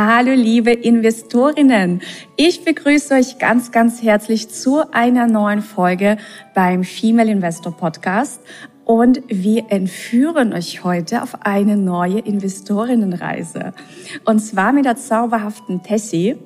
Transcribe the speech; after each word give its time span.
Hallo 0.00 0.30
liebe 0.30 0.70
Investorinnen, 0.70 2.02
ich 2.36 2.64
begrüße 2.64 3.14
euch 3.14 3.38
ganz, 3.40 3.72
ganz 3.72 4.00
herzlich 4.00 4.48
zu 4.48 4.92
einer 4.92 5.26
neuen 5.26 5.60
Folge 5.60 6.18
beim 6.54 6.84
Female 6.84 7.28
Investor 7.28 7.76
Podcast 7.76 8.40
und 8.84 9.20
wir 9.26 9.64
entführen 9.70 10.52
euch 10.52 10.84
heute 10.84 11.24
auf 11.24 11.44
eine 11.44 11.76
neue 11.76 12.20
Investorinnenreise. 12.20 13.72
Und 14.24 14.38
zwar 14.38 14.72
mit 14.72 14.84
der 14.84 14.94
zauberhaften 14.94 15.82
Tessie. 15.82 16.36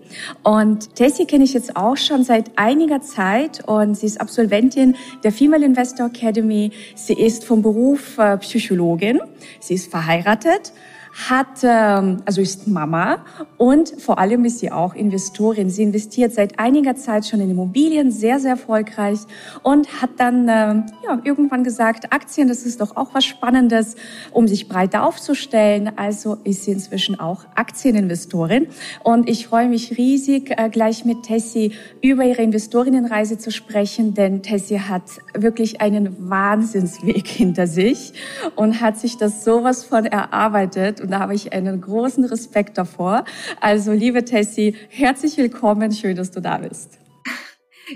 Und 0.43 0.95
Tessie 0.95 1.27
kenne 1.27 1.45
ich 1.45 1.53
jetzt 1.53 1.77
auch 1.77 1.99
schon 1.99 2.25
seit 2.25 2.53
einiger 2.57 3.03
Zeit 3.03 3.69
und 3.69 3.99
sie 3.99 4.07
ist 4.07 4.19
Absolventin 4.19 4.97
der 5.25 5.31
Female 5.31 5.67
Investor 5.67 6.07
Academy. 6.07 6.71
Sie 6.95 7.13
ist 7.13 7.45
vom 7.45 7.61
Beruf 7.61 8.17
äh, 8.17 8.39
Psychologin. 8.39 9.21
Sie 9.61 9.75
ist 9.75 9.91
verheiratet 9.91 10.73
hat, 11.13 11.63
ähm, 11.63 12.23
also 12.25 12.41
ist 12.41 12.67
Mama 12.67 13.19
und 13.59 14.01
vor 14.01 14.19
allem 14.19 14.45
ist 14.47 14.61
sie 14.61 14.73
auch 14.73 14.95
Investorin. 14.95 15.69
Sie 15.69 15.83
investiert 15.83 16.33
seit 16.33 16.59
einiger 16.59 16.97
Zeit 16.97 17.27
schon 17.27 17.41
in 17.41 17.51
Immobilien, 17.51 18.11
sehr, 18.11 18.41
sehr 18.41 18.53
erfolgreich 18.53 19.19
und 19.63 20.01
hat 20.01 20.11
dann 20.17 20.49
ähm, 20.49 20.87
ja, 21.05 21.21
irgendwann 21.23 21.65
gesagt, 21.65 22.13
Aktien, 22.13 22.49
das 22.49 22.63
ist 22.63 22.81
doch 22.81 22.97
auch 22.97 23.11
was 23.13 23.27
Spannendes, 23.27 23.97
um 24.31 24.49
sich 24.49 24.69
breiter 24.69 25.05
aufzustellen. 25.05 25.93
Also 25.97 26.39
ist 26.45 26.65
sie 26.65 26.73
inzwischen 26.73 27.21
auch 27.21 27.45
Aktieninvestorin 27.55 28.69
und 29.03 29.29
ich 29.29 29.49
freue 29.49 29.69
mich 29.69 29.99
riesig, 29.99 30.55
äh, 30.57 30.71
gleich 30.71 31.05
mit 31.05 31.25
Tessie 31.25 31.73
über 32.01 32.25
ihre 32.25 32.43
Investorinnenreise 32.43 33.37
zu 33.37 33.51
sprechen, 33.51 34.15
denn 34.15 34.43
Tessie 34.43 34.81
hat 34.81 35.03
wirklich 35.35 35.83
einen 35.83 36.31
Wahnsinnsweg 36.31 37.29
hinter 37.29 37.67
sich 37.67 38.15
und 38.57 38.81
hat 38.81 38.99
sich 38.99 39.19
das 39.19 39.45
sowas 39.45 39.85
von 39.85 40.07
erarbeitet 40.07 41.02
und 41.03 41.11
da 41.11 41.21
habe 41.21 41.35
ich 41.35 41.53
einen 41.53 41.81
großen 41.81 42.25
Respekt 42.25 42.79
davor. 42.79 43.25
Also, 43.61 43.93
liebe 43.93 44.25
Tessie, 44.25 44.77
herzlich 44.89 45.37
willkommen. 45.37 45.93
Schön, 45.93 46.17
dass 46.17 46.31
du 46.31 46.41
da 46.41 46.59
bist. 46.59 46.99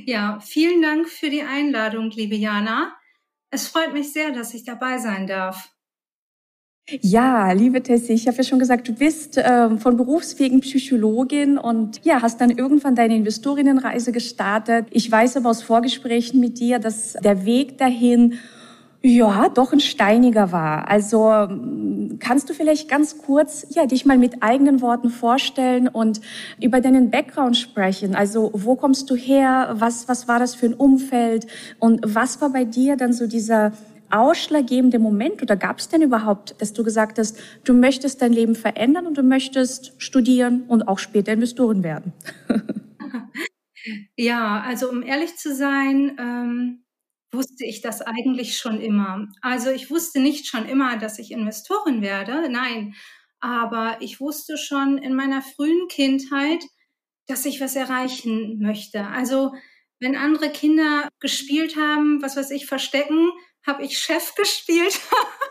Ja, 0.04 0.40
vielen 0.40 0.82
Dank 0.82 1.08
für 1.08 1.30
die 1.30 1.42
Einladung, 1.42 2.10
liebe 2.10 2.34
Jana. 2.34 2.94
Es 3.50 3.68
freut 3.68 3.92
mich 3.92 4.12
sehr, 4.12 4.32
dass 4.32 4.52
ich 4.52 4.64
dabei 4.64 4.98
sein 4.98 5.26
darf. 5.26 5.70
Ja, 7.00 7.50
liebe 7.50 7.82
Tessie, 7.82 8.12
ich 8.12 8.28
habe 8.28 8.36
ja 8.36 8.44
schon 8.44 8.60
gesagt, 8.60 8.86
du 8.86 8.92
bist 8.92 9.38
äh, 9.38 9.76
von 9.76 9.96
Berufswegen 9.96 10.60
Psychologin 10.60 11.58
und 11.58 12.04
ja, 12.04 12.22
hast 12.22 12.40
dann 12.40 12.50
irgendwann 12.50 12.94
deine 12.94 13.16
Investorinnenreise 13.16 14.12
gestartet. 14.12 14.86
Ich 14.90 15.10
weiß 15.10 15.36
aber 15.36 15.50
aus 15.50 15.62
Vorgesprächen 15.64 16.38
mit 16.38 16.60
dir, 16.60 16.78
dass 16.78 17.14
der 17.14 17.44
Weg 17.44 17.78
dahin 17.78 18.38
ja, 19.06 19.48
doch 19.48 19.72
ein 19.72 19.80
steiniger 19.80 20.52
war. 20.52 20.88
Also 20.88 21.28
mm, 21.48 22.18
kannst 22.18 22.50
du 22.50 22.54
vielleicht 22.54 22.88
ganz 22.88 23.18
kurz 23.18 23.66
ja, 23.70 23.86
dich 23.86 24.04
mal 24.04 24.18
mit 24.18 24.42
eigenen 24.42 24.80
Worten 24.80 25.10
vorstellen 25.10 25.88
und 25.88 26.20
über 26.60 26.80
deinen 26.80 27.10
Background 27.10 27.56
sprechen? 27.56 28.14
Also 28.14 28.50
wo 28.52 28.74
kommst 28.74 29.10
du 29.10 29.14
her? 29.14 29.74
Was, 29.78 30.08
was 30.08 30.28
war 30.28 30.38
das 30.38 30.54
für 30.54 30.66
ein 30.66 30.74
Umfeld? 30.74 31.46
Und 31.78 32.00
was 32.04 32.40
war 32.40 32.50
bei 32.50 32.64
dir 32.64 32.96
dann 32.96 33.12
so 33.12 33.26
dieser 33.26 33.72
ausschlaggebende 34.10 34.98
Moment 34.98 35.42
oder 35.42 35.56
gab 35.56 35.78
es 35.78 35.88
denn 35.88 36.02
überhaupt, 36.02 36.54
dass 36.60 36.72
du 36.72 36.84
gesagt 36.84 37.18
hast, 37.18 37.38
du 37.64 37.74
möchtest 37.74 38.22
dein 38.22 38.32
Leben 38.32 38.54
verändern 38.54 39.06
und 39.06 39.18
du 39.18 39.22
möchtest 39.22 39.94
studieren 39.98 40.64
und 40.68 40.86
auch 40.86 40.98
später 40.98 41.32
Investoren 41.32 41.82
werden? 41.82 42.12
ja, 44.16 44.62
also 44.66 44.88
um 44.90 45.02
ehrlich 45.02 45.36
zu 45.36 45.54
sein, 45.54 46.16
ähm 46.18 46.82
wusste 47.36 47.64
ich 47.64 47.82
das 47.82 48.02
eigentlich 48.02 48.58
schon 48.58 48.80
immer. 48.80 49.28
Also 49.42 49.70
ich 49.70 49.90
wusste 49.90 50.20
nicht 50.20 50.46
schon 50.46 50.66
immer, 50.66 50.96
dass 50.96 51.18
ich 51.18 51.30
Investorin 51.30 52.02
werde, 52.02 52.48
nein, 52.48 52.94
aber 53.40 53.98
ich 54.00 54.20
wusste 54.20 54.56
schon 54.58 54.98
in 54.98 55.14
meiner 55.14 55.42
frühen 55.42 55.86
Kindheit, 55.88 56.64
dass 57.26 57.44
ich 57.44 57.60
was 57.60 57.76
erreichen 57.76 58.58
möchte. 58.60 59.06
Also 59.06 59.52
wenn 60.00 60.16
andere 60.16 60.50
Kinder 60.50 61.08
gespielt 61.20 61.76
haben, 61.76 62.22
was 62.22 62.36
weiß 62.36 62.50
ich, 62.50 62.66
verstecken, 62.66 63.30
habe 63.66 63.84
ich 63.84 63.98
Chef 63.98 64.34
gespielt, 64.36 65.00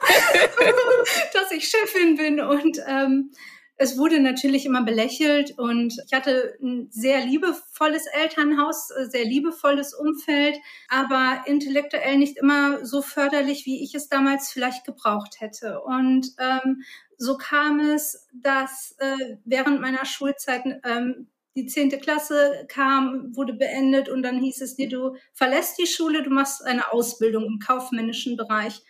dass 1.33 1.51
ich 1.51 1.67
Chefin 1.67 2.15
bin 2.15 2.39
und 2.41 2.79
ähm, 2.87 3.31
es 3.77 3.97
wurde 3.97 4.21
natürlich 4.21 4.65
immer 4.65 4.83
belächelt 4.83 5.57
und 5.57 5.97
ich 6.05 6.13
hatte 6.13 6.57
ein 6.61 6.87
sehr 6.91 7.25
liebevolles 7.25 8.05
Elternhaus, 8.07 8.89
äh, 8.91 9.05
sehr 9.05 9.25
liebevolles 9.25 9.93
Umfeld, 9.93 10.57
aber 10.87 11.43
intellektuell 11.45 12.17
nicht 12.17 12.37
immer 12.37 12.85
so 12.85 13.01
förderlich, 13.01 13.65
wie 13.65 13.83
ich 13.83 13.93
es 13.93 14.07
damals 14.07 14.51
vielleicht 14.51 14.85
gebraucht 14.85 15.41
hätte. 15.41 15.81
Und 15.81 16.31
ähm, 16.39 16.83
so 17.17 17.37
kam 17.37 17.79
es, 17.79 18.27
dass 18.33 18.95
äh, 18.99 19.37
während 19.43 19.81
meiner 19.81 20.05
Schulzeit 20.05 20.63
ähm, 20.85 21.27
die 21.57 21.65
zehnte 21.65 21.97
Klasse 21.97 22.65
kam, 22.67 23.35
wurde 23.35 23.53
beendet 23.53 24.09
und 24.09 24.23
dann 24.23 24.39
hieß 24.39 24.61
es 24.61 24.75
dir, 24.75 24.89
du 24.89 25.15
verlässt 25.33 25.77
die 25.79 25.87
Schule, 25.87 26.23
du 26.23 26.29
machst 26.29 26.63
eine 26.65 26.91
Ausbildung 26.91 27.45
im 27.45 27.59
kaufmännischen 27.59 28.35
Bereich 28.35 28.83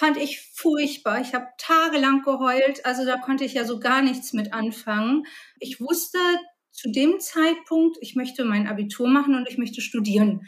fand 0.00 0.16
ich 0.16 0.40
furchtbar. 0.54 1.20
Ich 1.20 1.34
habe 1.34 1.48
tagelang 1.58 2.22
geheult, 2.22 2.86
also 2.86 3.04
da 3.04 3.18
konnte 3.18 3.44
ich 3.44 3.52
ja 3.52 3.66
so 3.66 3.78
gar 3.78 4.00
nichts 4.00 4.32
mit 4.32 4.54
anfangen. 4.54 5.26
Ich 5.58 5.78
wusste 5.78 6.18
zu 6.70 6.90
dem 6.90 7.20
Zeitpunkt, 7.20 7.98
ich 8.00 8.16
möchte 8.16 8.44
mein 8.44 8.66
Abitur 8.66 9.08
machen 9.08 9.34
und 9.34 9.46
ich 9.46 9.58
möchte 9.58 9.82
studieren. 9.82 10.46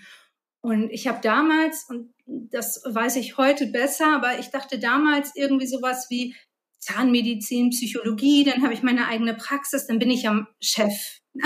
Und 0.63 0.89
ich 0.91 1.07
habe 1.07 1.21
damals, 1.21 1.85
und 1.87 2.15
das 2.25 2.83
weiß 2.87 3.17
ich 3.17 3.37
heute 3.37 3.67
besser, 3.67 4.15
aber 4.15 4.39
ich 4.39 4.49
dachte 4.49 4.79
damals 4.79 5.37
irgendwie 5.37 5.67
sowas 5.67 6.07
wie 6.09 6.35
Zahnmedizin, 6.79 7.71
Psychologie, 7.71 8.45
dann 8.45 8.63
habe 8.63 8.73
ich 8.73 8.83
meine 8.83 9.07
eigene 9.07 9.35
Praxis, 9.35 9.87
dann 9.87 9.99
bin 9.99 10.11
ich 10.11 10.27
am 10.27 10.47
Chef. 10.63 11.21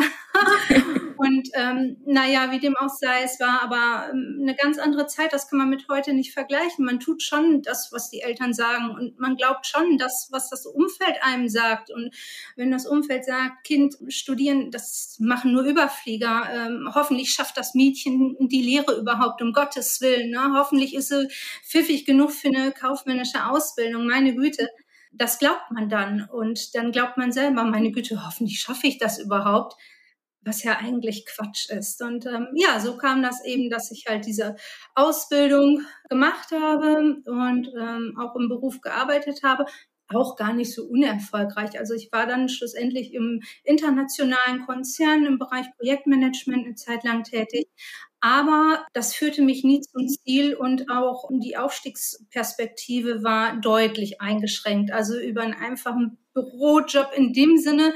und 1.16 1.48
ähm, 1.54 1.96
naja, 2.04 2.50
wie 2.50 2.58
dem 2.58 2.76
auch 2.76 2.88
sei, 2.88 3.22
es 3.22 3.40
war 3.40 3.62
aber 3.62 4.10
ähm, 4.10 4.38
eine 4.42 4.54
ganz 4.54 4.78
andere 4.78 5.06
Zeit, 5.06 5.32
das 5.32 5.48
kann 5.48 5.58
man 5.58 5.70
mit 5.70 5.88
heute 5.88 6.12
nicht 6.12 6.32
vergleichen. 6.32 6.84
Man 6.84 7.00
tut 7.00 7.22
schon 7.22 7.62
das, 7.62 7.90
was 7.92 8.10
die 8.10 8.20
Eltern 8.20 8.54
sagen 8.54 8.90
und 8.90 9.18
man 9.18 9.36
glaubt 9.36 9.66
schon 9.66 9.98
das, 9.98 10.28
was 10.30 10.50
das 10.50 10.66
Umfeld 10.66 11.16
einem 11.22 11.48
sagt. 11.48 11.90
Und 11.90 12.14
wenn 12.56 12.70
das 12.70 12.86
Umfeld 12.86 13.24
sagt, 13.24 13.64
Kind, 13.64 13.96
studieren, 14.08 14.70
das 14.70 15.16
machen 15.20 15.52
nur 15.52 15.62
Überflieger, 15.62 16.48
ähm, 16.52 16.90
hoffentlich 16.94 17.30
schafft 17.30 17.56
das 17.56 17.74
Mädchen 17.74 18.36
die 18.40 18.62
Lehre 18.62 18.98
überhaupt, 18.98 19.42
um 19.42 19.52
Gottes 19.52 20.00
Willen. 20.00 20.30
Ne? 20.30 20.52
Hoffentlich 20.54 20.94
ist 20.94 21.08
sie 21.08 21.28
pfiffig 21.64 22.04
genug 22.04 22.32
für 22.32 22.48
eine 22.48 22.72
kaufmännische 22.72 23.46
Ausbildung, 23.46 24.06
meine 24.06 24.34
Güte 24.34 24.68
das 25.18 25.38
glaubt 25.38 25.70
man 25.70 25.88
dann 25.88 26.28
und 26.30 26.74
dann 26.74 26.92
glaubt 26.92 27.16
man 27.16 27.32
selber, 27.32 27.64
meine 27.64 27.90
Güte, 27.90 28.26
hoffentlich 28.26 28.60
schaffe 28.60 28.86
ich 28.86 28.98
das 28.98 29.18
überhaupt 29.18 29.76
was 30.46 30.62
ja 30.62 30.78
eigentlich 30.78 31.26
Quatsch 31.26 31.68
ist. 31.70 32.00
Und 32.02 32.24
ähm, 32.26 32.48
ja, 32.54 32.80
so 32.80 32.96
kam 32.96 33.22
das 33.22 33.44
eben, 33.44 33.68
dass 33.68 33.90
ich 33.90 34.04
halt 34.08 34.24
diese 34.26 34.56
Ausbildung 34.94 35.82
gemacht 36.08 36.52
habe 36.52 37.20
und 37.26 37.72
ähm, 37.78 38.16
auch 38.18 38.36
im 38.36 38.48
Beruf 38.48 38.80
gearbeitet 38.80 39.42
habe, 39.42 39.66
auch 40.08 40.36
gar 40.36 40.52
nicht 40.52 40.72
so 40.72 40.84
unerfolgreich. 40.84 41.78
Also 41.78 41.94
ich 41.94 42.10
war 42.12 42.26
dann 42.26 42.48
schlussendlich 42.48 43.12
im 43.12 43.42
internationalen 43.64 44.64
Konzern 44.64 45.26
im 45.26 45.38
Bereich 45.38 45.66
Projektmanagement 45.76 46.64
eine 46.64 46.74
Zeit 46.76 47.02
lang 47.02 47.24
tätig. 47.24 47.68
Aber 48.20 48.86
das 48.92 49.14
führte 49.14 49.42
mich 49.42 49.62
nie 49.62 49.80
zum 49.80 50.08
Ziel 50.08 50.54
und 50.54 50.90
auch 50.90 51.28
die 51.30 51.56
Aufstiegsperspektive 51.56 53.22
war 53.22 53.56
deutlich 53.60 54.20
eingeschränkt. 54.20 54.92
Also 54.92 55.18
über 55.18 55.42
einen 55.42 55.54
einfachen 55.54 56.18
Bürojob 56.34 57.12
in 57.14 57.32
dem 57.32 57.56
Sinne 57.56 57.92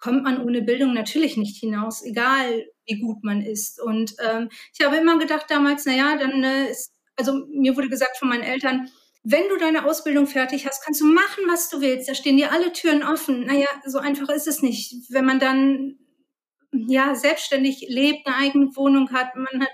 kommt 0.00 0.24
man 0.24 0.42
ohne 0.42 0.62
Bildung 0.62 0.94
natürlich 0.94 1.36
nicht 1.36 1.58
hinaus, 1.58 2.02
egal 2.04 2.66
wie 2.86 3.00
gut 3.00 3.22
man 3.22 3.42
ist. 3.42 3.80
Und 3.80 4.14
ähm, 4.18 4.48
ich 4.76 4.84
habe 4.84 4.96
immer 4.96 5.18
gedacht 5.18 5.46
damals, 5.48 5.84
na 5.86 5.94
ja, 5.94 6.16
dann 6.16 6.42
äh, 6.42 6.70
ist, 6.70 6.92
also 7.16 7.46
mir 7.52 7.76
wurde 7.76 7.88
gesagt 7.88 8.16
von 8.16 8.28
meinen 8.28 8.42
Eltern, 8.42 8.88
wenn 9.22 9.48
du 9.48 9.58
deine 9.58 9.84
Ausbildung 9.84 10.26
fertig 10.26 10.66
hast, 10.66 10.82
kannst 10.82 11.00
du 11.02 11.06
machen, 11.06 11.44
was 11.48 11.68
du 11.68 11.82
willst. 11.82 12.08
Da 12.08 12.14
stehen 12.14 12.38
dir 12.38 12.52
alle 12.52 12.72
Türen 12.72 13.02
offen. 13.02 13.44
Naja, 13.44 13.68
so 13.84 13.98
einfach 13.98 14.30
ist 14.30 14.48
es 14.48 14.62
nicht. 14.62 14.94
Wenn 15.10 15.26
man 15.26 15.38
dann 15.38 15.98
ja 16.72 17.14
selbstständig 17.14 17.86
lebt, 17.88 18.26
eine 18.26 18.36
eigene 18.36 18.76
Wohnung 18.76 19.10
hat, 19.12 19.34
man 19.34 19.62
hat 19.62 19.72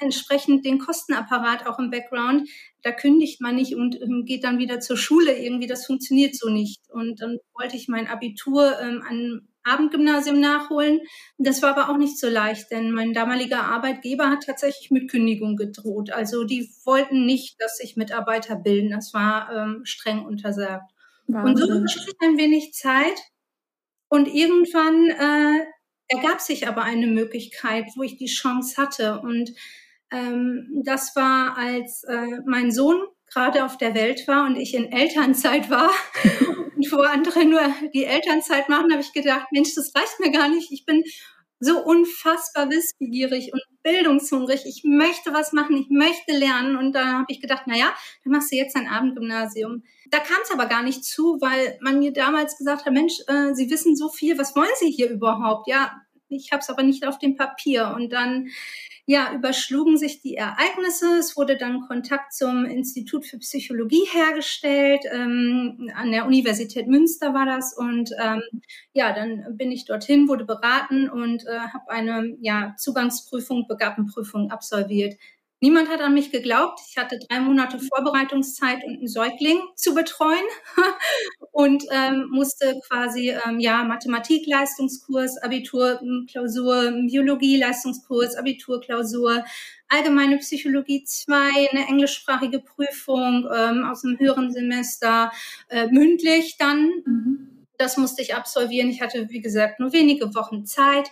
entsprechend 0.00 0.64
den 0.64 0.78
Kostenapparat 0.78 1.66
auch 1.66 1.78
im 1.78 1.90
Background. 1.90 2.48
Da 2.82 2.90
kündigt 2.90 3.40
man 3.40 3.56
nicht 3.56 3.76
und 3.76 4.00
ähm, 4.00 4.24
geht 4.24 4.44
dann 4.44 4.58
wieder 4.58 4.80
zur 4.80 4.96
Schule 4.96 5.38
irgendwie. 5.38 5.66
Das 5.66 5.86
funktioniert 5.86 6.34
so 6.34 6.48
nicht. 6.48 6.80
Und 6.90 7.20
dann 7.20 7.38
wollte 7.58 7.76
ich 7.76 7.88
mein 7.88 8.08
Abitur 8.08 8.80
ähm, 8.80 9.04
an 9.06 9.48
Abendgymnasium 9.62 10.40
nachholen. 10.40 11.00
Das 11.36 11.62
war 11.62 11.76
aber 11.76 11.90
auch 11.90 11.98
nicht 11.98 12.18
so 12.18 12.28
leicht, 12.28 12.70
denn 12.70 12.92
mein 12.92 13.12
damaliger 13.12 13.64
Arbeitgeber 13.64 14.30
hat 14.30 14.44
tatsächlich 14.44 14.90
mit 14.90 15.10
Kündigung 15.10 15.56
gedroht. 15.56 16.10
Also 16.10 16.44
die 16.44 16.70
wollten 16.84 17.26
nicht, 17.26 17.60
dass 17.60 17.76
sich 17.76 17.96
Mitarbeiter 17.96 18.56
bilden. 18.56 18.90
Das 18.90 19.12
war 19.12 19.54
ähm, 19.54 19.82
streng 19.84 20.24
untersagt. 20.24 20.90
Wahnsinn. 21.26 21.50
Und 21.50 21.56
so 21.58 21.78
verstritt 21.78 22.16
ein 22.22 22.38
wenig 22.38 22.72
Zeit. 22.72 23.20
Und 24.08 24.26
irgendwann 24.26 25.10
äh, 25.10 25.66
ergab 26.10 26.40
sich 26.40 26.66
aber 26.68 26.82
eine 26.82 27.06
Möglichkeit, 27.06 27.86
wo 27.96 28.02
ich 28.02 28.16
die 28.16 28.26
Chance 28.26 28.76
hatte. 28.76 29.20
Und 29.20 29.52
ähm, 30.10 30.82
das 30.84 31.14
war, 31.16 31.56
als 31.56 32.04
äh, 32.04 32.40
mein 32.46 32.72
Sohn 32.72 33.00
gerade 33.32 33.64
auf 33.64 33.78
der 33.78 33.94
Welt 33.94 34.26
war 34.26 34.46
und 34.46 34.56
ich 34.56 34.74
in 34.74 34.90
Elternzeit 34.90 35.70
war 35.70 35.90
und 36.76 36.92
wo 36.92 36.96
andere 37.02 37.44
nur 37.44 37.62
die 37.94 38.04
Elternzeit 38.04 38.68
machen, 38.68 38.90
habe 38.92 39.02
ich 39.02 39.12
gedacht, 39.12 39.46
Mensch, 39.52 39.74
das 39.74 39.92
reicht 39.94 40.18
mir 40.18 40.32
gar 40.32 40.48
nicht. 40.48 40.72
Ich 40.72 40.84
bin 40.84 41.04
so 41.60 41.78
unfassbar 41.84 42.70
wissbegierig 42.70 43.52
und 43.52 43.62
bildungshungrig. 43.82 44.62
Ich 44.64 44.82
möchte 44.84 45.32
was 45.32 45.52
machen, 45.52 45.76
ich 45.76 45.90
möchte 45.90 46.32
lernen. 46.32 46.76
Und 46.76 46.92
da 46.92 47.18
habe 47.18 47.26
ich 47.28 47.40
gedacht, 47.40 47.64
na 47.66 47.76
ja, 47.76 47.94
dann 48.24 48.32
machst 48.32 48.50
du 48.50 48.56
jetzt 48.56 48.76
ein 48.76 48.88
Abendgymnasium. 48.88 49.84
Da 50.10 50.18
kam 50.18 50.38
es 50.42 50.50
aber 50.50 50.66
gar 50.66 50.82
nicht 50.82 51.04
zu, 51.04 51.38
weil 51.40 51.78
man 51.82 51.98
mir 51.98 52.12
damals 52.12 52.56
gesagt 52.56 52.86
hat, 52.86 52.92
Mensch, 52.92 53.20
äh, 53.28 53.54
Sie 53.54 53.70
wissen 53.70 53.94
so 53.94 54.08
viel, 54.08 54.38
was 54.38 54.56
wollen 54.56 54.68
Sie 54.78 54.90
hier 54.90 55.10
überhaupt? 55.10 55.68
Ja, 55.68 55.92
ich 56.28 56.50
habe 56.50 56.60
es 56.60 56.70
aber 56.70 56.82
nicht 56.82 57.06
auf 57.06 57.18
dem 57.18 57.36
Papier. 57.36 57.92
Und 57.94 58.10
dann 58.12 58.48
ja, 59.10 59.34
überschlugen 59.34 59.98
sich 59.98 60.22
die 60.22 60.36
Ereignisse. 60.36 61.18
Es 61.18 61.36
wurde 61.36 61.56
dann 61.56 61.80
Kontakt 61.88 62.32
zum 62.32 62.64
Institut 62.64 63.26
für 63.26 63.38
Psychologie 63.38 64.04
hergestellt. 64.08 65.00
Ähm, 65.10 65.90
an 65.96 66.12
der 66.12 66.26
Universität 66.26 66.86
Münster 66.86 67.34
war 67.34 67.44
das. 67.44 67.76
Und 67.76 68.12
ähm, 68.22 68.40
ja, 68.92 69.12
dann 69.12 69.56
bin 69.56 69.72
ich 69.72 69.84
dorthin, 69.84 70.28
wurde 70.28 70.44
beraten 70.44 71.10
und 71.10 71.44
äh, 71.44 71.58
habe 71.58 71.90
eine 71.90 72.36
ja, 72.40 72.76
Zugangsprüfung, 72.78 73.66
Begabtenprüfung 73.66 74.52
absolviert. 74.52 75.16
Niemand 75.62 75.90
hat 75.90 76.00
an 76.00 76.14
mich 76.14 76.32
geglaubt. 76.32 76.80
Ich 76.88 76.96
hatte 76.96 77.18
drei 77.18 77.38
Monate 77.38 77.78
Vorbereitungszeit 77.78 78.82
und 78.82 78.96
einen 78.96 79.08
Säugling 79.08 79.60
zu 79.76 79.94
betreuen 79.94 80.44
und 81.52 81.84
ähm, 81.90 82.28
musste 82.30 82.80
quasi 82.88 83.30
ähm, 83.46 83.60
ja 83.60 83.84
Mathematik-Leistungskurs, 83.84 85.36
Abitur, 85.42 86.00
Klausur, 86.30 86.92
Biologie-Leistungskurs, 87.06 88.36
Abitur, 88.36 88.80
Klausur, 88.80 89.44
allgemeine 89.88 90.38
Psychologie 90.38 91.04
2, 91.04 91.34
eine 91.72 91.88
englischsprachige 91.88 92.60
Prüfung 92.60 93.46
ähm, 93.54 93.84
aus 93.84 94.00
dem 94.00 94.18
höheren 94.18 94.50
Semester, 94.52 95.30
äh, 95.68 95.88
mündlich 95.88 96.56
dann. 96.58 96.90
Mhm. 97.04 97.66
Das 97.76 97.98
musste 97.98 98.22
ich 98.22 98.34
absolvieren. 98.34 98.88
Ich 98.88 99.02
hatte, 99.02 99.28
wie 99.28 99.42
gesagt, 99.42 99.78
nur 99.78 99.92
wenige 99.92 100.34
Wochen 100.34 100.64
Zeit. 100.64 101.10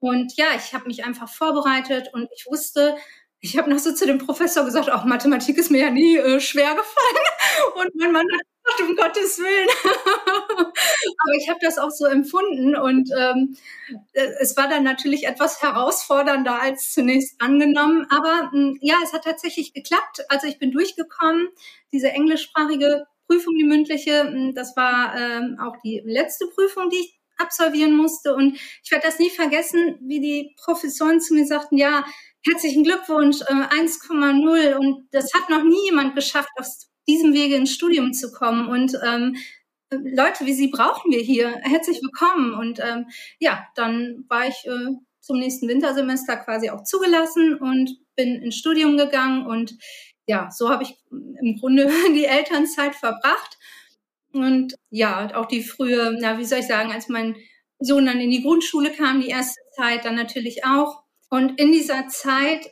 Und 0.00 0.36
ja, 0.36 0.46
ich 0.56 0.74
habe 0.74 0.86
mich 0.86 1.04
einfach 1.04 1.28
vorbereitet 1.28 2.10
und 2.12 2.28
ich 2.36 2.46
wusste, 2.46 2.96
ich 3.40 3.56
habe 3.56 3.70
noch 3.70 3.78
so 3.78 3.92
zu 3.92 4.06
dem 4.06 4.18
Professor 4.18 4.64
gesagt, 4.64 4.90
auch 4.90 5.04
Mathematik 5.04 5.58
ist 5.58 5.70
mir 5.70 5.82
ja 5.82 5.90
nie 5.90 6.16
äh, 6.16 6.40
schwer 6.40 6.74
gefallen. 6.74 7.74
Und 7.76 7.94
mein 7.94 8.12
Mann 8.12 8.26
hat 8.32 8.40
gesagt, 8.64 8.90
um 8.90 8.96
Gottes 8.96 9.38
Willen. 9.38 9.68
Aber 10.66 11.34
ich 11.36 11.48
habe 11.48 11.60
das 11.62 11.78
auch 11.78 11.90
so 11.90 12.06
empfunden. 12.06 12.76
Und 12.76 13.10
ähm, 13.16 13.56
äh, 14.12 14.26
es 14.40 14.56
war 14.56 14.68
dann 14.68 14.82
natürlich 14.82 15.26
etwas 15.26 15.62
herausfordernder 15.62 16.60
als 16.60 16.92
zunächst 16.92 17.40
angenommen. 17.40 18.06
Aber 18.10 18.50
mh, 18.50 18.50
hm, 18.52 18.78
ja, 18.80 18.96
es 19.04 19.12
hat 19.12 19.24
tatsächlich 19.24 19.72
geklappt. 19.72 20.24
Also 20.28 20.48
ich 20.48 20.58
bin 20.58 20.72
durchgekommen. 20.72 21.48
Diese 21.92 22.08
englischsprachige 22.08 23.06
Prüfung, 23.28 23.54
die 23.56 23.64
mündliche, 23.64 24.24
mh, 24.24 24.30
hm, 24.30 24.54
das 24.54 24.76
war 24.76 25.14
ähm, 25.16 25.58
auch 25.60 25.76
die 25.84 26.02
letzte 26.04 26.46
Prüfung, 26.48 26.90
die 26.90 26.96
ich 26.96 27.17
absolvieren 27.38 27.96
musste. 27.96 28.34
Und 28.34 28.58
ich 28.82 28.90
werde 28.90 29.06
das 29.06 29.18
nie 29.18 29.30
vergessen, 29.30 29.98
wie 30.00 30.20
die 30.20 30.54
Professoren 30.56 31.20
zu 31.20 31.34
mir 31.34 31.46
sagten, 31.46 31.78
ja, 31.78 32.04
herzlichen 32.46 32.84
Glückwunsch, 32.84 33.40
äh, 33.42 33.76
1,0. 33.80 34.76
Und 34.76 35.08
das 35.12 35.32
hat 35.34 35.48
noch 35.50 35.62
nie 35.62 35.84
jemand 35.86 36.14
geschafft, 36.14 36.50
aus 36.56 36.90
diesem 37.08 37.32
Wege 37.32 37.56
ins 37.56 37.72
Studium 37.72 38.12
zu 38.12 38.30
kommen. 38.32 38.68
Und 38.68 38.98
ähm, 39.04 39.36
Leute 39.90 40.44
wie 40.44 40.52
Sie 40.52 40.68
brauchen 40.68 41.10
wir 41.10 41.20
hier. 41.20 41.50
Herzlich 41.62 42.02
willkommen. 42.02 42.52
Und 42.52 42.80
ähm, 42.80 43.06
ja, 43.38 43.66
dann 43.74 44.24
war 44.28 44.46
ich 44.46 44.66
äh, 44.66 44.94
zum 45.20 45.38
nächsten 45.38 45.68
Wintersemester 45.68 46.36
quasi 46.36 46.70
auch 46.70 46.84
zugelassen 46.84 47.54
und 47.54 47.98
bin 48.14 48.42
ins 48.42 48.56
Studium 48.56 48.96
gegangen. 48.96 49.46
Und 49.46 49.76
ja, 50.26 50.50
so 50.50 50.68
habe 50.68 50.82
ich 50.82 50.96
im 51.10 51.56
Grunde 51.58 51.90
die 52.14 52.26
Elternzeit 52.26 52.94
verbracht. 52.94 53.58
Und 54.32 54.74
ja, 54.90 55.34
auch 55.34 55.46
die 55.46 55.62
frühe, 55.62 56.16
na, 56.20 56.38
wie 56.38 56.44
soll 56.44 56.60
ich 56.60 56.66
sagen, 56.66 56.92
als 56.92 57.08
mein 57.08 57.36
Sohn 57.78 58.06
dann 58.06 58.20
in 58.20 58.30
die 58.30 58.42
Grundschule 58.42 58.90
kam, 58.90 59.20
die 59.20 59.28
erste 59.28 59.60
Zeit, 59.76 60.04
dann 60.04 60.16
natürlich 60.16 60.64
auch 60.64 61.02
und 61.30 61.60
in 61.60 61.72
dieser 61.72 62.08
Zeit 62.08 62.70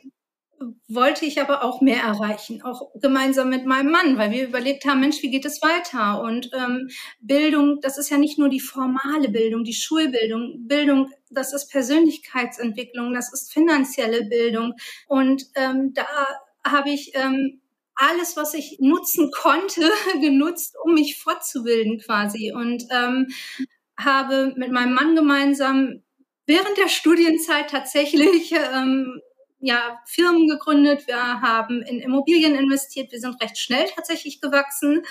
wollte 0.87 1.25
ich 1.25 1.39
aber 1.39 1.63
auch 1.63 1.81
mehr 1.81 2.01
erreichen, 2.01 2.63
auch 2.63 2.89
gemeinsam 2.95 3.49
mit 3.49 3.67
meinem 3.67 3.91
Mann, 3.91 4.17
weil 4.17 4.31
wir 4.31 4.47
überlegt 4.47 4.85
haben, 4.85 5.01
Mensch, 5.01 5.21
wie 5.21 5.29
geht 5.29 5.45
es 5.45 5.61
weiter? 5.61 6.21
Und 6.21 6.49
ähm, 6.53 6.89
Bildung, 7.19 7.79
das 7.81 7.99
ist 7.99 8.09
ja 8.09 8.17
nicht 8.17 8.39
nur 8.39 8.49
die 8.49 8.59
formale 8.59 9.29
Bildung, 9.29 9.63
die 9.63 9.75
Schulbildung. 9.75 10.67
Bildung, 10.67 11.11
das 11.29 11.53
ist 11.53 11.69
Persönlichkeitsentwicklung, 11.69 13.13
das 13.13 13.31
ist 13.31 13.53
finanzielle 13.53 14.25
Bildung. 14.25 14.73
Und 15.07 15.45
ähm, 15.53 15.93
da 15.93 16.07
habe 16.65 16.89
ich 16.89 17.11
ähm, 17.13 17.61
alles, 17.97 18.37
was 18.37 18.53
ich 18.53 18.77
nutzen 18.79 19.31
konnte, 19.31 19.91
genutzt, 20.21 20.75
um 20.83 20.93
mich 20.93 21.17
fortzubilden 21.17 21.99
quasi. 21.99 22.53
Und 22.53 22.85
ähm, 22.91 23.27
habe 23.99 24.53
mit 24.55 24.71
meinem 24.71 24.93
Mann 24.93 25.15
gemeinsam 25.15 26.03
während 26.45 26.77
der 26.77 26.87
Studienzeit 26.87 27.69
tatsächlich 27.69 28.53
ähm, 28.53 29.21
ja, 29.59 29.99
Firmen 30.05 30.47
gegründet, 30.47 31.07
wir 31.07 31.41
haben 31.41 31.81
in 31.81 31.99
Immobilien 31.99 32.55
investiert, 32.55 33.11
wir 33.11 33.19
sind 33.19 33.41
recht 33.41 33.57
schnell 33.57 33.87
tatsächlich 33.95 34.39
gewachsen 34.39 35.03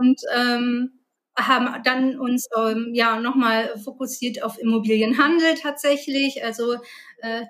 und 0.00 0.20
ähm, 0.34 1.00
haben 1.38 1.82
dann 1.82 2.18
uns 2.18 2.48
ähm, 2.56 2.92
ja 2.94 3.20
nochmal 3.20 3.76
fokussiert 3.78 4.42
auf 4.42 4.58
Immobilienhandel 4.58 5.54
tatsächlich, 5.54 6.42
also 6.42 6.76
äh, 7.18 7.42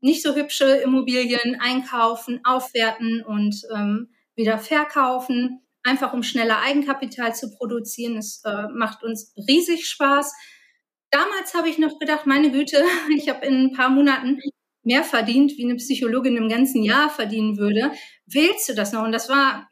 nicht 0.00 0.22
so 0.22 0.34
hübsche 0.34 0.64
Immobilien 0.64 1.60
einkaufen, 1.60 2.40
aufwerten 2.44 3.22
und 3.22 3.62
ähm, 3.74 4.10
wieder 4.34 4.58
verkaufen, 4.58 5.62
einfach 5.82 6.12
um 6.12 6.22
schneller 6.22 6.60
Eigenkapital 6.60 7.34
zu 7.34 7.50
produzieren. 7.50 8.16
Es 8.16 8.42
äh, 8.44 8.68
macht 8.72 9.02
uns 9.02 9.32
riesig 9.48 9.88
Spaß. 9.88 10.32
Damals 11.10 11.54
habe 11.54 11.68
ich 11.68 11.78
noch 11.78 11.98
gedacht, 11.98 12.26
meine 12.26 12.50
Güte, 12.50 12.82
ich 13.16 13.28
habe 13.28 13.46
in 13.46 13.66
ein 13.66 13.72
paar 13.72 13.88
Monaten 13.88 14.38
mehr 14.82 15.02
verdient, 15.02 15.52
wie 15.56 15.64
eine 15.64 15.76
Psychologin 15.76 16.36
im 16.36 16.48
ganzen 16.48 16.82
Jahr 16.82 17.10
verdienen 17.10 17.58
würde. 17.58 17.90
Wählst 18.26 18.68
du 18.68 18.74
das 18.74 18.92
noch? 18.92 19.02
Und 19.02 19.12
das 19.12 19.28
war 19.28 19.68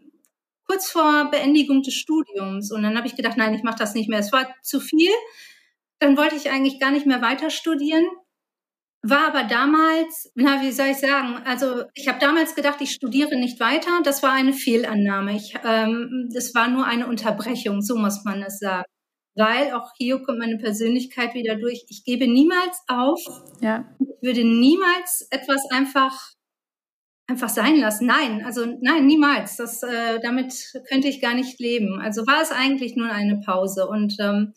kurz 0.66 0.90
vor 0.90 1.30
Beendigung 1.30 1.83
des 1.83 1.94
Studiums. 1.94 2.73
Und 2.73 2.83
dann 2.83 2.97
habe 2.97 3.06
ich 3.06 3.16
gedacht, 3.16 3.37
nein, 3.37 3.54
ich 3.54 3.62
mache 3.62 3.78
das 3.78 3.94
nicht 3.94 4.09
mehr. 4.09 4.18
Es 4.18 4.33
war 4.33 4.52
zu 4.62 4.80
viel. 4.80 5.12
Dann 6.00 6.16
wollte 6.16 6.35
ich 6.35 6.50
eigentlich 6.50 6.80
gar 6.80 6.90
nicht 6.90 7.06
mehr 7.06 7.23
weiter 7.23 7.50
studieren. 7.50 8.04
War 9.06 9.28
aber 9.28 9.44
damals, 9.44 10.30
na, 10.34 10.62
wie 10.62 10.73
soll 10.73 10.87
ich 10.87 10.96
sagen, 10.96 11.42
also 11.44 11.84
ich 11.94 12.08
habe 12.08 12.18
damals 12.18 12.54
gedacht, 12.54 12.80
ich 12.80 12.92
studiere 12.92 13.37
nicht 13.37 13.61
weiter. 13.61 13.90
Das 14.02 14.23
war 14.23 14.32
eine 14.32 14.54
Fehlannahme. 14.54 15.37
Ich, 15.37 15.54
ähm, 15.64 16.30
das 16.32 16.54
war 16.54 16.68
nur 16.68 16.87
eine 16.87 17.06
Unterbrechung, 17.06 17.82
so 17.82 17.96
muss 17.96 18.25
man 18.25 18.42
es 18.42 18.58
sagen 18.58 18.84
weil 19.37 19.73
auch 19.73 19.90
hier 19.96 20.23
kommt 20.23 20.38
meine 20.38 20.58
Persönlichkeit 20.58 21.34
wieder 21.34 21.56
durch. 21.56 21.84
Ich 21.88 22.04
gebe 22.04 22.26
niemals 22.26 22.78
auf. 22.87 23.20
Ja. 23.61 23.84
Ich 23.99 24.23
würde 24.23 24.44
niemals 24.44 25.26
etwas 25.30 25.61
einfach 25.70 26.34
einfach 27.26 27.49
sein 27.49 27.76
lassen. 27.76 28.07
Nein, 28.07 28.45
also 28.45 28.66
nein, 28.81 29.07
niemals. 29.07 29.57
Das, 29.57 29.83
äh, 29.83 30.21
damit 30.21 30.52
könnte 30.88 31.09
ich 31.09 31.21
gar 31.21 31.35
nicht 31.35 31.59
leben. 31.59 32.00
Also 32.00 32.26
war 32.26 32.43
es 32.43 32.50
eigentlich 32.50 32.97
nur 32.97 33.11
eine 33.11 33.40
Pause. 33.40 33.88
Und 33.88 34.16
ähm, 34.21 34.54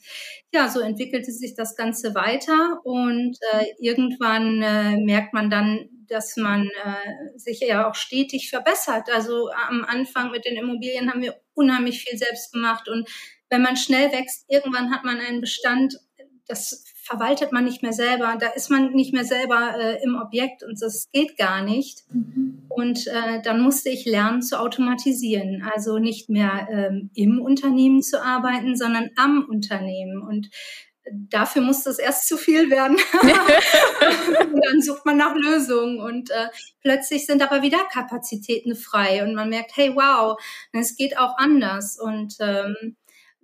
ja, 0.53 0.69
so 0.69 0.79
entwickelte 0.81 1.31
sich 1.31 1.55
das 1.55 1.75
Ganze 1.75 2.13
weiter 2.13 2.79
und 2.83 3.37
äh, 3.53 3.65
irgendwann 3.79 4.61
äh, 4.61 4.97
merkt 4.97 5.33
man 5.33 5.49
dann, 5.49 5.89
dass 6.09 6.37
man 6.37 6.67
äh, 6.67 7.37
sich 7.37 7.59
ja 7.61 7.89
auch 7.89 7.95
stetig 7.95 8.49
verbessert. 8.49 9.09
Also 9.13 9.49
am 9.69 9.85
Anfang 9.85 10.31
mit 10.31 10.45
den 10.45 10.57
Immobilien 10.57 11.09
haben 11.11 11.21
wir 11.21 11.35
unheimlich 11.53 12.03
viel 12.03 12.17
selbst 12.17 12.53
gemacht 12.53 12.87
und 12.89 13.09
wenn 13.49 13.61
man 13.61 13.77
schnell 13.77 14.11
wächst, 14.11 14.45
irgendwann 14.49 14.91
hat 14.91 15.05
man 15.05 15.19
einen 15.19 15.39
Bestand, 15.41 15.97
das 16.47 16.83
verwaltet 17.07 17.51
man 17.51 17.63
nicht 17.63 17.81
mehr 17.81 17.93
selber, 17.93 18.35
da 18.39 18.47
ist 18.47 18.69
man 18.69 18.91
nicht 18.91 19.13
mehr 19.13 19.23
selber 19.23 19.75
äh, 19.79 20.03
im 20.03 20.15
Objekt 20.15 20.63
und 20.63 20.81
das 20.81 21.07
geht 21.13 21.37
gar 21.37 21.63
nicht. 21.63 22.03
Mhm. 22.11 22.65
Und 22.67 23.07
äh, 23.07 23.41
dann 23.41 23.61
musste 23.61 23.89
ich 23.89 24.05
lernen 24.05 24.41
zu 24.41 24.59
automatisieren, 24.59 25.63
also 25.73 25.99
nicht 25.99 26.29
mehr 26.29 26.67
ähm, 26.69 27.09
im 27.15 27.41
Unternehmen 27.41 28.01
zu 28.01 28.21
arbeiten, 28.21 28.75
sondern 28.75 29.09
am 29.15 29.45
Unternehmen. 29.49 30.21
Und 30.21 30.49
dafür 31.11 31.61
musste 31.61 31.89
es 31.89 31.99
erst 31.99 32.27
zu 32.27 32.37
viel 32.37 32.69
werden. 32.69 32.97
und 34.53 34.65
dann 34.65 34.81
sucht 34.81 35.05
man 35.05 35.17
nach 35.17 35.33
Lösungen 35.35 36.01
und 36.01 36.29
äh, 36.29 36.47
plötzlich 36.81 37.25
sind 37.25 37.41
aber 37.41 37.61
wieder 37.61 37.79
Kapazitäten 37.91 38.75
frei 38.75 39.23
und 39.23 39.33
man 39.33 39.49
merkt, 39.49 39.71
hey, 39.75 39.95
wow, 39.95 40.37
es 40.73 40.97
geht 40.97 41.17
auch 41.17 41.37
anders. 41.37 41.97
Und 41.99 42.35
ähm, 42.41 42.97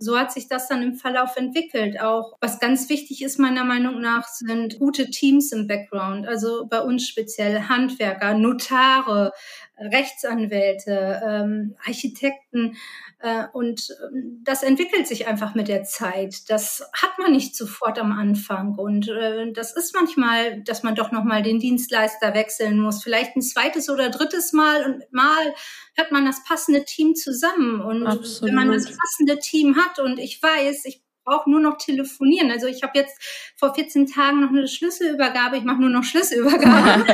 so 0.04 0.18
hat 0.18 0.32
sich 0.32 0.48
das 0.48 0.68
dann 0.68 0.84
im 0.84 0.96
Verlauf 0.96 1.36
entwickelt. 1.38 2.00
Auch 2.00 2.38
was 2.42 2.60
ganz 2.60 2.90
wichtig 2.90 3.24
ist 3.24 3.40
meiner 3.40 3.64
Meinung 3.64 4.02
nach, 4.02 4.28
sind 4.28 4.80
gute 4.80 5.10
Teams 5.10 5.52
im 5.52 5.68
Background. 5.68 6.28
Also 6.28 6.68
bei 6.68 6.82
uns 6.82 7.08
speziell 7.08 7.62
Handwerker, 7.70 8.34
Notare, 8.34 9.32
Rechtsanwälte, 9.78 11.22
ähm, 11.26 11.76
Architekten. 11.86 12.78
Äh, 13.20 13.46
und 13.54 13.88
ähm, 14.04 14.42
das 14.44 14.64
entwickelt 14.64 15.08
sich 15.08 15.28
einfach 15.28 15.56
mit 15.56 15.68
der 15.68 15.84
Zeit. 15.84 16.50
Das 16.50 16.90
hat 16.94 17.18
man 17.20 17.32
nicht 17.32 17.56
sofort 17.56 18.00
am 18.00 18.12
Anfang. 18.12 18.76
Und 18.76 19.10
äh, 19.10 19.52
das 19.52 19.76
ist 19.76 19.94
manchmal, 19.96 20.62
dass 20.64 20.84
man 20.84 20.96
doch 20.96 21.12
nochmal 21.12 21.44
den 21.44 21.60
Dienstleister 21.60 22.34
wechseln 22.34 22.80
muss. 22.80 23.04
Vielleicht 23.04 23.36
ein 23.36 23.42
zweites 23.42 23.90
oder 23.90 24.10
drittes 24.10 24.54
Mal. 24.54 24.84
Und 24.86 25.12
mal 25.12 25.54
hat 25.98 26.12
man 26.12 26.26
das 26.26 26.44
passende 26.44 26.86
Team 26.86 27.16
zusammen. 27.16 27.82
Und 27.82 28.08
Absolut. 28.08 28.50
wenn 28.50 28.56
man 28.56 28.72
das 28.72 28.86
passende 28.86 29.40
Team 29.40 29.76
hat 29.76 30.00
und 30.00 30.20
ich 30.20 30.42
weiß, 30.42 30.86
ich 30.86 31.03
brauche 31.24 31.50
nur 31.50 31.60
noch 31.60 31.78
telefonieren. 31.78 32.52
Also 32.52 32.68
ich 32.68 32.84
habe 32.84 32.98
jetzt 32.98 33.18
vor 33.56 33.74
14 33.74 34.08
Tagen 34.08 34.42
noch 34.42 34.50
eine 34.50 34.68
Schlüsselübergabe. 34.68 35.58
Ich 35.58 35.64
mache 35.64 35.82
nur 35.82 35.90
noch 35.90 36.04
Schlüsselübergabe. 36.04 37.06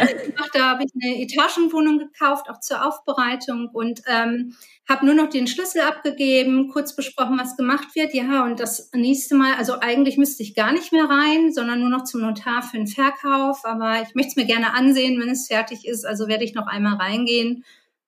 da 0.53 0.69
habe 0.71 0.83
ich 0.83 0.91
eine 1.01 1.21
Etagenwohnung 1.21 1.99
gekauft, 1.99 2.49
auch 2.49 2.59
zur 2.59 2.85
Aufbereitung 2.85 3.69
und 3.69 4.01
ähm, 4.07 4.55
habe 4.89 5.05
nur 5.05 5.13
noch 5.13 5.29
den 5.29 5.45
Schlüssel 5.45 5.81
abgegeben, 5.81 6.69
kurz 6.69 6.95
besprochen, 6.95 7.37
was 7.37 7.55
gemacht 7.55 7.93
wird. 7.93 8.13
Ja, 8.15 8.43
und 8.43 8.59
das 8.59 8.89
nächste 8.93 9.35
Mal, 9.35 9.53
also 9.53 9.79
eigentlich 9.79 10.17
müsste 10.17 10.41
ich 10.41 10.55
gar 10.55 10.73
nicht 10.73 10.91
mehr 10.91 11.05
rein, 11.05 11.53
sondern 11.53 11.79
nur 11.79 11.89
noch 11.89 12.05
zum 12.05 12.21
Notar 12.21 12.63
für 12.63 12.77
den 12.77 12.87
Verkauf. 12.87 13.63
Aber 13.65 14.01
ich 14.01 14.15
möchte 14.15 14.31
es 14.31 14.35
mir 14.35 14.45
gerne 14.45 14.73
ansehen, 14.73 15.21
wenn 15.21 15.29
es 15.29 15.47
fertig 15.47 15.85
ist. 15.85 16.05
Also 16.05 16.27
werde 16.27 16.43
ich 16.43 16.55
noch 16.55 16.65
einmal 16.65 16.95
reingehen, 16.95 17.63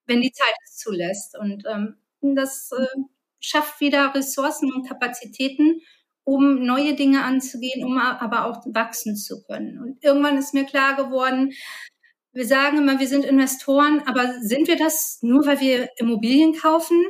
wenn 0.07 0.21
die 0.21 0.31
Zeit 0.31 0.55
es 0.65 0.77
zulässt. 0.77 1.37
Und 1.37 1.63
ähm, 1.71 1.97
das 2.21 2.71
äh, 2.71 3.01
schafft 3.41 3.81
wieder 3.81 4.13
Ressourcen 4.15 4.71
und 4.71 4.87
Kapazitäten, 4.87 5.81
um 6.23 6.63
neue 6.63 6.95
Dinge 6.95 7.23
anzugehen, 7.23 7.83
um 7.83 7.97
aber 7.97 8.45
auch 8.45 8.63
wachsen 8.67 9.17
zu 9.17 9.43
können. 9.43 9.79
Und 9.79 10.03
irgendwann 10.03 10.37
ist 10.37 10.53
mir 10.53 10.65
klar 10.65 10.95
geworden, 10.95 11.51
wir 12.33 12.45
sagen 12.45 12.77
immer, 12.77 12.99
wir 12.99 13.07
sind 13.07 13.25
Investoren, 13.25 14.03
aber 14.05 14.39
sind 14.41 14.67
wir 14.67 14.77
das 14.77 15.19
nur, 15.21 15.45
weil 15.45 15.59
wir 15.59 15.89
Immobilien 15.97 16.53
kaufen? 16.53 17.03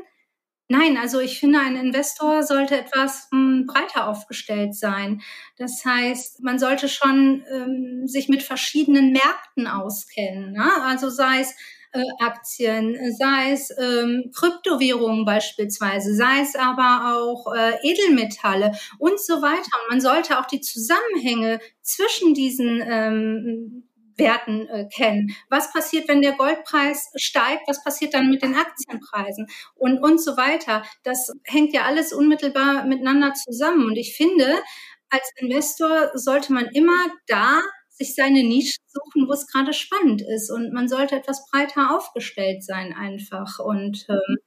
Nein, 0.68 0.98
also 0.98 1.20
ich 1.20 1.38
finde, 1.38 1.60
ein 1.60 1.76
Investor 1.76 2.44
sollte 2.44 2.80
etwas 2.80 3.28
m, 3.34 3.40
hm, 3.40 3.66
breiter 3.68 4.08
aufgestellt 4.08 4.74
sein. 4.74 5.22
Das 5.58 5.84
heißt, 5.84 6.42
man 6.42 6.60
sollte 6.60 6.88
schon 6.88 7.44
ähm, 7.52 8.08
sich 8.08 8.30
mit 8.30 8.42
verschiedenen 8.42 9.12
Märkten 9.12 9.68
auskennen. 9.68 10.54
Ne? 10.54 10.72
Also 10.84 11.10
sei 11.10 11.42
es 11.42 11.54
äh, 11.94 12.04
Aktien, 12.20 12.98
sei 13.18 13.52
es 13.52 13.70
ähm, 13.78 14.32
Kryptowährungen 14.34 15.26
beispielsweise, 15.26 16.16
sei 16.16 16.42
es 16.42 16.56
aber 16.56 17.16
auch 17.16 17.54
äh, 17.54 17.74
Edelmetalle 17.84 18.72
und 18.98 19.20
so 19.20 19.42
weiter. 19.42 19.70
Und 19.84 19.90
man 19.90 20.02
sollte 20.02 20.40
auch 20.40 20.46
die 20.46 20.62
Zusammenhänge 20.62 21.60
zwischen 21.82 22.34
diesen 22.34 22.82
ähm, 22.86 23.84
Werten 24.18 24.68
äh, 24.68 24.88
kennen. 24.88 25.36
Was 25.50 25.74
passiert, 25.74 26.08
wenn 26.08 26.22
der 26.22 26.34
Goldpreis 26.34 27.10
steigt? 27.16 27.68
Was 27.68 27.84
passiert 27.84 28.14
dann 28.14 28.30
mit 28.30 28.42
den 28.42 28.56
Aktienpreisen? 28.56 29.48
Und, 29.76 30.00
und 30.00 30.22
so 30.22 30.38
weiter. 30.38 30.84
Das 31.04 31.32
hängt 31.44 31.74
ja 31.74 31.84
alles 31.84 32.14
unmittelbar 32.14 32.86
miteinander 32.86 33.34
zusammen. 33.34 33.86
Und 33.86 33.98
ich 33.98 34.16
finde, 34.16 34.62
als 35.10 35.30
Investor 35.38 36.12
sollte 36.14 36.54
man 36.54 36.68
immer 36.68 37.08
da 37.28 37.62
sich 38.02 38.16
seine 38.16 38.44
Nische 38.44 38.78
suchen, 38.88 39.28
wo 39.28 39.34
es 39.34 39.48
gerade 39.48 39.74
spannend 39.74 40.22
ist. 40.22 40.52
Und 40.52 40.74
man 40.74 40.88
sollte 40.88 41.16
etwas 41.16 41.46
breiter 41.50 41.96
aufgestellt 41.96 42.64
sein 42.64 42.94
einfach. 42.94 43.60
Und 43.60 44.06
ähm, 44.10 44.38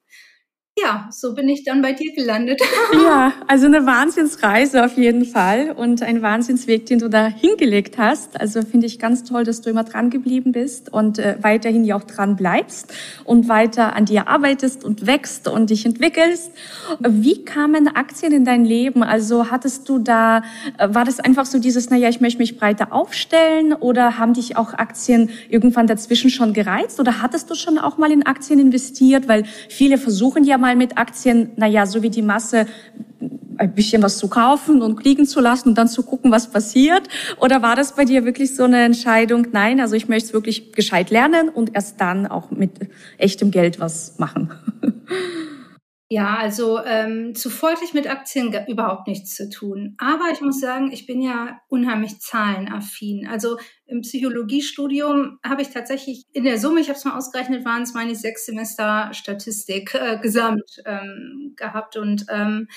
ja, 0.76 1.08
so 1.12 1.34
bin 1.34 1.48
ich 1.48 1.62
dann 1.62 1.82
bei 1.82 1.92
dir 1.92 2.12
gelandet. 2.14 2.60
Ja, 2.92 3.32
also 3.48 3.66
eine 3.66 3.86
Wahnsinnsreise 3.86 4.84
auf 4.84 4.96
jeden 4.96 5.24
Fall 5.24 5.72
und 5.72 6.02
ein 6.02 6.22
Wahnsinnsweg, 6.22 6.86
den 6.86 6.98
du 7.00 7.08
da 7.08 7.26
hingelegt 7.26 7.98
hast. 7.98 8.40
Also 8.40 8.62
finde 8.62 8.86
ich 8.86 8.98
ganz 8.98 9.24
toll, 9.24 9.44
dass 9.44 9.60
du 9.60 9.70
immer 9.70 9.84
dran 9.84 10.10
geblieben 10.10 10.52
bist 10.52 10.92
und 10.92 11.18
äh, 11.18 11.36
weiterhin 11.40 11.84
ja 11.84 11.96
auch 11.96 12.04
dran 12.04 12.36
bleibst 12.36 12.94
und 13.24 13.48
weiter 13.48 13.94
an 13.94 14.04
dir 14.04 14.28
arbeitest 14.28 14.84
und 14.84 15.06
wächst 15.06 15.48
und 15.48 15.70
dich 15.70 15.84
entwickelst. 15.84 16.52
Wie 17.00 17.44
kamen 17.44 17.88
Aktien 17.88 18.32
in 18.32 18.44
dein 18.44 18.64
Leben? 18.64 19.02
Also 19.02 19.50
hattest 19.50 19.88
du 19.88 19.98
da, 19.98 20.42
äh, 20.78 20.88
war 20.90 21.04
das 21.04 21.20
einfach 21.20 21.46
so 21.46 21.58
dieses, 21.58 21.90
naja, 21.90 22.08
ich 22.08 22.20
möchte 22.20 22.38
mich 22.38 22.56
breiter 22.56 22.92
aufstellen 22.92 23.72
oder 23.72 24.18
haben 24.18 24.34
dich 24.34 24.56
auch 24.56 24.72
Aktien 24.72 25.30
irgendwann 25.48 25.86
dazwischen 25.86 26.30
schon 26.30 26.52
gereizt 26.52 27.00
oder 27.00 27.22
hattest 27.22 27.50
du 27.50 27.54
schon 27.54 27.78
auch 27.78 27.98
mal 27.98 28.10
in 28.10 28.24
Aktien 28.24 28.60
investiert? 28.60 29.28
Weil 29.28 29.44
viele 29.68 29.98
versuchen 29.98 30.44
ja 30.44 30.58
mal 30.64 30.76
mit 30.76 30.96
Aktien, 30.96 31.50
naja, 31.56 31.84
so 31.84 32.02
wie 32.02 32.08
die 32.08 32.22
Masse, 32.22 32.66
ein 33.58 33.74
bisschen 33.74 34.02
was 34.02 34.16
zu 34.16 34.28
kaufen 34.28 34.80
und 34.80 35.04
liegen 35.04 35.26
zu 35.26 35.40
lassen 35.40 35.68
und 35.68 35.74
dann 35.76 35.88
zu 35.88 36.02
gucken, 36.02 36.32
was 36.32 36.50
passiert? 36.50 37.06
Oder 37.38 37.60
war 37.60 37.76
das 37.76 37.94
bei 37.94 38.06
dir 38.06 38.24
wirklich 38.24 38.56
so 38.56 38.64
eine 38.64 38.82
Entscheidung, 38.82 39.48
nein, 39.52 39.78
also 39.78 39.94
ich 39.94 40.08
möchte 40.08 40.28
es 40.28 40.32
wirklich 40.32 40.72
gescheit 40.72 41.10
lernen 41.10 41.50
und 41.50 41.74
erst 41.74 42.00
dann 42.00 42.26
auch 42.26 42.50
mit 42.50 42.70
echtem 43.18 43.50
Geld 43.50 43.78
was 43.78 44.18
machen? 44.18 44.50
Ja, 46.10 46.36
also 46.36 46.80
ähm, 46.84 47.34
zuvor 47.34 47.70
hatte 47.72 47.84
ich 47.84 47.94
mit 47.94 48.06
Aktien 48.08 48.54
überhaupt 48.68 49.08
nichts 49.08 49.34
zu 49.34 49.48
tun. 49.48 49.96
Aber 49.98 50.26
ich 50.32 50.42
muss 50.42 50.60
sagen, 50.60 50.92
ich 50.92 51.06
bin 51.06 51.22
ja 51.22 51.58
unheimlich 51.68 52.20
zahlenaffin. 52.20 53.26
Also 53.26 53.56
im 53.86 54.02
Psychologiestudium 54.02 55.38
habe 55.42 55.62
ich 55.62 55.70
tatsächlich 55.70 56.24
in 56.32 56.44
der 56.44 56.58
Summe, 56.58 56.80
ich 56.80 56.88
habe 56.88 56.98
es 56.98 57.04
mal 57.06 57.16
ausgerechnet, 57.16 57.64
waren 57.64 57.82
es 57.82 57.94
meine 57.94 58.14
sechs 58.14 58.44
Semester 58.44 59.10
Statistik 59.14 59.94
äh, 59.94 60.18
gesamt 60.20 60.82
ähm, 60.84 61.54
gehabt. 61.56 61.96
Und 61.96 62.26
ähm, 62.28 62.68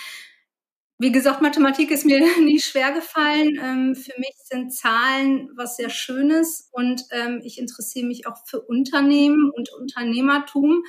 wie 1.00 1.12
gesagt, 1.12 1.42
Mathematik 1.42 1.92
ist 1.92 2.06
mir 2.06 2.20
nie 2.40 2.60
schwer 2.60 2.92
gefallen. 2.92 3.60
Ähm, 3.62 3.96
für 3.96 4.18
mich 4.18 4.36
sind 4.44 4.74
Zahlen 4.74 5.50
was 5.56 5.78
sehr 5.78 5.90
Schönes 5.90 6.70
und 6.72 7.04
ähm, 7.12 7.42
ich 7.44 7.60
interessiere 7.60 8.08
mich 8.08 8.28
auch 8.28 8.38
für 8.46 8.62
Unternehmen 8.62 9.52
und 9.52 9.72
Unternehmertum 9.74 10.84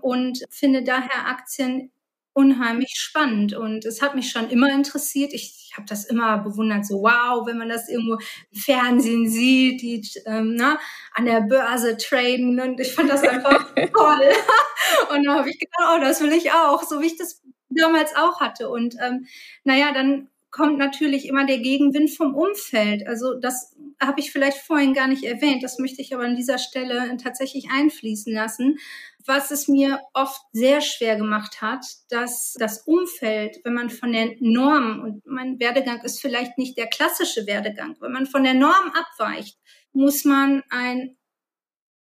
und 0.00 0.44
finde 0.50 0.82
daher 0.82 1.26
Aktien 1.26 1.90
unheimlich 2.34 2.92
spannend 2.94 3.52
und 3.52 3.84
es 3.84 4.00
hat 4.00 4.14
mich 4.14 4.30
schon 4.30 4.48
immer 4.48 4.72
interessiert. 4.72 5.32
Ich, 5.34 5.70
ich 5.70 5.76
habe 5.76 5.88
das 5.88 6.04
immer 6.04 6.38
bewundert, 6.38 6.86
so 6.86 7.02
wow, 7.02 7.44
wenn 7.48 7.58
man 7.58 7.68
das 7.68 7.88
irgendwo 7.88 8.14
im 8.14 8.60
Fernsehen 8.60 9.28
sieht, 9.28 9.82
die 9.82 10.08
ähm, 10.24 10.54
na, 10.54 10.78
an 11.14 11.24
der 11.24 11.40
Börse 11.40 11.96
traden 11.96 12.60
und 12.60 12.78
ich 12.78 12.92
fand 12.92 13.10
das 13.10 13.24
einfach 13.24 13.74
toll. 13.74 14.30
und 15.10 15.26
dann 15.26 15.34
habe 15.34 15.50
ich 15.50 15.58
gedacht, 15.58 15.96
oh, 15.96 16.00
das 16.00 16.20
will 16.20 16.32
ich 16.32 16.52
auch, 16.52 16.84
so 16.84 17.00
wie 17.00 17.06
ich 17.06 17.16
das 17.16 17.42
damals 17.78 18.14
auch 18.16 18.40
hatte. 18.40 18.68
Und 18.68 18.96
ähm, 19.00 19.26
naja, 19.64 19.92
dann 19.92 20.28
kommt 20.50 20.78
natürlich 20.78 21.28
immer 21.28 21.44
der 21.44 21.58
Gegenwind 21.58 22.10
vom 22.10 22.34
Umfeld. 22.34 23.06
Also 23.06 23.34
das 23.34 23.76
habe 24.00 24.20
ich 24.20 24.32
vielleicht 24.32 24.58
vorhin 24.58 24.94
gar 24.94 25.06
nicht 25.06 25.24
erwähnt. 25.24 25.62
Das 25.62 25.78
möchte 25.78 26.00
ich 26.00 26.14
aber 26.14 26.24
an 26.24 26.36
dieser 26.36 26.58
Stelle 26.58 27.16
tatsächlich 27.22 27.68
einfließen 27.70 28.32
lassen. 28.32 28.78
Was 29.26 29.50
es 29.50 29.68
mir 29.68 30.00
oft 30.14 30.40
sehr 30.52 30.80
schwer 30.80 31.16
gemacht 31.16 31.60
hat, 31.60 31.84
dass 32.08 32.54
das 32.58 32.82
Umfeld, 32.86 33.58
wenn 33.64 33.74
man 33.74 33.90
von 33.90 34.12
der 34.12 34.36
Norm, 34.40 35.02
und 35.02 35.26
mein 35.26 35.60
Werdegang 35.60 36.02
ist 36.02 36.20
vielleicht 36.20 36.56
nicht 36.56 36.78
der 36.78 36.86
klassische 36.86 37.46
Werdegang, 37.46 37.96
wenn 38.00 38.12
man 38.12 38.26
von 38.26 38.44
der 38.44 38.54
Norm 38.54 38.92
abweicht, 38.94 39.58
muss 39.92 40.24
man 40.24 40.62
ein 40.70 41.16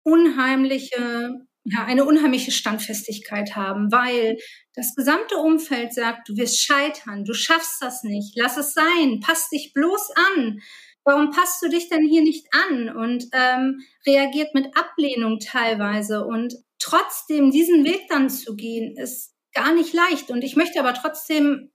unheimliche 0.04 1.46
ja, 1.68 1.84
eine 1.84 2.04
unheimliche 2.04 2.52
Standfestigkeit 2.52 3.56
haben, 3.56 3.90
weil 3.90 4.38
das 4.74 4.94
gesamte 4.94 5.36
Umfeld 5.36 5.92
sagt, 5.92 6.28
du 6.28 6.36
wirst 6.36 6.62
scheitern, 6.62 7.24
du 7.24 7.34
schaffst 7.34 7.82
das 7.82 8.02
nicht, 8.02 8.34
lass 8.36 8.56
es 8.56 8.72
sein, 8.72 9.20
pass 9.20 9.48
dich 9.48 9.72
bloß 9.74 10.10
an. 10.34 10.60
Warum 11.04 11.30
passt 11.30 11.62
du 11.62 11.68
dich 11.68 11.88
denn 11.88 12.04
hier 12.04 12.22
nicht 12.22 12.46
an? 12.52 12.88
Und 12.94 13.26
ähm, 13.32 13.80
reagiert 14.06 14.54
mit 14.54 14.76
Ablehnung 14.76 15.38
teilweise. 15.38 16.24
Und 16.24 16.54
trotzdem 16.78 17.52
diesen 17.52 17.84
Weg 17.84 18.08
dann 18.08 18.28
zu 18.28 18.56
gehen, 18.56 18.96
ist 18.96 19.32
gar 19.52 19.72
nicht 19.72 19.94
leicht. 19.94 20.30
Und 20.30 20.42
ich 20.42 20.56
möchte 20.56 20.80
aber 20.80 20.94
trotzdem 20.94 21.70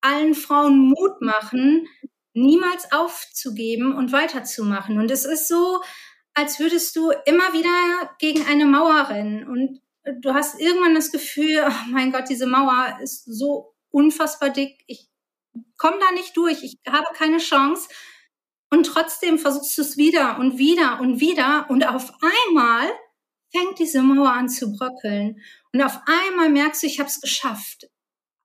allen 0.00 0.34
Frauen 0.34 0.78
Mut 0.78 1.20
machen, 1.20 1.88
niemals 2.32 2.92
aufzugeben 2.92 3.92
und 3.92 4.12
weiterzumachen. 4.12 4.98
Und 4.98 5.10
es 5.10 5.24
ist 5.24 5.48
so, 5.48 5.80
als 6.34 6.60
würdest 6.60 6.96
du 6.96 7.10
immer 7.26 7.52
wieder 7.52 8.10
gegen 8.18 8.46
eine 8.46 8.66
Mauer 8.66 9.08
rennen 9.08 9.46
und 9.46 9.80
du 10.20 10.34
hast 10.34 10.60
irgendwann 10.60 10.94
das 10.94 11.12
Gefühl, 11.12 11.64
oh 11.68 11.90
mein 11.90 12.12
Gott, 12.12 12.28
diese 12.28 12.46
Mauer 12.46 12.98
ist 13.02 13.24
so 13.24 13.74
unfassbar 13.90 14.50
dick, 14.50 14.82
ich 14.86 15.08
komme 15.76 15.98
da 15.98 16.12
nicht 16.12 16.36
durch, 16.36 16.62
ich 16.62 16.78
habe 16.88 17.06
keine 17.14 17.38
Chance. 17.38 17.88
Und 18.72 18.84
trotzdem 18.86 19.38
versuchst 19.38 19.76
du 19.76 19.82
es 19.82 19.96
wieder 19.96 20.38
und 20.38 20.58
wieder 20.58 21.00
und 21.00 21.18
wieder 21.20 21.68
und 21.70 21.84
auf 21.88 22.12
einmal 22.22 22.88
fängt 23.52 23.80
diese 23.80 24.00
Mauer 24.00 24.30
an 24.30 24.48
zu 24.48 24.72
bröckeln. 24.72 25.40
Und 25.72 25.82
auf 25.82 25.98
einmal 26.06 26.50
merkst 26.50 26.82
du, 26.82 26.86
ich 26.86 27.00
habe 27.00 27.08
es 27.08 27.20
geschafft. 27.20 27.88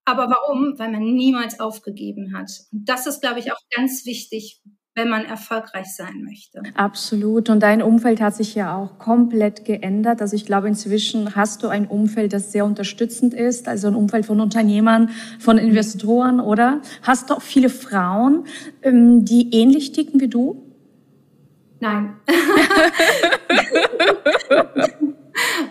Aber 0.03 0.29
warum? 0.29 0.77
Weil 0.79 0.91
man 0.91 1.03
niemals 1.03 1.59
aufgegeben 1.59 2.35
hat. 2.35 2.49
Und 2.71 2.85
das 2.89 3.05
ist, 3.05 3.21
glaube 3.21 3.39
ich, 3.39 3.51
auch 3.51 3.59
ganz 3.75 4.05
wichtig, 4.05 4.61
wenn 4.95 5.09
man 5.09 5.25
erfolgreich 5.25 5.93
sein 5.93 6.23
möchte. 6.23 6.63
Absolut. 6.73 7.49
Und 7.49 7.59
dein 7.59 7.81
Umfeld 7.81 8.21
hat 8.21 8.33
sich 8.35 8.55
ja 8.55 8.75
auch 8.75 8.97
komplett 8.97 9.65
geändert. 9.65 10.21
Also 10.21 10.37
ich 10.37 10.45
glaube, 10.45 10.69
inzwischen 10.69 11.35
hast 11.35 11.63
du 11.63 11.67
ein 11.67 11.85
Umfeld, 11.87 12.31
das 12.31 12.53
sehr 12.53 12.63
unterstützend 12.63 13.33
ist, 13.33 13.67
also 13.67 13.89
ein 13.89 13.95
Umfeld 13.95 14.25
von 14.25 14.39
Unternehmern, 14.39 15.09
von 15.37 15.57
Investoren, 15.57 16.39
oder? 16.39 16.81
Hast 17.01 17.29
du 17.29 17.33
auch 17.35 17.41
viele 17.41 17.67
Frauen, 17.69 18.45
ähm, 18.81 19.25
die 19.25 19.53
ähnlich 19.53 19.91
ticken 19.91 20.21
wie 20.21 20.29
du? 20.29 20.63
Nein. 21.81 22.15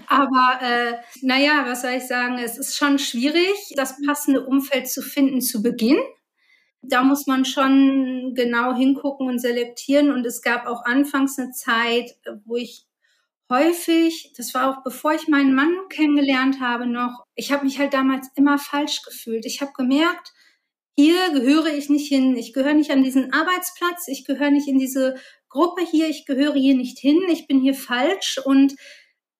Aber 0.06 0.58
äh, 0.60 0.92
naja, 1.22 1.64
was 1.66 1.80
soll 1.80 1.92
ich 1.96 2.06
sagen? 2.06 2.36
Es 2.38 2.58
ist 2.58 2.76
schon 2.76 2.98
schwierig, 2.98 3.72
das 3.76 3.96
passende 4.06 4.44
Umfeld 4.44 4.86
zu 4.88 5.00
finden 5.00 5.40
zu 5.40 5.62
Beginn 5.62 5.96
da 6.88 7.02
muss 7.02 7.26
man 7.26 7.44
schon 7.44 8.32
genau 8.34 8.74
hingucken 8.74 9.28
und 9.28 9.38
selektieren. 9.38 10.12
Und 10.12 10.26
es 10.26 10.42
gab 10.42 10.66
auch 10.66 10.84
anfangs 10.84 11.38
eine 11.38 11.50
Zeit, 11.52 12.16
wo 12.44 12.56
ich 12.56 12.86
häufig, 13.50 14.32
das 14.36 14.54
war 14.54 14.70
auch 14.70 14.82
bevor 14.82 15.12
ich 15.12 15.28
meinen 15.28 15.54
Mann 15.54 15.74
kennengelernt 15.88 16.60
habe 16.60 16.86
noch, 16.86 17.24
ich 17.34 17.52
habe 17.52 17.64
mich 17.64 17.78
halt 17.78 17.94
damals 17.94 18.28
immer 18.36 18.58
falsch 18.58 19.02
gefühlt. 19.02 19.44
Ich 19.46 19.60
habe 19.60 19.72
gemerkt, 19.76 20.32
hier 20.96 21.30
gehöre 21.32 21.74
ich 21.74 21.88
nicht 21.88 22.08
hin, 22.08 22.36
ich 22.36 22.52
gehöre 22.52 22.74
nicht 22.74 22.90
an 22.90 23.02
diesen 23.02 23.32
Arbeitsplatz, 23.32 24.06
ich 24.08 24.24
gehöre 24.24 24.50
nicht 24.50 24.68
in 24.68 24.78
diese 24.78 25.16
Gruppe 25.48 25.82
hier, 25.84 26.08
ich 26.08 26.24
gehöre 26.24 26.54
hier 26.54 26.76
nicht 26.76 26.98
hin, 26.98 27.20
ich 27.28 27.46
bin 27.46 27.60
hier 27.60 27.74
falsch. 27.74 28.40
Und 28.44 28.76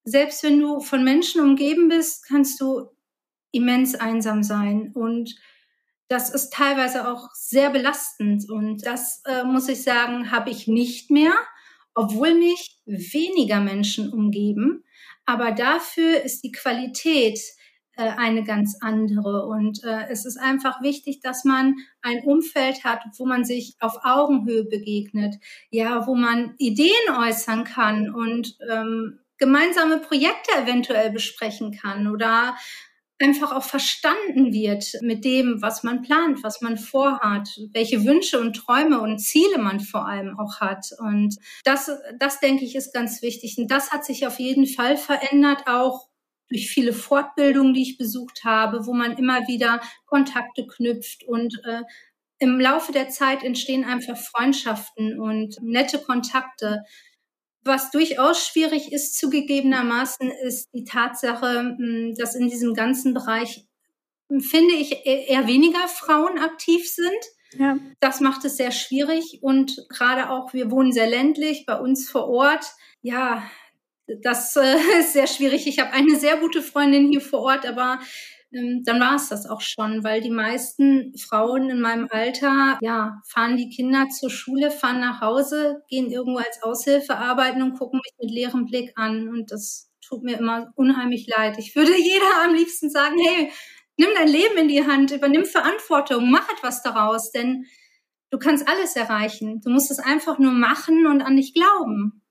selbst 0.04 0.42
wenn 0.42 0.58
du 0.60 0.80
von 0.80 1.04
Menschen 1.04 1.40
umgeben 1.40 1.88
bist, 1.88 2.26
kannst 2.26 2.60
du 2.60 2.88
immens 3.52 3.94
einsam 3.94 4.42
sein. 4.42 4.92
Und 4.94 5.34
das 6.14 6.30
ist 6.30 6.52
teilweise 6.52 7.08
auch 7.08 7.30
sehr 7.34 7.70
belastend 7.70 8.48
und 8.48 8.86
das 8.86 9.20
äh, 9.26 9.42
muss 9.42 9.68
ich 9.68 9.82
sagen, 9.82 10.30
habe 10.30 10.50
ich 10.50 10.68
nicht 10.68 11.10
mehr, 11.10 11.32
obwohl 11.92 12.34
mich 12.34 12.78
weniger 12.86 13.58
Menschen 13.58 14.12
umgeben. 14.12 14.84
Aber 15.26 15.50
dafür 15.50 16.22
ist 16.22 16.44
die 16.44 16.52
Qualität 16.52 17.40
äh, 17.96 18.04
eine 18.04 18.44
ganz 18.44 18.78
andere 18.80 19.46
und 19.46 19.82
äh, 19.82 20.06
es 20.08 20.24
ist 20.24 20.36
einfach 20.36 20.82
wichtig, 20.82 21.18
dass 21.18 21.44
man 21.44 21.74
ein 22.00 22.22
Umfeld 22.22 22.84
hat, 22.84 23.02
wo 23.18 23.26
man 23.26 23.44
sich 23.44 23.74
auf 23.80 23.96
Augenhöhe 24.04 24.66
begegnet, 24.66 25.34
ja, 25.70 26.06
wo 26.06 26.14
man 26.14 26.54
Ideen 26.58 27.10
äußern 27.10 27.64
kann 27.64 28.14
und 28.14 28.56
ähm, 28.70 29.18
gemeinsame 29.38 29.98
Projekte 29.98 30.52
eventuell 30.62 31.10
besprechen 31.10 31.76
kann 31.76 32.06
oder 32.06 32.56
einfach 33.20 33.52
auch 33.52 33.62
verstanden 33.62 34.52
wird 34.52 34.98
mit 35.00 35.24
dem, 35.24 35.62
was 35.62 35.82
man 35.82 36.02
plant, 36.02 36.42
was 36.42 36.60
man 36.60 36.76
vorhat, 36.76 37.48
welche 37.72 38.04
Wünsche 38.04 38.40
und 38.40 38.54
Träume 38.54 39.00
und 39.00 39.18
Ziele 39.18 39.58
man 39.58 39.80
vor 39.80 40.06
allem 40.06 40.38
auch 40.38 40.60
hat. 40.60 40.86
Und 40.98 41.36
das, 41.64 41.90
das 42.18 42.40
denke 42.40 42.64
ich, 42.64 42.74
ist 42.74 42.92
ganz 42.92 43.22
wichtig. 43.22 43.56
Und 43.58 43.70
das 43.70 43.92
hat 43.92 44.04
sich 44.04 44.26
auf 44.26 44.40
jeden 44.40 44.66
Fall 44.66 44.96
verändert, 44.96 45.66
auch 45.66 46.08
durch 46.48 46.68
viele 46.68 46.92
Fortbildungen, 46.92 47.72
die 47.72 47.82
ich 47.82 47.98
besucht 47.98 48.44
habe, 48.44 48.86
wo 48.86 48.92
man 48.92 49.16
immer 49.16 49.46
wieder 49.46 49.80
Kontakte 50.06 50.66
knüpft 50.66 51.24
und 51.24 51.54
äh, 51.64 51.82
im 52.38 52.60
Laufe 52.60 52.92
der 52.92 53.08
Zeit 53.08 53.42
entstehen 53.42 53.84
einfach 53.84 54.16
Freundschaften 54.16 55.18
und 55.18 55.56
nette 55.62 55.98
Kontakte. 55.98 56.82
Was 57.64 57.90
durchaus 57.90 58.46
schwierig 58.46 58.92
ist, 58.92 59.18
zugegebenermaßen, 59.18 60.30
ist 60.30 60.68
die 60.72 60.84
Tatsache, 60.84 61.76
hm, 61.78 62.14
dass 62.16 62.34
in 62.34 62.48
diesem 62.48 62.74
ganzen 62.74 63.14
Bereich, 63.14 63.66
hm, 64.28 64.40
finde 64.40 64.74
ich, 64.74 64.92
e-, 65.06 65.26
eher 65.26 65.46
weniger 65.46 65.88
Frauen 65.88 66.38
aktiv 66.38 66.88
sind. 66.88 67.24
Ja. 67.58 67.78
Das 68.00 68.20
macht 68.20 68.44
es 68.44 68.56
sehr 68.56 68.72
schwierig 68.72 69.38
und 69.42 69.86
gerade 69.88 70.30
auch, 70.30 70.52
wir 70.52 70.70
wohnen 70.70 70.92
sehr 70.92 71.08
ländlich, 71.08 71.64
bei 71.66 71.78
uns 71.78 72.10
vor 72.10 72.28
Ort. 72.28 72.66
Ja, 73.00 73.42
das 74.06 74.56
äh, 74.56 74.76
ist 75.00 75.12
sehr 75.12 75.26
schwierig. 75.26 75.66
Ich 75.66 75.78
habe 75.78 75.92
eine 75.92 76.16
sehr 76.16 76.36
gute 76.36 76.62
Freundin 76.62 77.08
hier 77.10 77.20
vor 77.20 77.40
Ort, 77.40 77.66
aber 77.66 78.00
dann 78.54 79.00
war 79.00 79.16
es 79.16 79.28
das 79.28 79.46
auch 79.46 79.60
schon, 79.60 80.04
weil 80.04 80.20
die 80.20 80.30
meisten 80.30 81.12
Frauen 81.18 81.70
in 81.70 81.80
meinem 81.80 82.08
Alter, 82.10 82.78
ja, 82.80 83.20
fahren 83.26 83.56
die 83.56 83.68
Kinder 83.68 84.08
zur 84.08 84.30
Schule, 84.30 84.70
fahren 84.70 85.00
nach 85.00 85.20
Hause, 85.20 85.82
gehen 85.88 86.10
irgendwo 86.10 86.38
als 86.38 86.62
Aushilfe 86.62 87.16
arbeiten 87.16 87.62
und 87.62 87.78
gucken 87.78 88.00
mich 88.02 88.14
mit 88.20 88.30
leerem 88.30 88.66
Blick 88.66 88.92
an. 88.96 89.28
Und 89.28 89.50
das 89.50 89.90
tut 90.06 90.22
mir 90.22 90.38
immer 90.38 90.72
unheimlich 90.76 91.26
leid. 91.26 91.58
Ich 91.58 91.74
würde 91.74 91.92
jeder 91.98 92.44
am 92.44 92.54
liebsten 92.54 92.90
sagen, 92.90 93.16
hey, 93.18 93.50
nimm 93.96 94.10
dein 94.14 94.28
Leben 94.28 94.56
in 94.58 94.68
die 94.68 94.86
Hand, 94.86 95.10
übernimm 95.10 95.44
Verantwortung, 95.44 96.30
mach 96.30 96.48
etwas 96.50 96.82
daraus, 96.82 97.30
denn 97.30 97.66
du 98.30 98.38
kannst 98.38 98.68
alles 98.68 98.96
erreichen. 98.96 99.60
Du 99.62 99.70
musst 99.70 99.90
es 99.90 99.98
einfach 99.98 100.38
nur 100.38 100.52
machen 100.52 101.06
und 101.06 101.22
an 101.22 101.36
dich 101.36 101.54
glauben. 101.54 102.23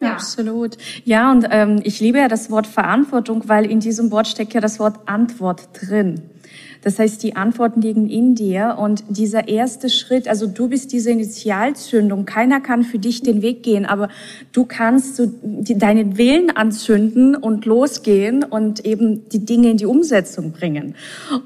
Ja. 0.00 0.12
Absolut. 0.12 0.78
Ja, 1.04 1.30
und 1.30 1.46
ähm, 1.50 1.80
ich 1.84 2.00
liebe 2.00 2.18
ja 2.18 2.28
das 2.28 2.50
Wort 2.50 2.66
Verantwortung, 2.66 3.42
weil 3.48 3.70
in 3.70 3.80
diesem 3.80 4.10
Wort 4.10 4.28
steckt 4.28 4.54
ja 4.54 4.60
das 4.60 4.78
Wort 4.78 4.96
Antwort 5.06 5.68
drin. 5.74 6.22
Das 6.82 6.98
heißt, 6.98 7.22
die 7.22 7.36
Antworten 7.36 7.82
liegen 7.82 8.08
in 8.08 8.34
dir 8.34 8.76
und 8.80 9.04
dieser 9.08 9.48
erste 9.48 9.90
Schritt, 9.90 10.26
also 10.28 10.46
du 10.46 10.68
bist 10.68 10.92
diese 10.92 11.10
Initialzündung. 11.10 12.24
Keiner 12.24 12.60
kann 12.60 12.84
für 12.84 12.98
dich 12.98 13.22
den 13.22 13.42
Weg 13.42 13.62
gehen, 13.62 13.84
aber 13.84 14.08
du 14.52 14.64
kannst 14.64 15.16
so 15.16 15.30
die, 15.42 15.76
deinen 15.76 16.16
Willen 16.16 16.50
anzünden 16.50 17.36
und 17.36 17.66
losgehen 17.66 18.42
und 18.42 18.86
eben 18.86 19.28
die 19.28 19.44
Dinge 19.44 19.70
in 19.70 19.76
die 19.76 19.86
Umsetzung 19.86 20.52
bringen. 20.52 20.94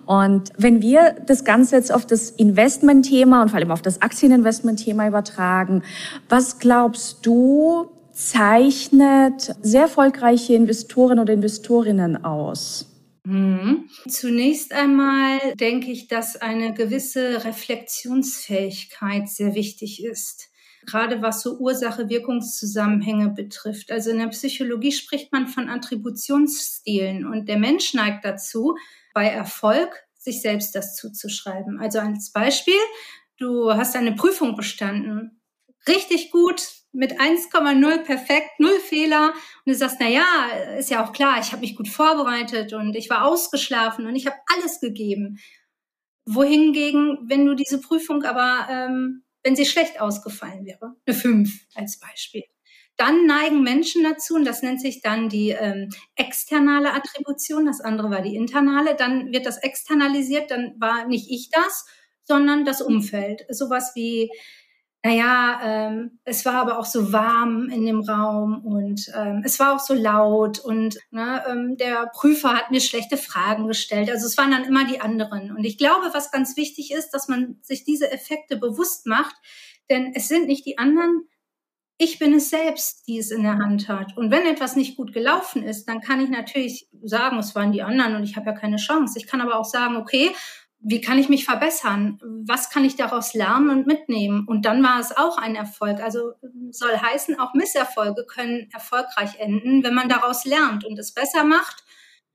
Und 0.06 0.50
wenn 0.56 0.80
wir 0.80 1.16
das 1.26 1.44
Ganze 1.44 1.76
jetzt 1.76 1.92
auf 1.92 2.06
das 2.06 2.30
Investmentthema 2.30 3.42
und 3.42 3.48
vor 3.48 3.58
allem 3.58 3.72
auf 3.72 3.82
das 3.82 4.02
Aktieninvestmentthema 4.02 5.08
übertragen, 5.08 5.82
was 6.28 6.60
glaubst 6.60 7.26
du, 7.26 7.88
zeichnet 8.14 9.54
sehr 9.60 9.82
erfolgreiche 9.82 10.54
Investoren 10.54 11.18
oder 11.18 11.32
Investorinnen 11.32 12.24
aus? 12.24 12.86
Mhm. 13.24 13.88
Zunächst 14.06 14.72
einmal 14.72 15.38
denke 15.54 15.90
ich, 15.90 16.08
dass 16.08 16.36
eine 16.36 16.74
gewisse 16.74 17.44
Reflexionsfähigkeit 17.44 19.28
sehr 19.28 19.54
wichtig 19.54 20.04
ist. 20.04 20.50
Gerade 20.86 21.22
was 21.22 21.40
so 21.40 21.58
Ursache-Wirkungszusammenhänge 21.58 23.30
betrifft. 23.30 23.90
Also 23.90 24.10
in 24.10 24.18
der 24.18 24.28
Psychologie 24.28 24.92
spricht 24.92 25.32
man 25.32 25.48
von 25.48 25.70
Attributionsstilen 25.70 27.24
und 27.26 27.48
der 27.48 27.58
Mensch 27.58 27.94
neigt 27.94 28.24
dazu, 28.26 28.76
bei 29.14 29.26
Erfolg 29.26 30.04
sich 30.18 30.42
selbst 30.42 30.74
das 30.74 30.94
zuzuschreiben. 30.94 31.78
Also 31.80 32.00
als 32.00 32.30
Beispiel, 32.30 32.74
du 33.38 33.72
hast 33.72 33.96
eine 33.96 34.12
Prüfung 34.14 34.56
bestanden. 34.56 35.40
Richtig 35.86 36.30
gut, 36.30 36.66
mit 36.92 37.20
1,0 37.20 37.98
perfekt, 38.04 38.58
null 38.58 38.78
Fehler 38.80 39.32
und 39.64 39.72
du 39.72 39.74
sagst, 39.74 39.96
na 40.00 40.08
ja, 40.08 40.24
ist 40.78 40.90
ja 40.90 41.04
auch 41.04 41.12
klar, 41.12 41.38
ich 41.40 41.52
habe 41.52 41.60
mich 41.60 41.76
gut 41.76 41.88
vorbereitet 41.88 42.72
und 42.72 42.94
ich 42.94 43.10
war 43.10 43.24
ausgeschlafen 43.26 44.06
und 44.06 44.16
ich 44.16 44.26
habe 44.26 44.36
alles 44.54 44.80
gegeben. 44.80 45.38
Wohingegen, 46.26 47.18
wenn 47.28 47.44
du 47.46 47.54
diese 47.54 47.80
Prüfung 47.80 48.22
aber, 48.24 48.66
ähm, 48.70 49.24
wenn 49.42 49.56
sie 49.56 49.66
schlecht 49.66 50.00
ausgefallen 50.00 50.64
wäre, 50.64 50.94
eine 51.06 51.16
5 51.16 51.66
als 51.74 51.98
Beispiel, 52.00 52.44
dann 52.96 53.26
neigen 53.26 53.62
Menschen 53.62 54.04
dazu, 54.04 54.36
und 54.36 54.44
das 54.46 54.62
nennt 54.62 54.80
sich 54.80 55.02
dann 55.02 55.28
die 55.28 55.50
ähm, 55.50 55.90
externe 56.16 56.94
Attribution, 56.94 57.66
das 57.66 57.80
andere 57.80 58.10
war 58.10 58.22
die 58.22 58.36
internale, 58.36 58.94
dann 58.96 59.32
wird 59.32 59.46
das 59.46 59.58
externalisiert, 59.58 60.50
dann 60.50 60.74
war 60.78 61.06
nicht 61.06 61.28
ich 61.30 61.50
das, 61.50 61.84
sondern 62.24 62.64
das 62.64 62.80
Umfeld. 62.80 63.44
Sowas 63.50 63.92
wie, 63.94 64.30
naja, 65.06 65.60
ähm, 65.62 66.18
es 66.24 66.46
war 66.46 66.54
aber 66.54 66.78
auch 66.78 66.86
so 66.86 67.12
warm 67.12 67.68
in 67.68 67.84
dem 67.84 68.00
Raum 68.00 68.64
und 68.64 69.12
ähm, 69.14 69.42
es 69.44 69.60
war 69.60 69.74
auch 69.74 69.78
so 69.78 69.92
laut 69.92 70.60
und 70.60 70.98
ne, 71.10 71.44
ähm, 71.46 71.76
der 71.76 72.10
Prüfer 72.14 72.54
hat 72.54 72.70
mir 72.70 72.80
schlechte 72.80 73.18
Fragen 73.18 73.66
gestellt. 73.68 74.10
Also 74.10 74.26
es 74.26 74.38
waren 74.38 74.50
dann 74.50 74.64
immer 74.64 74.86
die 74.86 75.02
anderen. 75.02 75.54
Und 75.54 75.64
ich 75.64 75.76
glaube, 75.76 76.08
was 76.14 76.30
ganz 76.30 76.56
wichtig 76.56 76.90
ist, 76.90 77.10
dass 77.10 77.28
man 77.28 77.58
sich 77.60 77.84
diese 77.84 78.10
Effekte 78.10 78.56
bewusst 78.56 79.04
macht, 79.04 79.36
denn 79.90 80.12
es 80.14 80.28
sind 80.28 80.46
nicht 80.46 80.64
die 80.64 80.78
anderen, 80.78 81.28
ich 81.98 82.18
bin 82.18 82.32
es 82.32 82.48
selbst, 82.48 83.06
die 83.06 83.18
es 83.18 83.30
in 83.30 83.42
der 83.42 83.58
Hand 83.58 83.88
hat. 83.88 84.16
Und 84.16 84.30
wenn 84.30 84.46
etwas 84.46 84.74
nicht 84.74 84.96
gut 84.96 85.12
gelaufen 85.12 85.62
ist, 85.62 85.84
dann 85.84 86.00
kann 86.00 86.20
ich 86.20 86.30
natürlich 86.30 86.88
sagen, 87.02 87.38
es 87.38 87.54
waren 87.54 87.72
die 87.72 87.82
anderen 87.82 88.16
und 88.16 88.24
ich 88.24 88.36
habe 88.36 88.46
ja 88.46 88.52
keine 88.56 88.76
Chance. 88.76 89.18
Ich 89.18 89.26
kann 89.26 89.42
aber 89.42 89.58
auch 89.58 89.66
sagen, 89.66 89.96
okay, 89.96 90.30
wie 90.86 91.00
kann 91.00 91.18
ich 91.18 91.30
mich 91.30 91.46
verbessern? 91.46 92.20
Was 92.46 92.68
kann 92.68 92.84
ich 92.84 92.94
daraus 92.94 93.32
lernen 93.32 93.70
und 93.70 93.86
mitnehmen? 93.86 94.44
Und 94.46 94.66
dann 94.66 94.82
war 94.82 95.00
es 95.00 95.16
auch 95.16 95.38
ein 95.38 95.56
Erfolg. 95.56 96.00
Also 96.00 96.34
soll 96.70 96.96
heißen, 96.96 97.38
auch 97.38 97.54
Misserfolge 97.54 98.26
können 98.26 98.68
erfolgreich 98.70 99.38
enden, 99.38 99.82
wenn 99.82 99.94
man 99.94 100.10
daraus 100.10 100.44
lernt 100.44 100.84
und 100.84 100.98
es 100.98 101.14
besser 101.14 101.42
macht 101.44 101.84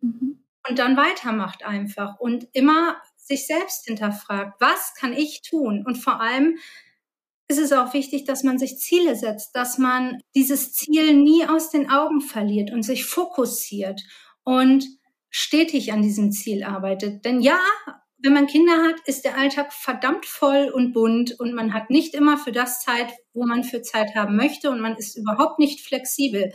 mhm. 0.02 0.44
und 0.68 0.80
dann 0.80 0.98
weitermacht 0.98 1.64
einfach 1.64 2.20
und 2.20 2.48
immer 2.54 2.98
sich 3.16 3.46
selbst 3.46 3.86
hinterfragt, 3.86 4.60
was 4.60 4.96
kann 4.96 5.14
ich 5.14 5.44
tun? 5.44 5.84
Und 5.86 5.98
vor 5.98 6.20
allem 6.20 6.58
ist 7.48 7.60
es 7.60 7.72
auch 7.72 7.94
wichtig, 7.94 8.26
dass 8.26 8.44
man 8.44 8.58
sich 8.58 8.80
Ziele 8.80 9.16
setzt, 9.16 9.56
dass 9.56 9.78
man 9.78 10.22
dieses 10.34 10.74
Ziel 10.74 11.14
nie 11.14 11.46
aus 11.46 11.70
den 11.70 11.92
Augen 11.92 12.22
verliert 12.22 12.72
und 12.72 12.82
sich 12.82 13.06
fokussiert 13.06 14.02
und 14.44 14.86
stetig 15.30 15.94
an 15.94 16.02
diesem 16.02 16.32
Ziel 16.32 16.64
arbeitet. 16.64 17.26
Denn 17.26 17.42
ja, 17.42 17.60
wenn 18.22 18.34
man 18.34 18.48
Kinder 18.48 18.84
hat, 18.84 19.00
ist 19.06 19.24
der 19.24 19.38
Alltag 19.38 19.72
verdammt 19.74 20.26
voll 20.26 20.72
und 20.74 20.94
bunt 20.94 21.40
und 21.40 21.54
man 21.54 21.74
hat 21.74 21.90
nicht 21.90 22.14
immer 22.14 22.38
für 22.38 22.52
das 22.52 22.82
Zeit, 22.82 23.12
wo 23.34 23.46
man 23.46 23.64
für 23.64 23.82
Zeit 23.82 24.16
haben 24.16 24.36
möchte 24.36 24.70
und 24.70 24.82
man 24.82 24.96
ist 24.96 25.18
überhaupt 25.18 25.60
nicht 25.60 25.82
flexibel. 25.82 26.54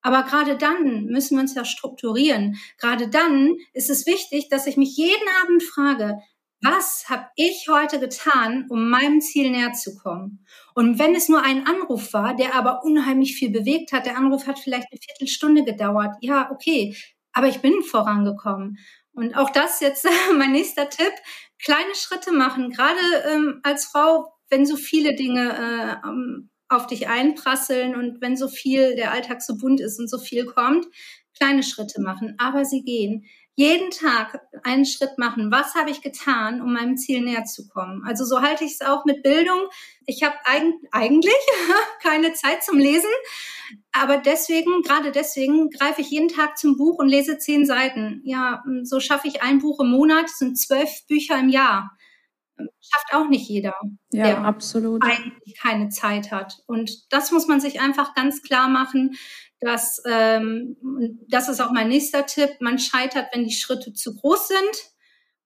Aber 0.00 0.24
gerade 0.24 0.56
dann 0.56 1.04
müssen 1.06 1.36
wir 1.36 1.42
uns 1.42 1.54
ja 1.54 1.64
strukturieren. 1.64 2.56
Gerade 2.78 3.08
dann 3.08 3.56
ist 3.72 3.90
es 3.90 4.06
wichtig, 4.06 4.48
dass 4.48 4.66
ich 4.66 4.76
mich 4.76 4.96
jeden 4.96 5.28
Abend 5.42 5.62
frage, 5.62 6.18
was 6.60 7.06
habe 7.08 7.26
ich 7.34 7.66
heute 7.68 7.98
getan, 7.98 8.66
um 8.68 8.88
meinem 8.88 9.20
Ziel 9.20 9.50
näher 9.50 9.72
zu 9.72 9.96
kommen? 9.96 10.46
Und 10.74 10.98
wenn 10.98 11.14
es 11.14 11.28
nur 11.28 11.42
ein 11.42 11.66
Anruf 11.66 12.12
war, 12.12 12.36
der 12.36 12.54
aber 12.54 12.84
unheimlich 12.84 13.34
viel 13.34 13.50
bewegt 13.50 13.92
hat, 13.92 14.06
der 14.06 14.16
Anruf 14.16 14.46
hat 14.46 14.60
vielleicht 14.60 14.86
eine 14.92 15.00
Viertelstunde 15.00 15.64
gedauert, 15.64 16.14
ja, 16.20 16.50
okay, 16.52 16.96
aber 17.32 17.48
ich 17.48 17.60
bin 17.60 17.82
vorangekommen. 17.82 18.78
Und 19.14 19.36
auch 19.36 19.50
das 19.50 19.80
jetzt 19.80 20.06
mein 20.36 20.52
nächster 20.52 20.88
Tipp, 20.88 21.12
kleine 21.62 21.94
Schritte 21.94 22.32
machen, 22.32 22.70
gerade 22.70 23.00
ähm, 23.30 23.60
als 23.62 23.86
Frau, 23.86 24.32
wenn 24.48 24.66
so 24.66 24.76
viele 24.76 25.14
Dinge 25.14 26.00
äh, 26.04 26.08
auf 26.68 26.86
dich 26.86 27.08
einprasseln 27.08 27.94
und 27.94 28.20
wenn 28.20 28.36
so 28.36 28.48
viel, 28.48 28.96
der 28.96 29.12
Alltag 29.12 29.42
so 29.42 29.56
bunt 29.56 29.80
ist 29.80 29.98
und 29.98 30.08
so 30.08 30.18
viel 30.18 30.46
kommt, 30.46 30.86
kleine 31.38 31.62
Schritte 31.62 32.00
machen, 32.00 32.34
aber 32.38 32.64
sie 32.64 32.82
gehen. 32.82 33.26
Jeden 33.54 33.90
Tag 33.90 34.40
einen 34.62 34.86
Schritt 34.86 35.18
machen. 35.18 35.50
Was 35.50 35.74
habe 35.74 35.90
ich 35.90 36.00
getan, 36.00 36.62
um 36.62 36.72
meinem 36.72 36.96
Ziel 36.96 37.20
näher 37.20 37.44
zu 37.44 37.68
kommen? 37.68 38.02
Also 38.06 38.24
so 38.24 38.40
halte 38.40 38.64
ich 38.64 38.72
es 38.72 38.80
auch 38.80 39.04
mit 39.04 39.22
Bildung. 39.22 39.60
Ich 40.06 40.22
habe 40.22 40.34
eigentlich 40.90 41.34
keine 42.02 42.32
Zeit 42.32 42.64
zum 42.64 42.78
Lesen, 42.78 43.10
aber 43.92 44.16
deswegen, 44.16 44.80
gerade 44.82 45.12
deswegen, 45.12 45.68
greife 45.68 46.00
ich 46.00 46.10
jeden 46.10 46.28
Tag 46.28 46.56
zum 46.56 46.78
Buch 46.78 46.98
und 46.98 47.08
lese 47.08 47.38
zehn 47.38 47.66
Seiten. 47.66 48.22
Ja, 48.24 48.64
so 48.84 49.00
schaffe 49.00 49.28
ich 49.28 49.42
ein 49.42 49.58
Buch 49.58 49.80
im 49.80 49.90
Monat, 49.90 50.24
das 50.24 50.38
sind 50.38 50.58
zwölf 50.58 51.06
Bücher 51.06 51.38
im 51.38 51.50
Jahr 51.50 51.90
schafft 52.80 53.14
auch 53.14 53.28
nicht 53.28 53.48
jeder, 53.48 53.74
ja, 54.12 54.24
der 54.24 54.38
absolut. 54.44 55.02
eigentlich 55.02 55.58
keine 55.58 55.88
Zeit 55.88 56.30
hat. 56.30 56.58
Und 56.66 57.12
das 57.12 57.32
muss 57.32 57.46
man 57.46 57.60
sich 57.60 57.80
einfach 57.80 58.14
ganz 58.14 58.42
klar 58.42 58.68
machen, 58.68 59.14
dass, 59.62 60.02
ähm, 60.06 60.76
das 61.28 61.48
ist 61.48 61.60
auch 61.60 61.72
mein 61.72 61.88
nächster 61.88 62.26
Tipp, 62.26 62.50
man 62.60 62.78
scheitert, 62.78 63.28
wenn 63.32 63.44
die 63.44 63.54
Schritte 63.54 63.92
zu 63.92 64.14
groß 64.16 64.48
sind 64.48 64.92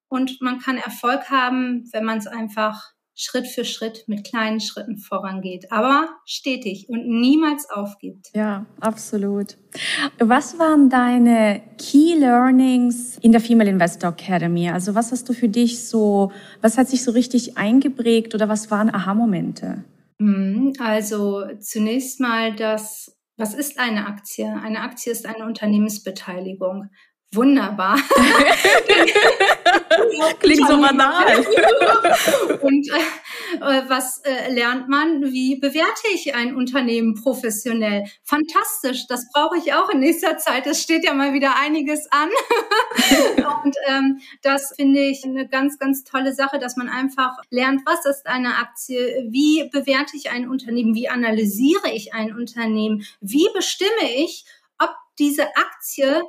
und 0.08 0.40
man 0.40 0.58
kann 0.58 0.78
Erfolg 0.78 1.30
haben, 1.30 1.88
wenn 1.92 2.04
man 2.04 2.18
es 2.18 2.26
einfach 2.26 2.96
Schritt 3.18 3.46
für 3.46 3.64
Schritt 3.64 4.04
mit 4.08 4.24
kleinen 4.24 4.60
Schritten 4.60 4.98
vorangeht, 4.98 5.72
aber 5.72 6.08
stetig 6.26 6.86
und 6.90 7.08
niemals 7.08 7.68
aufgibt. 7.70 8.28
Ja, 8.34 8.66
absolut. 8.78 9.56
Was 10.18 10.58
waren 10.58 10.90
deine 10.90 11.62
Key 11.78 12.14
Learnings 12.14 13.16
in 13.22 13.32
der 13.32 13.40
Female 13.40 13.70
Investor 13.70 14.10
Academy? 14.10 14.68
Also 14.68 14.94
was 14.94 15.12
hast 15.12 15.26
du 15.30 15.32
für 15.32 15.48
dich 15.48 15.88
so, 15.88 16.30
was 16.60 16.76
hat 16.76 16.88
sich 16.88 17.02
so 17.02 17.10
richtig 17.12 17.56
eingeprägt 17.56 18.34
oder 18.34 18.50
was 18.50 18.70
waren 18.70 18.94
Aha-Momente? 18.94 19.82
Mhm, 20.18 20.74
also 20.78 21.42
zunächst 21.58 22.20
mal 22.20 22.54
das, 22.54 23.15
was 23.36 23.54
ist 23.54 23.78
eine 23.78 24.06
Aktie? 24.06 24.46
Eine 24.46 24.80
Aktie 24.80 25.12
ist 25.12 25.26
eine 25.26 25.44
Unternehmensbeteiligung 25.44 26.90
wunderbar. 27.32 27.98
Klingt 30.40 30.68
so 30.68 30.80
banal. 30.80 31.44
Und 32.62 32.88
äh, 32.88 33.82
was 33.88 34.20
äh, 34.24 34.52
lernt 34.52 34.88
man? 34.88 35.32
Wie 35.32 35.56
bewerte 35.56 36.08
ich 36.12 36.34
ein 36.34 36.54
Unternehmen 36.56 37.14
professionell? 37.14 38.04
Fantastisch, 38.22 39.06
das 39.08 39.30
brauche 39.32 39.58
ich 39.58 39.72
auch 39.74 39.88
in 39.90 40.00
nächster 40.00 40.38
Zeit. 40.38 40.66
Es 40.66 40.82
steht 40.82 41.04
ja 41.04 41.14
mal 41.14 41.32
wieder 41.32 41.56
einiges 41.56 42.10
an. 42.10 42.28
Und 43.64 43.76
ähm, 43.88 44.20
das 44.42 44.74
finde 44.76 45.00
ich 45.00 45.24
eine 45.24 45.48
ganz, 45.48 45.78
ganz 45.78 46.04
tolle 46.04 46.34
Sache, 46.34 46.58
dass 46.58 46.76
man 46.76 46.88
einfach 46.88 47.36
lernt, 47.50 47.82
was 47.84 48.04
ist 48.06 48.26
eine 48.26 48.56
Aktie, 48.56 49.26
wie 49.28 49.68
bewerte 49.70 50.16
ich 50.16 50.30
ein 50.30 50.48
Unternehmen, 50.48 50.94
wie 50.94 51.08
analysiere 51.08 51.90
ich 51.92 52.14
ein 52.14 52.34
Unternehmen, 52.34 53.04
wie 53.20 53.48
bestimme 53.54 54.10
ich, 54.16 54.44
ob 54.78 54.90
diese 55.18 55.44
Aktie 55.56 56.22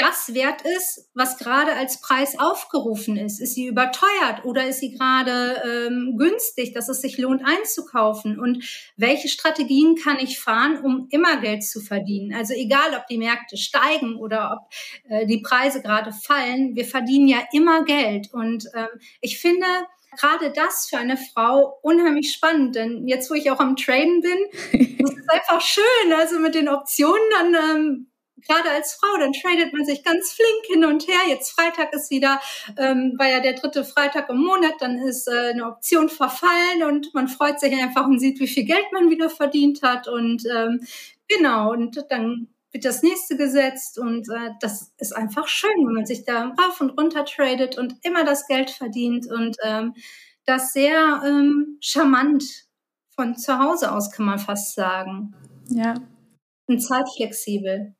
das 0.00 0.34
wert 0.34 0.62
ist, 0.62 1.08
was 1.14 1.38
gerade 1.38 1.72
als 1.74 2.00
Preis 2.00 2.38
aufgerufen 2.38 3.16
ist. 3.16 3.40
Ist 3.40 3.54
sie 3.54 3.66
überteuert 3.66 4.44
oder 4.44 4.66
ist 4.66 4.80
sie 4.80 4.92
gerade 4.92 5.62
ähm, 5.64 6.16
günstig, 6.16 6.72
dass 6.72 6.88
es 6.88 7.00
sich 7.00 7.18
lohnt 7.18 7.42
einzukaufen? 7.44 8.38
Und 8.38 8.64
welche 8.96 9.28
Strategien 9.28 9.96
kann 9.96 10.18
ich 10.18 10.40
fahren, 10.40 10.80
um 10.82 11.06
immer 11.10 11.40
Geld 11.40 11.64
zu 11.64 11.80
verdienen? 11.80 12.34
Also 12.34 12.54
egal, 12.54 12.94
ob 12.96 13.06
die 13.06 13.18
Märkte 13.18 13.56
steigen 13.56 14.16
oder 14.16 14.58
ob 14.58 15.10
äh, 15.10 15.26
die 15.26 15.38
Preise 15.38 15.82
gerade 15.82 16.12
fallen, 16.12 16.74
wir 16.74 16.84
verdienen 16.84 17.28
ja 17.28 17.38
immer 17.52 17.84
Geld. 17.84 18.32
Und 18.32 18.66
ähm, 18.74 18.88
ich 19.20 19.38
finde, 19.38 19.66
gerade 20.18 20.52
das 20.52 20.86
für 20.88 20.98
eine 20.98 21.16
Frau 21.16 21.78
unheimlich 21.82 22.32
spannend, 22.32 22.74
denn 22.74 23.06
jetzt, 23.06 23.30
wo 23.30 23.34
ich 23.34 23.50
auch 23.50 23.60
am 23.60 23.76
Traden 23.76 24.20
bin, 24.20 24.38
ist 24.98 25.18
es 25.18 25.28
einfach 25.28 25.60
schön. 25.60 26.12
Also 26.16 26.38
mit 26.38 26.54
den 26.54 26.68
Optionen 26.68 27.20
dann 27.32 27.54
ähm, 27.54 28.09
gerade 28.46 28.70
als 28.70 28.94
Frau, 28.94 29.18
dann 29.18 29.32
tradet 29.32 29.72
man 29.72 29.84
sich 29.84 30.04
ganz 30.04 30.32
flink 30.32 30.66
hin 30.66 30.84
und 30.84 31.06
her. 31.06 31.20
Jetzt 31.28 31.52
Freitag 31.52 31.92
ist 31.92 32.10
wieder, 32.10 32.40
ähm, 32.76 33.14
war 33.18 33.28
ja 33.28 33.40
der 33.40 33.54
dritte 33.54 33.84
Freitag 33.84 34.28
im 34.28 34.38
Monat, 34.38 34.74
dann 34.80 34.98
ist 34.98 35.28
äh, 35.28 35.50
eine 35.50 35.66
Option 35.66 36.08
verfallen 36.08 36.82
und 36.86 37.14
man 37.14 37.28
freut 37.28 37.60
sich 37.60 37.72
einfach 37.72 38.06
und 38.06 38.18
sieht, 38.18 38.40
wie 38.40 38.48
viel 38.48 38.64
Geld 38.64 38.86
man 38.92 39.10
wieder 39.10 39.30
verdient 39.30 39.82
hat. 39.82 40.08
Und 40.08 40.44
ähm, 40.46 40.80
genau, 41.28 41.72
und 41.72 42.04
dann 42.08 42.48
wird 42.72 42.84
das 42.84 43.02
nächste 43.02 43.36
gesetzt 43.36 43.98
und 43.98 44.28
äh, 44.28 44.50
das 44.60 44.92
ist 44.98 45.12
einfach 45.14 45.48
schön, 45.48 45.86
wenn 45.86 45.94
man 45.94 46.06
sich 46.06 46.24
da 46.24 46.54
rauf 46.60 46.80
und 46.80 46.90
runter 46.90 47.24
tradet 47.24 47.76
und 47.78 47.96
immer 48.02 48.24
das 48.24 48.46
Geld 48.46 48.70
verdient 48.70 49.26
und 49.30 49.56
ähm, 49.64 49.94
das 50.46 50.72
sehr 50.72 51.22
ähm, 51.26 51.78
charmant 51.80 52.44
von 53.14 53.36
zu 53.36 53.58
Hause 53.58 53.92
aus, 53.92 54.10
kann 54.10 54.26
man 54.26 54.38
fast 54.38 54.74
sagen. 54.74 55.34
Ja. 55.68 55.94
Und 56.66 56.80
zeitflexibel. 56.80 57.94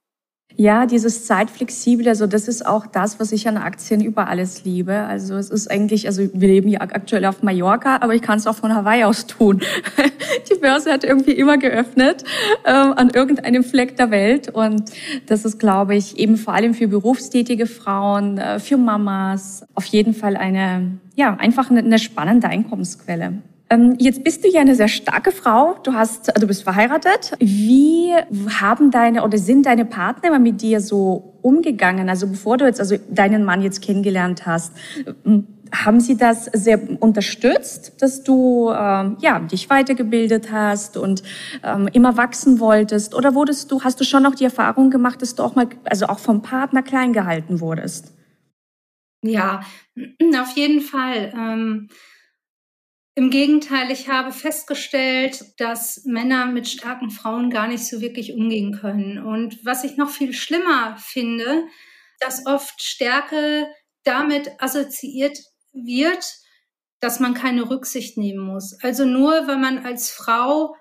Ja, 0.57 0.85
dieses 0.87 1.25
zeitflexible, 1.25 2.09
also 2.09 2.27
das 2.27 2.49
ist 2.49 2.67
auch 2.67 2.87
das, 2.87 3.19
was 3.21 3.33
ich 3.33 3.49
an 3.49 3.57
Aktien 3.57 4.03
über 4.03 4.29
alles 4.29 4.65
liebe. 4.65 4.95
Also 4.95 5.37
es 5.37 5.49
ist 5.49 5.71
eigentlich, 5.71 6.07
also 6.07 6.29
wir 6.33 6.49
leben 6.49 6.69
ja 6.69 6.81
aktuell 6.81 7.25
auf 7.25 7.43
Mallorca, 7.43 7.99
aber 8.01 8.15
ich 8.15 8.23
kann 8.23 8.39
es 8.39 8.47
auch 8.47 8.57
von 8.57 8.75
Hawaii 8.75 9.05
aus 9.05 9.27
tun. 9.27 9.61
Die 10.51 10.59
Börse 10.59 10.93
hat 10.93 11.05
irgendwie 11.05 11.33
immer 11.33 11.57
geöffnet 11.57 12.25
äh, 12.65 12.71
an 12.71 13.11
irgendeinem 13.11 13.65
Fleck 13.65 13.97
der 13.97 14.11
Welt 14.11 14.49
und 14.49 14.91
das 15.27 15.45
ist, 15.45 15.59
glaube 15.59 15.95
ich, 15.95 16.19
eben 16.19 16.37
vor 16.37 16.55
allem 16.55 16.75
für 16.75 16.89
berufstätige 16.89 17.67
Frauen, 17.67 18.39
äh, 18.39 18.59
für 18.59 18.77
Mamas 18.77 19.65
auf 19.75 19.87
jeden 19.87 20.15
Fall 20.15 20.37
eine, 20.37 20.99
ja, 21.15 21.37
einfach 21.37 21.71
eine, 21.71 21.81
eine 21.81 21.99
spannende 21.99 22.49
Einkommensquelle. 22.49 23.35
Ähm, 23.73 23.95
jetzt 23.99 24.25
bist 24.25 24.43
du 24.43 24.49
ja 24.49 24.61
eine 24.61 24.75
sehr 24.75 24.89
starke 24.89 25.31
Frau. 25.31 25.77
Du 25.85 25.95
hast, 25.95 26.33
du 26.37 26.47
bist 26.47 26.65
verheiratet. 26.65 27.33
Wie 27.39 28.13
haben 28.61 28.91
deine 28.91 29.23
oder 29.23 29.39
sind 29.39 29.65
deine 29.65 29.85
Partner 29.85 30.37
mit 30.41 30.61
dir 30.61 30.81
so 30.81 31.39
umgegangen? 31.43 32.09
Also 32.09 32.27
bevor 32.27 32.59
du 32.59 32.65
jetzt 32.65 32.81
also 32.81 32.97
deinen 33.09 33.45
Mann 33.45 33.63
jetzt 33.63 33.81
kennengelernt 33.81 34.45
hast, 34.45 34.73
haben 35.73 36.01
sie 36.01 36.17
das 36.17 36.47
sehr 36.47 36.81
unterstützt, 37.01 38.03
dass 38.03 38.25
du 38.25 38.73
ähm, 38.73 39.17
ja 39.21 39.39
dich 39.39 39.71
weitergebildet 39.71 40.51
hast 40.51 40.97
und 40.97 41.23
ähm, 41.63 41.89
immer 41.93 42.17
wachsen 42.17 42.59
wolltest? 42.59 43.15
Oder 43.15 43.37
wurdest 43.37 43.71
du, 43.71 43.83
hast 43.83 44.01
du 44.01 44.05
schon 44.05 44.27
auch 44.27 44.35
die 44.35 44.45
Erfahrung 44.45 44.91
gemacht, 44.91 45.23
dass 45.23 45.37
du 45.37 45.45
auch 45.45 45.55
mal, 45.55 45.69
also 45.85 46.07
auch 46.07 46.19
vom 46.19 46.43
Partner 46.43 46.83
klein 46.83 47.13
gehalten 47.13 47.61
wurdest? 47.61 48.13
Ja, 49.23 49.61
auf 50.41 50.57
jeden 50.57 50.81
Fall. 50.81 51.33
Ähm 51.37 51.89
im 53.21 53.29
Gegenteil, 53.29 53.91
ich 53.91 54.09
habe 54.09 54.33
festgestellt, 54.33 55.45
dass 55.59 56.07
Männer 56.07 56.47
mit 56.47 56.67
starken 56.67 57.11
Frauen 57.11 57.51
gar 57.51 57.69
nicht 57.69 57.87
so 57.87 58.01
wirklich 58.01 58.33
umgehen 58.33 58.73
können. 58.73 59.19
Und 59.19 59.63
was 59.63 59.85
ich 59.85 59.99
noch 59.99 60.09
viel 60.09 60.33
schlimmer 60.33 60.97
finde, 60.99 61.65
dass 62.19 62.47
oft 62.47 62.83
Stärke 62.83 63.67
damit 64.05 64.51
assoziiert 64.59 65.39
wird, 65.75 66.25
dass 67.01 67.21
man 67.21 67.35
keine 67.35 67.69
Rücksicht 67.69 68.17
nehmen 68.17 68.39
muss. 68.39 68.83
Also 68.83 69.05
nur, 69.05 69.47
wenn 69.47 69.61
man 69.61 69.85
als 69.85 70.09
Frau 70.09 70.75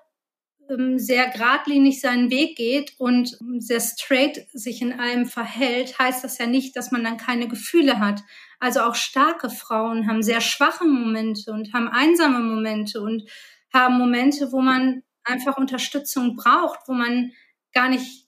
ähm, 0.70 0.98
sehr 0.98 1.28
geradlinig 1.28 2.00
seinen 2.00 2.30
Weg 2.30 2.56
geht 2.56 2.94
und 2.98 3.36
sehr 3.58 3.80
straight 3.80 4.46
sich 4.54 4.80
in 4.80 4.98
allem 4.98 5.26
verhält, 5.26 5.98
heißt 5.98 6.24
das 6.24 6.38
ja 6.38 6.46
nicht, 6.46 6.74
dass 6.74 6.90
man 6.90 7.04
dann 7.04 7.18
keine 7.18 7.48
Gefühle 7.48 7.98
hat. 7.98 8.22
Also 8.60 8.80
auch 8.80 8.94
starke 8.94 9.50
Frauen 9.50 10.06
haben 10.06 10.22
sehr 10.22 10.40
schwache 10.40 10.84
Momente 10.84 11.50
und 11.52 11.72
haben 11.72 11.88
einsame 11.88 12.40
Momente 12.40 13.00
und 13.00 13.28
haben 13.72 13.98
Momente, 13.98 14.52
wo 14.52 14.60
man 14.60 15.02
einfach 15.24 15.56
Unterstützung 15.56 16.36
braucht, 16.36 16.80
wo 16.86 16.92
man 16.92 17.32
gar 17.72 17.88
nicht 17.88 18.26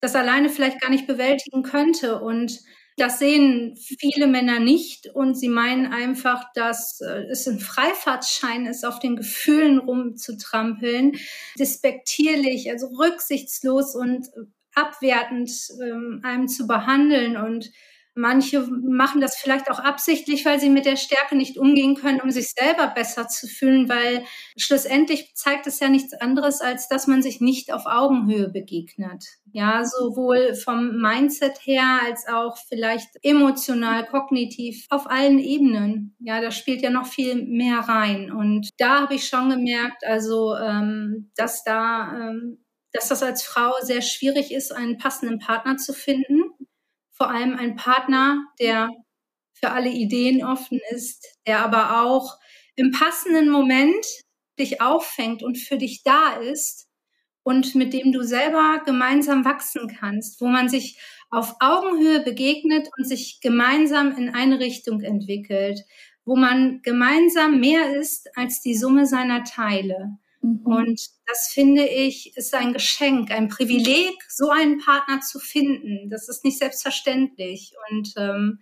das 0.00 0.14
alleine 0.14 0.50
vielleicht 0.50 0.80
gar 0.80 0.90
nicht 0.90 1.06
bewältigen 1.06 1.62
könnte. 1.62 2.20
Und 2.20 2.60
das 2.96 3.18
sehen 3.18 3.76
viele 3.76 4.26
Männer 4.26 4.58
nicht 4.58 5.06
und 5.06 5.34
sie 5.34 5.48
meinen 5.48 5.92
einfach, 5.92 6.52
dass 6.54 7.00
äh, 7.00 7.22
es 7.30 7.46
ein 7.48 7.58
Freifahrtschein 7.58 8.66
ist, 8.66 8.84
auf 8.84 8.98
den 8.98 9.16
Gefühlen 9.16 9.78
rumzutrampeln, 9.78 11.12
despektierlich, 11.58 12.70
also 12.70 12.88
rücksichtslos 12.88 13.94
und 13.94 14.26
abwertend 14.74 15.50
ähm, 15.82 16.20
einem 16.22 16.48
zu 16.48 16.66
behandeln 16.66 17.36
und 17.36 17.70
Manche 18.14 18.60
machen 18.60 19.22
das 19.22 19.36
vielleicht 19.36 19.70
auch 19.70 19.78
absichtlich, 19.78 20.44
weil 20.44 20.60
sie 20.60 20.68
mit 20.68 20.84
der 20.84 20.96
Stärke 20.96 21.34
nicht 21.34 21.56
umgehen 21.56 21.94
können, 21.94 22.20
um 22.20 22.30
sich 22.30 22.48
selber 22.50 22.88
besser 22.88 23.26
zu 23.26 23.46
fühlen, 23.46 23.88
weil 23.88 24.24
schlussendlich 24.58 25.34
zeigt 25.34 25.66
es 25.66 25.80
ja 25.80 25.88
nichts 25.88 26.12
anderes, 26.12 26.60
als 26.60 26.88
dass 26.88 27.06
man 27.06 27.22
sich 27.22 27.40
nicht 27.40 27.72
auf 27.72 27.86
Augenhöhe 27.86 28.50
begegnet. 28.50 29.24
Ja, 29.52 29.84
sowohl 29.84 30.54
vom 30.54 31.00
Mindset 31.00 31.58
her 31.64 32.00
als 32.04 32.28
auch 32.28 32.58
vielleicht 32.68 33.08
emotional, 33.22 34.04
kognitiv, 34.06 34.86
auf 34.90 35.08
allen 35.08 35.38
Ebenen. 35.38 36.14
Ja, 36.20 36.42
da 36.42 36.50
spielt 36.50 36.82
ja 36.82 36.90
noch 36.90 37.06
viel 37.06 37.46
mehr 37.46 37.78
rein. 37.78 38.30
Und 38.30 38.68
da 38.76 39.00
habe 39.00 39.14
ich 39.14 39.26
schon 39.26 39.48
gemerkt, 39.48 40.04
also, 40.04 40.54
ähm, 40.56 41.30
dass 41.36 41.64
da, 41.64 42.12
ähm, 42.14 42.64
dass 42.92 43.08
das 43.08 43.22
als 43.22 43.42
Frau 43.42 43.72
sehr 43.80 44.02
schwierig 44.02 44.52
ist, 44.52 44.70
einen 44.70 44.98
passenden 44.98 45.38
Partner 45.38 45.78
zu 45.78 45.94
finden 45.94 46.42
vor 47.22 47.30
allem 47.30 47.54
ein 47.56 47.76
Partner, 47.76 48.48
der 48.58 48.90
für 49.52 49.70
alle 49.70 49.90
Ideen 49.90 50.44
offen 50.44 50.80
ist, 50.90 51.38
der 51.46 51.60
aber 51.60 52.02
auch 52.02 52.36
im 52.74 52.90
passenden 52.90 53.48
Moment 53.48 54.04
dich 54.58 54.80
auffängt 54.80 55.44
und 55.44 55.56
für 55.56 55.78
dich 55.78 56.02
da 56.02 56.32
ist 56.32 56.88
und 57.44 57.76
mit 57.76 57.92
dem 57.92 58.10
du 58.10 58.24
selber 58.24 58.82
gemeinsam 58.84 59.44
wachsen 59.44 59.86
kannst, 59.86 60.40
wo 60.40 60.48
man 60.48 60.68
sich 60.68 60.98
auf 61.30 61.54
Augenhöhe 61.60 62.24
begegnet 62.24 62.88
und 62.98 63.04
sich 63.04 63.38
gemeinsam 63.40 64.16
in 64.16 64.34
eine 64.34 64.58
Richtung 64.58 65.00
entwickelt, 65.00 65.84
wo 66.24 66.34
man 66.34 66.82
gemeinsam 66.82 67.60
mehr 67.60 67.94
ist 67.94 68.36
als 68.36 68.62
die 68.62 68.74
Summe 68.74 69.06
seiner 69.06 69.44
Teile. 69.44 70.18
Mhm. 70.42 70.60
Und 70.64 71.08
das 71.26 71.48
finde 71.48 71.86
ich, 71.86 72.36
ist 72.36 72.54
ein 72.54 72.72
Geschenk, 72.72 73.30
ein 73.30 73.48
Privileg, 73.48 74.14
so 74.28 74.50
einen 74.50 74.78
Partner 74.78 75.20
zu 75.20 75.38
finden. 75.38 76.10
Das 76.10 76.28
ist 76.28 76.44
nicht 76.44 76.58
selbstverständlich. 76.58 77.72
Und 77.90 78.12
ähm, 78.16 78.58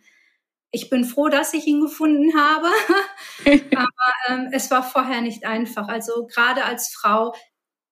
ich 0.71 0.89
bin 0.89 1.05
froh, 1.05 1.29
dass 1.29 1.55
ich 1.55 1.67
ihn 1.67 1.81
gefunden 1.81 2.39
habe. 2.39 2.69
Aber 3.77 4.13
ähm, 4.29 4.51
es 4.53 4.71
war 4.71 4.83
vorher 4.83 5.21
nicht 5.21 5.45
einfach. 5.45 5.89
Also 5.89 6.27
gerade 6.27 6.65
als 6.65 6.93
Frau 6.93 7.35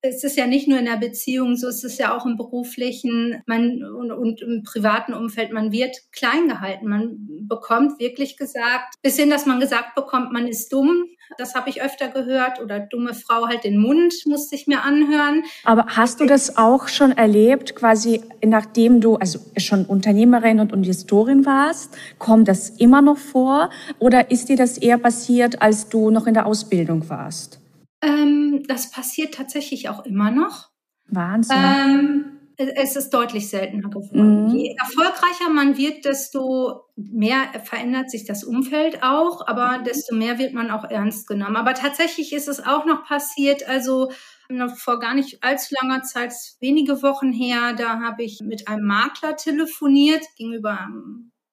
es 0.00 0.22
ist 0.22 0.36
ja 0.36 0.46
nicht 0.46 0.68
nur 0.68 0.78
in 0.78 0.84
der 0.84 0.96
Beziehung 0.96 1.56
so, 1.56 1.66
es 1.68 1.82
ist 1.82 1.98
ja 1.98 2.16
auch 2.16 2.24
im 2.24 2.36
beruflichen 2.36 3.42
man, 3.46 3.82
und, 3.82 4.12
und 4.12 4.40
im 4.42 4.62
privaten 4.62 5.12
Umfeld, 5.12 5.52
man 5.52 5.72
wird 5.72 5.96
klein 6.12 6.48
gehalten. 6.48 6.88
Man 6.88 7.16
bekommt 7.42 7.98
wirklich 7.98 8.36
gesagt, 8.36 8.94
bis 9.02 9.16
hin, 9.16 9.30
dass 9.30 9.46
man 9.46 9.58
gesagt 9.58 9.94
bekommt, 9.96 10.32
man 10.32 10.46
ist 10.46 10.72
dumm. 10.72 11.06
Das 11.36 11.54
habe 11.54 11.68
ich 11.68 11.82
öfter 11.82 12.08
gehört. 12.08 12.60
Oder 12.60 12.80
dumme 12.80 13.12
Frau 13.12 13.48
halt 13.48 13.64
den 13.64 13.78
Mund, 13.78 14.14
musste 14.26 14.54
ich 14.54 14.66
mir 14.66 14.82
anhören. 14.82 15.42
Aber 15.64 15.86
hast 15.88 16.20
du 16.20 16.26
das 16.26 16.56
auch 16.56 16.88
schon 16.88 17.12
erlebt, 17.12 17.74
quasi 17.74 18.22
nachdem 18.44 19.00
du 19.00 19.16
also 19.16 19.40
schon 19.56 19.84
Unternehmerin 19.84 20.60
und 20.60 20.72
Investorin 20.72 21.44
warst? 21.44 21.96
Kommt 22.18 22.48
das 22.48 22.70
immer 22.70 23.02
noch 23.02 23.18
vor? 23.18 23.70
Oder 23.98 24.30
ist 24.30 24.48
dir 24.48 24.56
das 24.56 24.78
eher 24.78 24.98
passiert, 24.98 25.60
als 25.60 25.88
du 25.88 26.10
noch 26.10 26.26
in 26.26 26.34
der 26.34 26.46
Ausbildung 26.46 27.08
warst? 27.10 27.57
Ähm, 28.00 28.62
das 28.66 28.90
passiert 28.90 29.34
tatsächlich 29.34 29.88
auch 29.88 30.04
immer 30.04 30.30
noch. 30.30 30.70
Wahnsinn. 31.06 31.56
Ähm, 31.56 32.38
es 32.58 32.96
ist 32.96 33.10
deutlich 33.10 33.48
seltener 33.48 33.88
geworden. 33.88 34.46
Mhm. 34.46 34.56
Je 34.56 34.74
erfolgreicher 34.76 35.48
man 35.48 35.76
wird, 35.76 36.04
desto 36.04 36.86
mehr 36.96 37.52
verändert 37.64 38.10
sich 38.10 38.24
das 38.24 38.42
Umfeld 38.42 39.04
auch, 39.04 39.46
aber 39.46 39.78
desto 39.86 40.16
mehr 40.16 40.40
wird 40.40 40.54
man 40.54 40.72
auch 40.72 40.82
ernst 40.82 41.28
genommen. 41.28 41.54
Aber 41.54 41.74
tatsächlich 41.74 42.32
ist 42.32 42.48
es 42.48 42.58
auch 42.58 42.84
noch 42.84 43.04
passiert, 43.04 43.68
also 43.68 44.10
noch 44.48 44.76
vor 44.76 44.98
gar 44.98 45.14
nicht 45.14 45.44
allzu 45.44 45.74
langer 45.80 46.02
Zeit, 46.02 46.32
wenige 46.58 47.02
Wochen 47.02 47.32
her, 47.32 47.74
da 47.74 48.00
habe 48.00 48.24
ich 48.24 48.40
mit 48.40 48.66
einem 48.66 48.86
Makler 48.86 49.36
telefoniert 49.36 50.24
gegenüber 50.36 50.88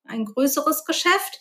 ein 0.06 0.26
größeres 0.26 0.86
Geschäft 0.86 1.40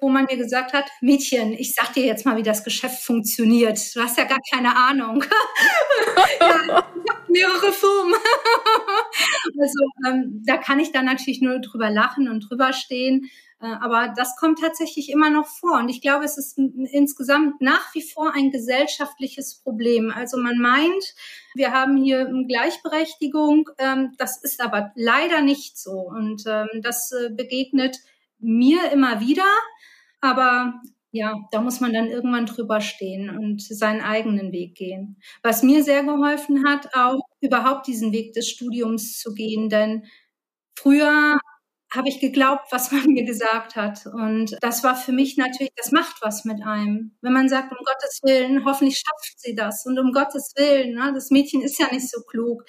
wo 0.00 0.08
man 0.08 0.26
mir 0.30 0.36
gesagt 0.36 0.72
hat, 0.72 0.84
Mädchen, 1.00 1.52
ich 1.52 1.74
sag 1.74 1.92
dir 1.94 2.04
jetzt 2.04 2.26
mal, 2.26 2.36
wie 2.36 2.42
das 2.42 2.64
Geschäft 2.64 3.02
funktioniert. 3.02 3.78
Du 3.94 4.00
hast 4.00 4.18
ja 4.18 4.24
gar 4.24 4.40
keine 4.52 4.76
Ahnung. 4.76 5.24
ja, 6.40 6.56
ich 6.64 7.06
mehrere 7.28 7.72
Firmen. 7.72 8.14
also 9.60 9.84
ähm, 10.06 10.42
da 10.46 10.56
kann 10.56 10.80
ich 10.80 10.92
dann 10.92 11.04
natürlich 11.04 11.40
nur 11.40 11.58
drüber 11.60 11.90
lachen 11.90 12.28
und 12.28 12.48
drüber 12.48 12.72
stehen. 12.72 13.30
Äh, 13.60 13.66
aber 13.80 14.12
das 14.14 14.36
kommt 14.36 14.60
tatsächlich 14.60 15.10
immer 15.10 15.30
noch 15.30 15.46
vor. 15.46 15.78
Und 15.78 15.88
ich 15.88 16.00
glaube, 16.00 16.24
es 16.24 16.36
ist 16.38 16.58
insgesamt 16.58 17.60
nach 17.60 17.94
wie 17.94 18.02
vor 18.02 18.32
ein 18.34 18.50
gesellschaftliches 18.50 19.62
Problem. 19.62 20.12
Also 20.14 20.36
man 20.38 20.58
meint, 20.58 21.14
wir 21.54 21.72
haben 21.72 21.96
hier 21.96 22.30
Gleichberechtigung. 22.46 23.70
Ähm, 23.78 24.14
das 24.18 24.42
ist 24.42 24.60
aber 24.60 24.92
leider 24.94 25.40
nicht 25.40 25.78
so. 25.78 25.92
Und 25.92 26.44
ähm, 26.46 26.68
das 26.82 27.12
äh, 27.12 27.30
begegnet 27.30 27.98
mir 28.38 28.90
immer 28.92 29.20
wieder. 29.20 29.46
Aber 30.20 30.80
ja, 31.12 31.34
da 31.50 31.60
muss 31.60 31.80
man 31.80 31.92
dann 31.92 32.08
irgendwann 32.08 32.46
drüber 32.46 32.80
stehen 32.80 33.30
und 33.30 33.62
seinen 33.62 34.02
eigenen 34.02 34.52
Weg 34.52 34.74
gehen. 34.74 35.20
Was 35.42 35.62
mir 35.62 35.82
sehr 35.82 36.04
geholfen 36.04 36.66
hat, 36.68 36.94
auch 36.94 37.20
überhaupt 37.40 37.86
diesen 37.86 38.12
Weg 38.12 38.34
des 38.34 38.50
Studiums 38.50 39.18
zu 39.18 39.32
gehen, 39.32 39.68
denn 39.68 40.04
früher 40.78 41.38
habe 41.94 42.08
ich 42.08 42.20
geglaubt, 42.20 42.66
was 42.70 42.90
man 42.92 43.06
mir 43.06 43.24
gesagt 43.24 43.76
hat. 43.76 44.06
Und 44.06 44.56
das 44.60 44.84
war 44.84 44.96
für 44.96 45.12
mich 45.12 45.36
natürlich, 45.36 45.72
das 45.76 45.92
macht 45.92 46.16
was 46.22 46.44
mit 46.44 46.62
einem. 46.62 47.16
Wenn 47.22 47.32
man 47.32 47.48
sagt, 47.48 47.72
um 47.72 47.78
Gottes 47.78 48.20
Willen, 48.22 48.64
hoffentlich 48.64 48.98
schafft 48.98 49.40
sie 49.40 49.54
das. 49.54 49.86
Und 49.86 49.98
um 49.98 50.12
Gottes 50.12 50.52
Willen, 50.56 50.94
ne, 50.94 51.12
das 51.14 51.30
Mädchen 51.30 51.62
ist 51.62 51.78
ja 51.78 51.86
nicht 51.92 52.10
so 52.10 52.20
klug. 52.22 52.64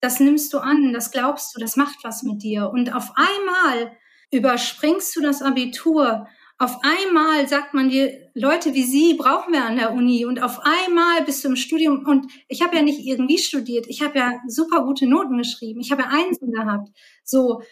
Das 0.00 0.20
nimmst 0.20 0.52
du 0.52 0.58
an, 0.58 0.92
das 0.92 1.10
glaubst 1.10 1.54
du, 1.56 1.60
das 1.60 1.76
macht 1.76 2.04
was 2.04 2.22
mit 2.22 2.42
dir. 2.42 2.70
Und 2.70 2.94
auf 2.94 3.12
einmal 3.16 3.96
überspringst 4.30 5.16
du 5.16 5.22
das 5.22 5.40
Abitur 5.42 6.28
auf 6.58 6.78
einmal 6.82 7.48
sagt 7.48 7.74
man 7.74 7.88
dir, 7.88 8.30
Leute 8.34 8.74
wie 8.74 8.84
Sie 8.84 9.14
brauchen 9.14 9.52
wir 9.52 9.64
an 9.64 9.76
der 9.76 9.92
Uni. 9.92 10.24
Und 10.24 10.40
auf 10.42 10.60
einmal 10.62 11.22
bist 11.24 11.42
du 11.42 11.48
im 11.48 11.56
Studium. 11.56 12.06
Und 12.06 12.30
ich 12.48 12.62
habe 12.62 12.76
ja 12.76 12.82
nicht 12.82 13.00
irgendwie 13.04 13.38
studiert, 13.38 13.86
ich 13.88 14.02
habe 14.02 14.18
ja 14.18 14.32
super 14.46 14.84
gute 14.84 15.06
Noten 15.06 15.36
geschrieben, 15.36 15.80
ich 15.80 15.90
habe 15.90 16.02
ja 16.02 16.08
Einsen 16.08 16.52
gehabt, 16.52 16.90
so. 17.24 17.62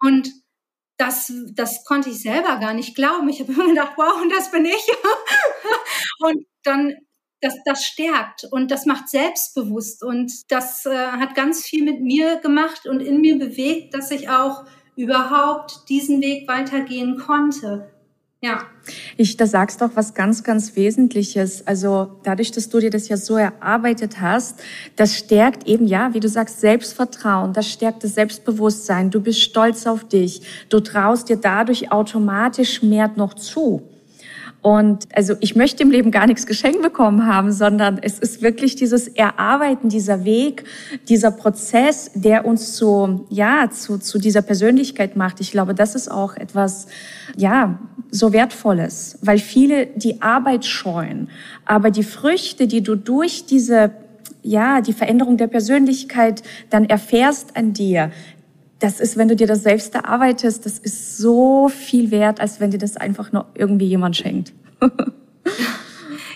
Und 0.00 0.30
das, 0.96 1.32
das 1.54 1.84
konnte 1.84 2.10
ich 2.10 2.20
selber 2.22 2.58
gar 2.58 2.74
nicht 2.74 2.94
glauben. 2.94 3.28
Ich 3.28 3.40
habe 3.40 3.52
immer 3.52 3.68
gedacht, 3.68 3.92
wow, 3.96 4.20
und 4.22 4.30
das 4.30 4.50
bin 4.50 4.64
ich. 4.64 4.86
und 6.20 6.44
dann, 6.64 6.94
das, 7.40 7.54
das 7.64 7.84
stärkt. 7.84 8.46
Und 8.50 8.70
das 8.70 8.86
macht 8.86 9.08
selbstbewusst. 9.08 10.02
Und 10.02 10.50
das 10.50 10.86
äh, 10.86 10.94
hat 10.94 11.34
ganz 11.34 11.64
viel 11.64 11.84
mit 11.84 12.00
mir 12.00 12.36
gemacht 12.36 12.86
und 12.86 13.00
in 13.00 13.20
mir 13.20 13.38
bewegt, 13.38 13.94
dass 13.94 14.10
ich 14.10 14.28
auch 14.28 14.64
überhaupt 14.94 15.88
diesen 15.88 16.20
Weg 16.20 16.46
weitergehen 16.48 17.18
konnte. 17.18 17.90
Ja. 18.44 18.64
Ich, 19.16 19.36
da 19.36 19.46
sagst 19.46 19.80
doch 19.80 19.90
was 19.94 20.14
ganz, 20.14 20.42
ganz 20.42 20.74
Wesentliches. 20.74 21.64
Also 21.64 22.18
dadurch, 22.24 22.50
dass 22.50 22.68
du 22.68 22.80
dir 22.80 22.90
das 22.90 23.08
ja 23.08 23.16
so 23.16 23.36
erarbeitet 23.36 24.20
hast, 24.20 24.60
das 24.96 25.16
stärkt 25.16 25.68
eben, 25.68 25.86
ja, 25.86 26.12
wie 26.12 26.18
du 26.18 26.28
sagst, 26.28 26.60
Selbstvertrauen, 26.60 27.52
das 27.52 27.68
stärkt 27.68 28.02
das 28.02 28.14
Selbstbewusstsein. 28.14 29.10
Du 29.12 29.20
bist 29.20 29.40
stolz 29.40 29.86
auf 29.86 30.08
dich. 30.08 30.42
Du 30.68 30.80
traust 30.80 31.28
dir 31.28 31.36
dadurch 31.36 31.92
automatisch 31.92 32.82
mehr 32.82 33.12
noch 33.14 33.34
zu. 33.34 33.91
Und 34.62 35.08
also 35.12 35.34
ich 35.40 35.56
möchte 35.56 35.82
im 35.82 35.90
Leben 35.90 36.12
gar 36.12 36.28
nichts 36.28 36.46
geschenkt 36.46 36.82
bekommen 36.82 37.26
haben, 37.26 37.50
sondern 37.50 37.98
es 38.00 38.20
ist 38.20 38.42
wirklich 38.42 38.76
dieses 38.76 39.08
Erarbeiten, 39.08 39.88
dieser 39.88 40.24
Weg, 40.24 40.62
dieser 41.08 41.32
Prozess, 41.32 42.12
der 42.14 42.46
uns 42.46 42.74
zu, 42.74 43.26
ja, 43.28 43.68
zu, 43.70 43.98
zu 43.98 44.20
dieser 44.20 44.40
Persönlichkeit 44.40 45.16
macht. 45.16 45.40
Ich 45.40 45.50
glaube, 45.50 45.74
das 45.74 45.96
ist 45.96 46.08
auch 46.08 46.36
etwas, 46.36 46.86
ja, 47.36 47.80
so 48.12 48.32
wertvolles, 48.32 49.18
weil 49.22 49.38
viele 49.38 49.86
die 49.86 50.22
Arbeit 50.22 50.64
scheuen. 50.64 51.28
Aber 51.64 51.90
die 51.90 52.04
Früchte, 52.04 52.68
die 52.68 52.82
du 52.82 52.94
durch 52.94 53.46
diese 53.46 53.90
ja, 54.44 54.80
die 54.80 54.92
Veränderung 54.92 55.36
der 55.36 55.46
Persönlichkeit 55.46 56.42
dann 56.68 56.86
erfährst 56.86 57.56
an 57.56 57.72
dir, 57.72 58.10
das 58.82 59.00
ist, 59.00 59.16
wenn 59.16 59.28
du 59.28 59.36
dir 59.36 59.46
das 59.46 59.62
selbst 59.62 59.94
erarbeitest, 59.94 60.66
das 60.66 60.78
ist 60.78 61.16
so 61.16 61.68
viel 61.68 62.10
wert, 62.10 62.40
als 62.40 62.58
wenn 62.60 62.70
dir 62.70 62.78
das 62.78 62.96
einfach 62.96 63.32
nur 63.32 63.46
irgendwie 63.54 63.86
jemand 63.86 64.16
schenkt. 64.16 64.52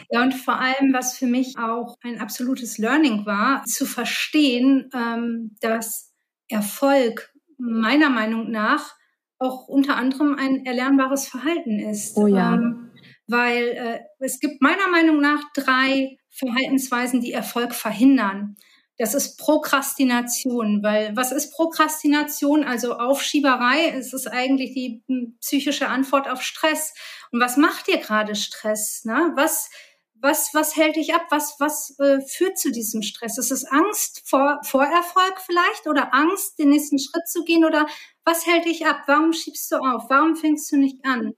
Ja, 0.09 0.23
und 0.23 0.35
vor 0.35 0.61
allem, 0.61 0.93
was 0.93 1.17
für 1.17 1.27
mich 1.27 1.59
auch 1.59 1.97
ein 2.01 2.21
absolutes 2.21 2.79
Learning 2.79 3.27
war, 3.27 3.65
zu 3.65 3.85
verstehen, 3.87 4.89
ähm, 4.95 5.57
dass 5.61 6.15
Erfolg 6.49 7.33
meiner 7.59 8.09
Meinung 8.09 8.51
nach 8.53 8.95
auch 9.39 9.67
unter 9.67 9.97
anderem 9.97 10.37
ein 10.39 10.65
erlernbares 10.65 11.27
Verhalten 11.27 11.81
ist. 11.81 12.17
Oh 12.17 12.29
ja. 12.29 12.55
Ähm, 12.55 12.91
weil 13.27 13.65
äh, 13.65 13.99
es 14.21 14.39
gibt 14.39 14.63
meiner 14.63 14.89
Meinung 14.89 15.21
nach 15.21 15.43
drei 15.55 16.17
Verhaltensweisen, 16.31 17.21
die 17.21 17.33
Erfolg 17.33 17.75
verhindern. 17.75 18.55
Das 18.99 19.13
ist 19.13 19.37
Prokrastination, 19.37 20.83
weil 20.83 21.15
was 21.15 21.31
ist 21.31 21.53
Prokrastination? 21.53 22.65
Also 22.65 22.95
Aufschieberei, 22.95 23.91
es 23.91 24.15
ist 24.15 24.27
eigentlich 24.27 24.73
die 24.73 25.03
hm, 25.07 25.37
psychische 25.41 25.89
Antwort 25.89 26.29
auf 26.29 26.41
Stress. 26.41 26.95
Und 27.31 27.41
was 27.41 27.59
macht 27.59 27.89
dir 27.89 27.99
gerade 27.99 28.35
Stress? 28.35 29.05
Ne? 29.05 29.33
Was, 29.35 29.69
was, 30.15 30.55
was 30.55 30.77
hält 30.77 30.97
dich 30.97 31.15
ab? 31.15 31.27
Was, 31.29 31.57
was 31.59 31.99
äh, 31.99 32.21
führt 32.23 32.59
zu 32.59 32.71
diesem 32.73 33.03
Stress? 33.03 33.37
Ist 33.37 33.53
es 33.53 33.67
Angst 33.67 34.23
vor, 34.27 34.61
vor 34.65 34.85
Erfolg 34.85 35.41
vielleicht 35.45 35.87
oder 35.87 36.15
Angst, 36.15 36.59
den 36.59 36.71
nächsten 36.71 36.99
Schritt 36.99 37.29
zu 37.29 37.45
gehen 37.45 37.67
oder 37.67 37.87
was 38.25 38.47
hält 38.47 38.65
dich 38.65 38.87
ab? 38.87 39.03
Warum 39.07 39.35
schiebst 39.35 39.71
du 39.73 39.77
auf? 39.77 40.05
Warum 40.09 40.37
fängst 40.37 40.73
du 40.73 40.79
nicht 40.79 41.05
an? 41.05 41.33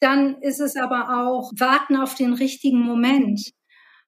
Dann 0.00 0.40
ist 0.40 0.60
es 0.60 0.76
aber 0.76 1.20
auch 1.20 1.52
Warten 1.58 1.96
auf 1.96 2.14
den 2.14 2.32
richtigen 2.32 2.80
Moment. 2.80 3.52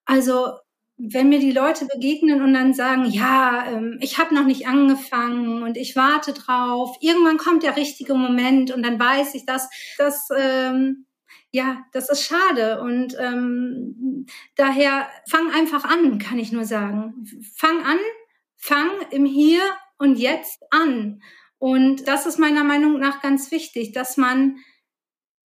Also 0.07 0.55
wenn 1.03 1.29
mir 1.31 1.41
die 1.41 1.53
Leute 1.53 1.87
begegnen 1.87 2.43
und 2.43 2.53
dann 2.53 2.75
sagen, 2.75 3.07
ja, 3.07 3.65
ähm, 3.69 3.99
ich 4.01 4.19
habe 4.19 4.35
noch 4.35 4.45
nicht 4.45 4.67
angefangen 4.67 5.63
und 5.63 5.77
ich 5.77 5.97
warte 5.97 6.33
drauf, 6.33 6.97
irgendwann 7.01 7.39
kommt 7.39 7.63
der 7.63 7.77
richtige 7.77 8.15
Moment 8.15 8.71
und 8.71 8.83
dann 8.83 8.99
weiß 8.99 9.35
ich, 9.35 9.47
dass 9.47 9.69
das 9.97 10.29
ähm, 10.37 11.07
ja, 11.53 11.85
das 11.93 12.09
ist 12.11 12.23
schade. 12.23 12.81
Und 12.81 13.17
ähm, 13.19 14.27
daher 14.55 15.09
fang 15.29 15.51
einfach 15.51 15.85
an, 15.85 16.19
kann 16.19 16.39
ich 16.39 16.53
nur 16.53 16.65
sagen. 16.65 17.27
Fang 17.57 17.85
an, 17.85 17.99
fang 18.57 18.89
im 19.11 19.25
Hier 19.25 19.63
und 19.99 20.17
Jetzt 20.17 20.63
an. 20.71 21.23
Und 21.59 22.07
das 22.07 22.27
ist 22.27 22.39
meiner 22.39 22.65
Meinung 22.65 23.01
nach 23.01 23.21
ganz 23.21 23.51
wichtig, 23.51 23.93
dass 23.93 24.17
man 24.17 24.59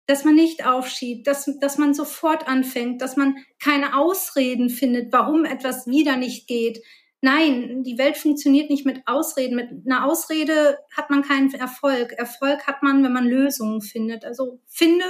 dass 0.07 0.25
man 0.25 0.35
nicht 0.35 0.67
aufschiebt, 0.67 1.27
dass, 1.27 1.51
dass 1.61 1.79
man 1.79 1.95
sofort 1.95 2.47
anfängt, 2.47 3.01
dass 3.01 3.17
man 3.17 3.37
keine 3.63 3.97
Ausreden 3.97 4.69
findet, 4.69 5.13
warum 5.13 5.45
etwas 5.45 5.87
wieder 5.87 6.17
nicht 6.17 6.47
geht. 6.47 6.83
Nein, 7.23 7.83
die 7.85 7.97
Welt 7.97 8.19
funktioniert 8.19 8.69
nicht 8.69 8.85
mit 8.85 9.01
Ausreden. 9.07 9.57
Mit 9.57 9.71
einer 9.87 10.05
Ausrede 10.05 10.79
hat 10.95 11.09
man 11.09 11.23
keinen 11.23 11.53
Erfolg. 11.55 12.13
Erfolg 12.13 12.67
hat 12.67 12.83
man, 12.83 13.03
wenn 13.03 13.15
man 13.15 13.27
Lösungen 13.27 13.81
findet. 13.81 14.27
Also 14.27 14.61
finde 14.67 15.07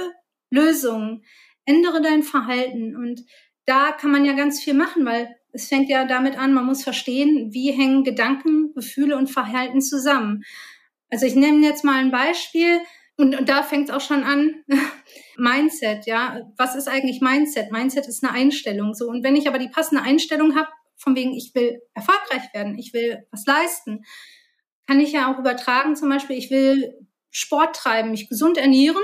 Lösungen, 0.49 1.25
ändere 1.65 2.01
dein 2.01 2.23
Verhalten. 2.23 2.95
Und 2.95 3.25
da 3.65 3.91
kann 3.91 4.11
man 4.11 4.23
ja 4.23 4.31
ganz 4.31 4.63
viel 4.63 4.75
machen, 4.75 5.05
weil 5.05 5.35
es 5.51 5.67
fängt 5.67 5.89
ja 5.89 6.05
damit 6.05 6.37
an, 6.37 6.53
man 6.53 6.65
muss 6.65 6.83
verstehen, 6.83 7.51
wie 7.51 7.71
hängen 7.71 8.03
Gedanken, 8.03 8.73
Gefühle 8.73 9.17
und 9.17 9.29
Verhalten 9.29 9.81
zusammen. 9.81 10.43
Also 11.09 11.25
ich 11.25 11.35
nehme 11.35 11.65
jetzt 11.65 11.83
mal 11.83 11.99
ein 11.99 12.11
Beispiel 12.11 12.79
und, 13.17 13.37
und 13.37 13.49
da 13.49 13.63
fängt 13.63 13.89
es 13.89 13.95
auch 13.95 14.01
schon 14.01 14.23
an. 14.23 14.63
Mindset, 15.37 16.05
ja. 16.05 16.41
Was 16.57 16.75
ist 16.75 16.87
eigentlich 16.87 17.21
Mindset? 17.21 17.71
Mindset 17.71 18.07
ist 18.07 18.23
eine 18.23 18.33
Einstellung. 18.33 18.93
So. 18.93 19.07
Und 19.07 19.23
wenn 19.23 19.35
ich 19.35 19.47
aber 19.47 19.59
die 19.59 19.69
passende 19.69 20.03
Einstellung 20.03 20.55
habe, 20.55 20.69
von 20.97 21.15
wegen, 21.15 21.33
ich 21.33 21.53
will 21.53 21.81
erfolgreich 21.93 22.53
werden, 22.53 22.77
ich 22.77 22.93
will 22.93 23.25
was 23.31 23.45
leisten, 23.45 24.05
kann 24.87 24.99
ich 24.99 25.11
ja 25.11 25.33
auch 25.33 25.39
übertragen, 25.39 25.95
zum 25.95 26.09
Beispiel, 26.09 26.37
ich 26.37 26.49
will 26.51 26.93
Sport 27.31 27.75
treiben, 27.75 28.11
mich 28.11 28.29
gesund 28.29 28.57
ernähren 28.57 29.03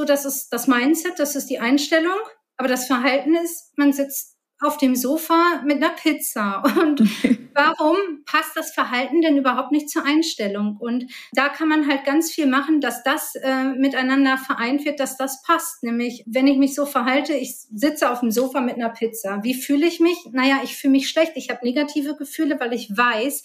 so, 0.00 0.06
das 0.06 0.24
ist 0.24 0.48
das 0.48 0.66
Mindset, 0.66 1.18
das 1.18 1.36
ist 1.36 1.50
die 1.50 1.58
Einstellung. 1.58 2.18
Aber 2.56 2.68
das 2.68 2.86
Verhalten 2.86 3.34
ist, 3.34 3.76
man 3.76 3.92
sitzt 3.92 4.38
auf 4.60 4.76
dem 4.76 4.94
Sofa 4.94 5.62
mit 5.64 5.76
einer 5.76 5.94
Pizza. 5.94 6.62
Und 6.80 7.00
warum 7.54 7.96
passt 8.26 8.56
das 8.56 8.72
Verhalten 8.72 9.22
denn 9.22 9.38
überhaupt 9.38 9.72
nicht 9.72 9.88
zur 9.88 10.04
Einstellung? 10.04 10.76
Und 10.78 11.10
da 11.32 11.48
kann 11.48 11.68
man 11.68 11.88
halt 11.88 12.04
ganz 12.04 12.30
viel 12.30 12.46
machen, 12.46 12.80
dass 12.80 13.02
das 13.02 13.34
äh, 13.36 13.64
miteinander 13.64 14.36
vereint 14.38 14.84
wird, 14.84 15.00
dass 15.00 15.16
das 15.16 15.42
passt. 15.42 15.82
Nämlich, 15.82 16.24
wenn 16.26 16.46
ich 16.46 16.58
mich 16.58 16.74
so 16.74 16.86
verhalte, 16.86 17.34
ich 17.34 17.56
sitze 17.72 18.10
auf 18.10 18.20
dem 18.20 18.30
Sofa 18.30 18.60
mit 18.60 18.76
einer 18.76 18.90
Pizza. 18.90 19.40
Wie 19.42 19.54
fühle 19.54 19.86
ich 19.86 20.00
mich? 20.00 20.18
Naja, 20.32 20.60
ich 20.62 20.76
fühle 20.76 20.92
mich 20.92 21.08
schlecht. 21.08 21.32
Ich 21.36 21.50
habe 21.50 21.64
negative 21.64 22.16
Gefühle, 22.16 22.60
weil 22.60 22.72
ich 22.72 22.90
weiß, 22.94 23.42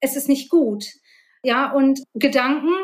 es 0.00 0.16
ist 0.16 0.28
nicht 0.28 0.50
gut. 0.50 0.84
Ja, 1.42 1.72
und 1.72 2.00
Gedanken, 2.14 2.74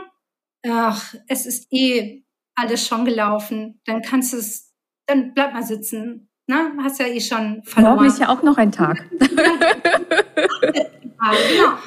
ach, 0.66 1.14
es 1.28 1.46
ist 1.46 1.66
eh 1.70 2.24
alles 2.54 2.86
schon 2.86 3.04
gelaufen, 3.04 3.80
dann 3.84 4.02
kannst 4.02 4.32
du 4.32 4.38
es, 4.38 4.72
dann 5.06 5.34
bleib 5.34 5.52
mal 5.52 5.62
sitzen. 5.62 6.30
Ne? 6.46 6.72
Hast 6.82 7.00
ja 7.00 7.06
eh 7.06 7.20
schon 7.20 7.62
verloren. 7.64 7.96
Morgen 7.96 8.06
ist 8.06 8.20
ja 8.20 8.28
auch 8.28 8.42
noch 8.42 8.56
ein 8.56 8.70
Tag. 8.70 9.04
genau. 9.18 9.32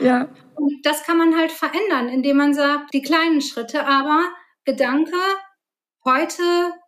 Ja. 0.01 0.27
Und 0.55 0.73
das 0.83 1.03
kann 1.03 1.17
man 1.17 1.37
halt 1.37 1.51
verändern, 1.51 2.09
indem 2.09 2.37
man 2.37 2.53
sagt, 2.53 2.93
die 2.93 3.01
kleinen 3.01 3.41
Schritte, 3.41 3.87
aber 3.87 4.23
Gedanke, 4.65 5.15
heute, 6.03 6.43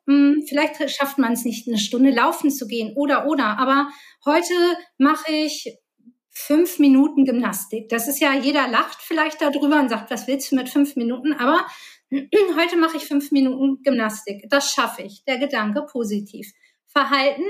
mh, 0.06 0.14
hm, 0.14 0.44
vielleicht 0.48 0.90
schafft 0.92 1.18
man 1.18 1.34
es 1.34 1.46
nicht, 1.46 1.68
eine 1.68 1.78
Stunde 1.78 2.12
laufen 2.12 2.52
zu 2.52 2.68
gehen 2.68 2.94
oder, 2.96 3.26
oder, 3.28 3.58
aber 3.58 3.90
heute 4.26 4.54
mache 4.98 5.32
ich 5.32 5.78
fünf 6.30 6.80
Minuten 6.80 7.26
Gymnastik. 7.26 7.90
Das 7.90 8.08
ist 8.08 8.20
ja, 8.20 8.34
jeder 8.34 8.68
lacht 8.68 9.02
vielleicht 9.02 9.42
darüber 9.42 9.80
und 9.80 9.90
sagt, 9.90 10.12
was 10.12 10.28
willst 10.28 10.52
du 10.52 10.56
mit 10.56 10.70
fünf 10.70 10.96
Minuten? 10.96 11.34
Aber 11.34 11.66
heute 12.12 12.78
mache 12.78 12.98
ich 12.98 13.06
fünf 13.06 13.32
Minuten 13.32 13.82
Gymnastik. 13.84 14.46
Das 14.50 14.72
schaffe 14.72 15.04
ich. 15.04 15.24
Der 15.26 15.38
Gedanke 15.38 15.86
positiv. 15.90 16.52
Verhalten, 16.92 17.44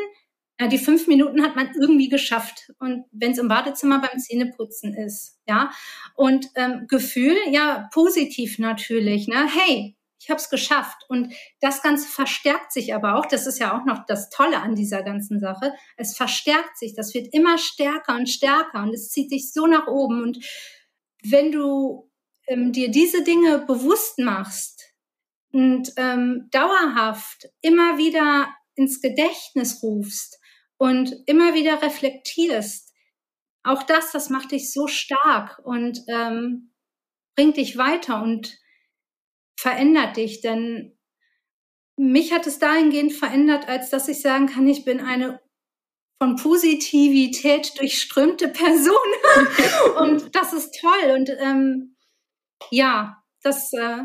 ja, 0.60 0.68
die 0.68 0.78
fünf 0.78 1.08
Minuten 1.08 1.42
hat 1.42 1.56
man 1.56 1.72
irgendwie 1.80 2.08
geschafft. 2.08 2.72
Und 2.78 3.06
wenn 3.12 3.32
es 3.32 3.40
im 3.40 3.48
Badezimmer 3.48 4.00
beim 4.00 4.20
Zähneputzen 4.20 4.94
ist, 4.94 5.40
ja. 5.48 5.72
Und 6.14 6.48
ähm, 6.56 6.86
Gefühl, 6.88 7.36
ja, 7.50 7.90
positiv 7.92 8.60
natürlich. 8.60 9.28
Ne? 9.28 9.48
Hey, 9.48 9.98
ich 10.22 10.30
habe 10.30 10.40
es 10.40 10.52
geschafft. 10.52 11.04
Und 11.08 11.34
das 11.62 11.82
Ganze 11.82 12.08
verstärkt 12.08 12.72
sich 12.72 12.94
aber 12.94 13.16
auch. 13.16 13.26
Das 13.26 13.48
ist 13.48 13.58
ja 13.58 13.76
auch 13.76 13.86
noch 13.86 14.06
das 14.06 14.30
Tolle 14.30 14.60
an 14.62 14.76
dieser 14.76 15.02
ganzen 15.02 15.40
Sache. 15.40 15.74
Es 15.98 16.16
verstärkt 16.16 16.78
sich. 16.78 16.94
Das 16.94 17.16
wird 17.16 17.34
immer 17.34 17.58
stärker 17.58 18.16
und 18.16 18.30
stärker 18.30 18.84
und 18.84 18.94
es 18.94 19.10
zieht 19.10 19.32
dich 19.32 19.52
so 19.52 19.66
nach 19.66 19.88
oben. 19.88 20.22
Und 20.22 20.46
wenn 21.24 21.52
du 21.52 22.12
ähm, 22.48 22.72
dir 22.72 22.92
diese 22.92 23.24
Dinge 23.24 23.66
bewusst 23.66 24.20
machst 24.20 24.94
und 25.52 25.92
ähm, 25.98 26.50
dauerhaft 26.52 27.50
immer 27.62 27.98
wieder 27.98 28.48
ins 28.82 29.02
Gedächtnis 29.02 29.82
rufst 29.84 30.40
und 30.78 31.16
immer 31.28 31.54
wieder 31.54 31.82
reflektierst, 31.82 32.92
auch 33.64 33.84
das, 33.84 34.12
das 34.12 34.30
macht 34.30 34.52
dich 34.52 34.74
so 34.74 34.88
stark 34.88 35.60
und 35.64 36.00
ähm, 36.08 36.74
bringt 37.36 37.58
dich 37.58 37.78
weiter 37.78 38.22
und 38.24 38.58
verändert 39.56 40.18
dich. 40.18 40.42
Denn 40.42 40.98
mich 41.96 42.34
hat 42.34 42.48
es 42.48 42.58
dahingehend 42.58 43.14
verändert, 43.14 43.68
als 43.68 43.92
dass 43.92 44.08
ich 44.08 44.22
sagen 44.22 44.48
kann, 44.48 44.68
ich 44.68 44.84
bin 44.84 45.00
eine 45.00 45.40
von 46.20 46.36
Positivität 46.36 47.80
durchströmte 47.80 48.48
Person. 48.48 48.96
und 50.00 50.36
das 50.36 50.54
ist 50.54 50.80
toll. 50.80 51.16
Und 51.16 51.30
ähm, 51.40 51.98
ja, 52.72 53.24
das 53.44 53.72
äh, 53.74 54.04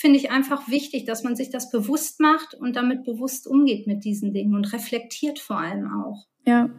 finde 0.00 0.18
ich 0.18 0.30
einfach 0.30 0.66
wichtig, 0.68 1.04
dass 1.04 1.22
man 1.24 1.36
sich 1.36 1.50
das 1.50 1.70
bewusst 1.70 2.20
macht 2.20 2.54
und 2.54 2.74
damit 2.74 3.04
bewusst 3.04 3.46
umgeht 3.46 3.86
mit 3.86 4.02
diesen 4.02 4.32
Dingen 4.32 4.54
und 4.54 4.72
reflektiert 4.72 5.38
vor 5.38 5.58
allem 5.58 5.92
auch. 5.92 6.26
Ja. 6.46 6.70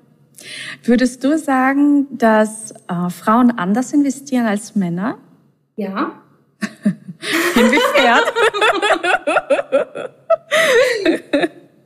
Würdest 0.83 1.23
du 1.23 1.37
sagen, 1.37 2.07
dass 2.17 2.71
äh, 2.87 3.09
Frauen 3.11 3.51
anders 3.51 3.93
investieren 3.93 4.47
als 4.47 4.75
Männer? 4.75 5.19
Ja. 5.75 6.23
Inwiefern? 7.55 8.21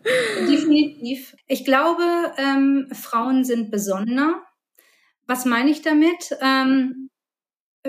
Definitiv. 0.49 1.35
Ich 1.47 1.65
glaube, 1.65 2.03
ähm, 2.37 2.87
Frauen 2.93 3.43
sind 3.43 3.71
besonderer. 3.71 4.41
Was 5.27 5.43
meine 5.43 5.69
ich 5.69 5.81
damit? 5.81 6.33
Ähm, 6.39 7.09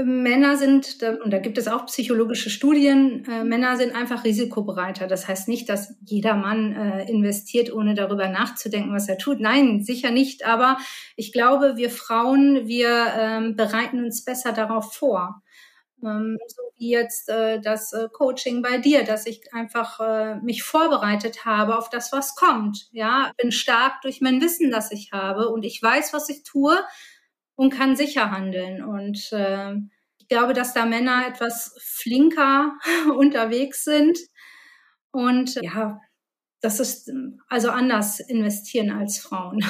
Männer 0.05 0.57
sind, 0.57 1.03
und 1.25 1.33
da 1.33 1.39
gibt 1.39 1.59
es 1.59 1.69
auch 1.69 1.87
psychologische 1.87 2.51
Studien, 2.51 3.25
äh, 3.25 3.45
Männer 3.45 3.77
sind 3.77 3.95
einfach 3.95 4.25
risikobereiter. 4.25 5.07
Das 5.07 5.27
heißt 5.27 5.49
nicht, 5.49 5.69
dass 5.69 5.95
jeder 6.05 6.35
Mann 6.35 6.73
äh, 6.73 7.11
investiert, 7.11 7.73
ohne 7.73 7.95
darüber 7.95 8.29
nachzudenken, 8.29 8.93
was 8.93 9.09
er 9.09 9.19
tut. 9.19 9.41
Nein, 9.41 9.83
sicher 9.83 10.11
nicht. 10.11 10.47
Aber 10.47 10.77
ich 11.17 11.33
glaube, 11.33 11.77
wir 11.77 11.91
Frauen, 11.91 12.67
wir 12.67 13.07
ähm, 13.19 13.57
bereiten 13.57 14.05
uns 14.05 14.25
besser 14.25 14.53
darauf 14.53 14.95
vor. 14.95 15.43
Ähm, 16.03 16.39
so 16.47 16.63
wie 16.79 16.91
jetzt 16.91 17.29
äh, 17.31 17.61
das 17.61 17.93
äh, 17.93 18.09
Coaching 18.13 18.63
bei 18.63 18.79
dir, 18.79 19.05
dass 19.05 19.27
ich 19.27 19.55
einfach 19.55 20.01
äh, 20.01 20.37
mich 20.37 20.63
vorbereitet 20.63 21.45
habe 21.47 21.79
auf 21.79 21.89
das, 21.89 22.13
was 22.13 22.35
kommt. 22.37 22.89
Ja, 22.93 23.33
bin 23.39 23.51
stark 23.51 24.03
durch 24.03 24.21
mein 24.21 24.41
Wissen, 24.43 24.71
das 24.71 24.93
ich 24.93 25.13
habe 25.13 25.49
und 25.49 25.65
ich 25.65 25.83
weiß, 25.83 26.13
was 26.13 26.29
ich 26.29 26.43
tue 26.43 26.79
und 27.57 27.71
kann 27.71 27.97
sicher 27.97 28.31
handeln. 28.31 28.85
Und 28.85 29.33
äh, 29.33 29.75
ich 30.19 30.29
glaube, 30.29 30.53
dass 30.53 30.75
da 30.75 30.87
Männer 30.87 31.25
etwas 31.29 31.75
flinker 31.81 32.73
unterwegs 33.17 33.85
sind. 33.85 34.19
Und 35.11 35.55
ja, 35.63 36.01
das 36.61 36.81
ist 36.81 37.11
also 37.49 37.71
anders 37.71 38.21
investieren 38.21 38.91
als 38.91 39.19
Frauen. 39.19 39.65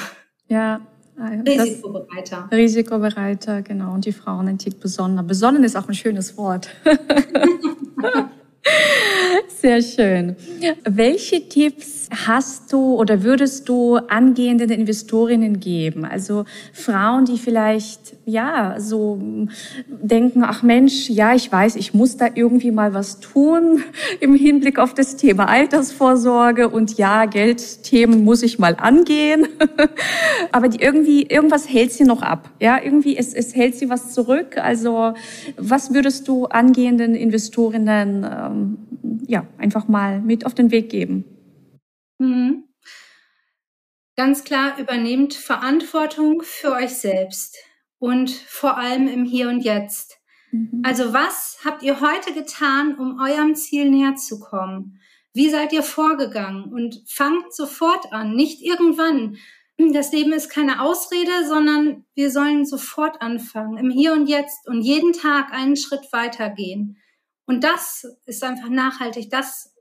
Ja, 0.47 0.81
Risikobereiter. 1.17 2.47
Risikobereiter, 2.51 3.63
genau. 3.63 3.93
Und 3.93 4.05
die 4.05 4.11
Frauen 4.11 4.47
ein 4.47 4.59
Tick 4.59 4.79
besonnen. 4.79 5.25
Besonnen 5.25 5.63
ist 5.63 5.75
auch 5.75 5.87
ein 5.87 5.95
schönes 5.95 6.37
Wort. 6.37 6.69
Sehr 9.59 9.81
schön. 9.81 10.35
Welche 10.83 11.49
Tipps 11.49 12.09
hast 12.25 12.71
du 12.71 12.95
oder 12.95 13.23
würdest 13.23 13.67
du 13.67 13.95
angehenden 13.95 14.69
Investorinnen 14.69 15.59
geben? 15.59 16.05
Also 16.05 16.45
Frauen, 16.73 17.25
die 17.25 17.37
vielleicht 17.37 18.15
ja 18.25 18.75
so 18.79 19.19
denken, 19.87 20.43
ach 20.43 20.63
Mensch, 20.63 21.09
ja, 21.09 21.33
ich 21.33 21.51
weiß, 21.51 21.75
ich 21.75 21.93
muss 21.93 22.17
da 22.17 22.27
irgendwie 22.33 22.71
mal 22.71 22.93
was 22.93 23.19
tun 23.19 23.83
im 24.19 24.35
Hinblick 24.35 24.79
auf 24.79 24.93
das 24.93 25.15
Thema 25.15 25.47
Altersvorsorge 25.47 26.69
und 26.69 26.97
ja, 26.97 27.25
Geldthemen 27.25 28.23
muss 28.23 28.43
ich 28.43 28.59
mal 28.59 28.75
angehen. 28.75 29.47
Aber 30.51 30.69
die 30.69 30.81
irgendwie 30.81 31.23
irgendwas 31.23 31.67
hält 31.69 31.91
sie 31.91 32.03
noch 32.03 32.21
ab. 32.21 32.51
Ja, 32.59 32.79
irgendwie 32.81 33.17
es, 33.17 33.33
es 33.33 33.55
hält 33.55 33.75
sie 33.75 33.89
was 33.89 34.13
zurück. 34.13 34.57
Also 34.57 35.13
was 35.57 35.93
würdest 35.93 36.27
du 36.27 36.45
angehenden 36.45 37.15
Investorinnen 37.15 38.23
ähm, 38.57 39.19
ja 39.27 39.47
einfach 39.57 39.87
mal 39.87 40.21
mit 40.21 40.45
auf 40.45 40.53
den 40.53 40.71
Weg 40.71 40.89
geben? 40.89 41.25
Mhm. 42.19 42.63
Ganz 44.15 44.43
klar, 44.43 44.79
übernehmt 44.79 45.35
Verantwortung 45.35 46.41
für 46.41 46.71
euch 46.71 46.95
selbst 46.95 47.57
und 47.99 48.31
vor 48.31 48.77
allem 48.77 49.07
im 49.07 49.25
Hier 49.25 49.49
und 49.49 49.61
Jetzt. 49.61 50.17
Mhm. 50.51 50.81
Also 50.83 51.13
was 51.13 51.59
habt 51.63 51.83
ihr 51.83 52.01
heute 52.01 52.33
getan, 52.33 52.95
um 52.97 53.19
eurem 53.19 53.55
Ziel 53.55 53.89
näher 53.89 54.15
zu 54.15 54.39
kommen? 54.39 54.99
Wie 55.33 55.49
seid 55.49 55.71
ihr 55.71 55.83
vorgegangen? 55.83 56.73
Und 56.73 57.03
fangt 57.07 57.53
sofort 57.53 58.11
an, 58.11 58.35
nicht 58.35 58.63
irgendwann. 58.63 59.37
Das 59.77 60.11
Leben 60.11 60.33
ist 60.33 60.49
keine 60.49 60.81
Ausrede, 60.81 61.47
sondern 61.47 62.05
wir 62.15 62.31
sollen 62.31 62.65
sofort 62.65 63.21
anfangen, 63.21 63.77
im 63.77 63.91
Hier 63.91 64.13
und 64.13 64.27
Jetzt 64.27 64.67
und 64.67 64.81
jeden 64.81 65.13
Tag 65.13 65.53
einen 65.53 65.75
Schritt 65.75 66.11
weitergehen. 66.11 66.97
Und 67.47 67.63
das 67.63 68.05
ist 68.25 68.43
einfach 68.43 68.69
nachhaltig. 68.69 69.31
Das 69.31 69.73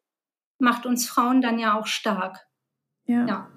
macht 0.59 0.87
uns 0.87 1.07
Frauen 1.07 1.43
dann 1.43 1.59
ja 1.59 1.79
auch 1.79 1.87
stark. 1.87 2.47
Ja. 3.05 3.27
ja. 3.27 3.49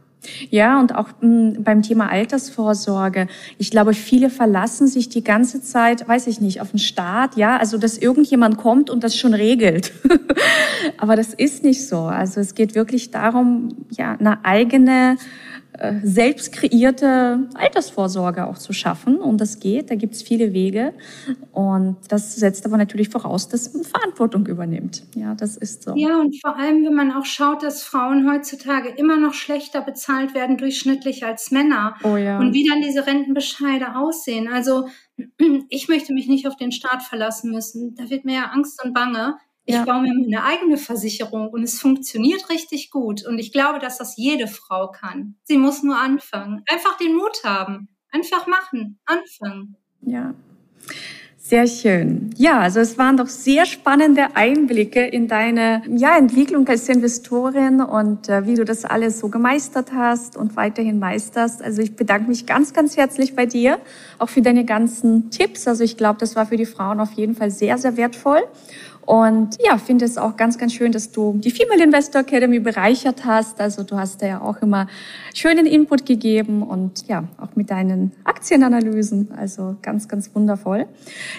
Ja, 0.49 0.81
und 0.81 0.93
auch 0.95 1.07
mh, 1.21 1.55
hm, 1.55 1.63
beim 1.63 1.81
Thema 1.81 2.09
Altersvorsorge. 2.09 3.27
Ich 3.57 3.71
glaube, 3.71 3.93
viele 3.93 4.29
verlassen 4.29 4.87
sich 4.87 5.07
die 5.07 5.23
ganze 5.23 5.61
Zeit, 5.61 6.07
weiß 6.07 6.27
ich 6.27 6.41
nicht, 6.41 6.59
auf 6.59 6.71
den 6.71 6.79
Staat, 6.79 7.37
ja, 7.37 7.55
also 7.55 7.77
dass 7.77 7.97
irgendjemand 7.97 8.57
kommt 8.57 8.89
und 8.89 9.03
das 9.03 9.15
schon 9.15 9.33
regelt. 9.33 9.93
Aber 10.97 11.15
das 11.15 11.33
ist 11.33 11.63
nicht 11.63 11.87
so. 11.87 11.99
Also 12.01 12.41
es 12.41 12.53
geht 12.53 12.75
wirklich 12.75 13.11
darum, 13.11 13.69
ja, 13.91 14.17
eine 14.19 14.43
eigene 14.43 15.15
selbst 16.03 16.51
kreierte 16.51 17.47
Altersvorsorge 17.53 18.47
auch 18.47 18.57
zu 18.57 18.73
schaffen. 18.73 19.17
Und 19.17 19.39
das 19.39 19.59
geht, 19.59 19.89
da 19.89 19.95
gibt 19.95 20.15
es 20.15 20.21
viele 20.21 20.53
Wege. 20.53 20.93
Und 21.51 21.97
das 22.09 22.35
setzt 22.35 22.65
aber 22.65 22.77
natürlich 22.77 23.09
voraus, 23.09 23.47
dass 23.47 23.73
man 23.73 23.83
Verantwortung 23.83 24.45
übernimmt. 24.47 25.03
Ja, 25.15 25.35
das 25.35 25.57
ist 25.57 25.83
so. 25.83 25.95
Ja, 25.95 26.19
und 26.19 26.35
vor 26.41 26.57
allem, 26.57 26.85
wenn 26.85 26.93
man 26.93 27.11
auch 27.11 27.25
schaut, 27.25 27.63
dass 27.63 27.83
Frauen 27.83 28.29
heutzutage 28.29 28.89
immer 28.89 29.17
noch 29.17 29.33
schlechter 29.33 29.81
bezahlt 29.81 30.33
werden 30.33 30.57
durchschnittlich 30.57 31.25
als 31.25 31.51
Männer. 31.51 31.95
Oh 32.03 32.17
ja. 32.17 32.39
Und 32.39 32.53
wie 32.53 32.67
dann 32.67 32.81
diese 32.81 33.07
Rentenbescheide 33.07 33.95
aussehen. 33.95 34.47
Also 34.47 34.87
ich 35.69 35.87
möchte 35.87 36.13
mich 36.13 36.27
nicht 36.27 36.47
auf 36.47 36.55
den 36.55 36.71
Staat 36.71 37.03
verlassen 37.03 37.51
müssen. 37.51 37.95
Da 37.95 38.09
wird 38.09 38.25
mir 38.25 38.35
ja 38.35 38.45
Angst 38.45 38.83
und 38.83 38.93
Bange. 38.93 39.35
Ich 39.69 39.75
ja. 39.75 39.85
baue 39.85 40.01
mir 40.01 40.09
eine 40.09 40.43
eigene 40.43 40.77
Versicherung 40.79 41.49
und 41.49 41.61
es 41.61 41.79
funktioniert 41.79 42.49
richtig 42.49 42.89
gut. 42.89 43.23
Und 43.23 43.37
ich 43.37 43.51
glaube, 43.51 43.77
dass 43.77 43.99
das 43.99 44.17
jede 44.17 44.47
Frau 44.47 44.89
kann. 44.89 45.35
Sie 45.43 45.59
muss 45.59 45.83
nur 45.83 45.95
anfangen. 45.95 46.63
Einfach 46.67 46.97
den 46.97 47.15
Mut 47.15 47.43
haben. 47.43 47.87
Einfach 48.09 48.47
machen. 48.47 48.97
Anfangen. 49.05 49.75
Ja. 50.01 50.33
Sehr 51.37 51.67
schön. 51.67 52.31
Ja, 52.35 52.59
also 52.59 52.79
es 52.79 52.97
waren 52.97 53.17
doch 53.17 53.27
sehr 53.27 53.65
spannende 53.65 54.35
Einblicke 54.35 55.05
in 55.05 55.27
deine 55.27 55.83
ja, 55.87 56.17
Entwicklung 56.17 56.67
als 56.67 56.89
Investorin 56.89 57.81
und 57.81 58.29
äh, 58.29 58.45
wie 58.45 58.55
du 58.55 58.65
das 58.65 58.85
alles 58.85 59.19
so 59.19 59.29
gemeistert 59.29 59.91
hast 59.91 60.37
und 60.37 60.55
weiterhin 60.55 60.99
meisterst. 60.99 61.63
Also 61.63 61.81
ich 61.81 61.95
bedanke 61.95 62.27
mich 62.27 62.45
ganz, 62.45 62.73
ganz 62.73 62.97
herzlich 62.97 63.35
bei 63.35 63.47
dir, 63.47 63.79
auch 64.19 64.29
für 64.29 64.43
deine 64.43 64.65
ganzen 64.65 65.31
Tipps. 65.31 65.67
Also 65.67 65.83
ich 65.83 65.97
glaube, 65.97 66.19
das 66.19 66.35
war 66.35 66.45
für 66.45 66.57
die 66.57 66.67
Frauen 66.67 66.99
auf 66.99 67.13
jeden 67.13 67.35
Fall 67.35 67.49
sehr, 67.49 67.77
sehr 67.79 67.97
wertvoll. 67.97 68.41
Und 69.05 69.57
ja, 69.63 69.77
finde 69.77 70.05
es 70.05 70.17
auch 70.17 70.37
ganz, 70.37 70.57
ganz 70.57 70.73
schön, 70.73 70.91
dass 70.91 71.11
du 71.11 71.33
die 71.37 71.51
Female 71.51 71.83
Investor 71.83 72.21
Academy 72.21 72.59
bereichert 72.59 73.25
hast. 73.25 73.59
Also 73.59 73.83
du 73.83 73.97
hast 73.97 74.21
da 74.21 74.27
ja 74.27 74.41
auch 74.41 74.61
immer 74.61 74.87
schönen 75.33 75.65
Input 75.65 76.05
gegeben 76.05 76.61
und 76.61 77.07
ja, 77.07 77.23
auch 77.37 77.55
mit 77.55 77.71
deinen 77.71 78.11
Aktienanalysen. 78.23 79.31
Also 79.35 79.77
ganz, 79.81 80.07
ganz 80.07 80.33
wundervoll. 80.35 80.85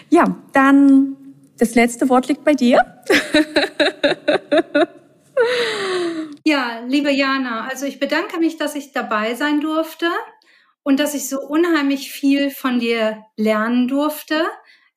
Ja, 0.09 0.37
dann 0.53 1.17
das 1.59 1.75
letzte 1.75 2.09
Wort 2.09 2.27
liegt 2.29 2.43
bei 2.43 2.55
dir. 2.55 2.81
ja, 6.45 6.81
liebe 6.89 7.11
Jana, 7.11 7.69
also 7.69 7.87
ich 7.87 8.01
bedanke 8.01 8.39
mich, 8.39 8.57
dass 8.57 8.75
ich 8.75 8.93
dabei 8.93 9.35
sein 9.35 9.61
durfte 9.61 10.07
und 10.83 10.99
dass 10.99 11.15
ich 11.15 11.29
so 11.29 11.39
unheimlich 11.41 12.11
viel 12.11 12.51
von 12.51 12.81
dir 12.81 13.25
lernen 13.37 13.89
durfte. 13.89 14.47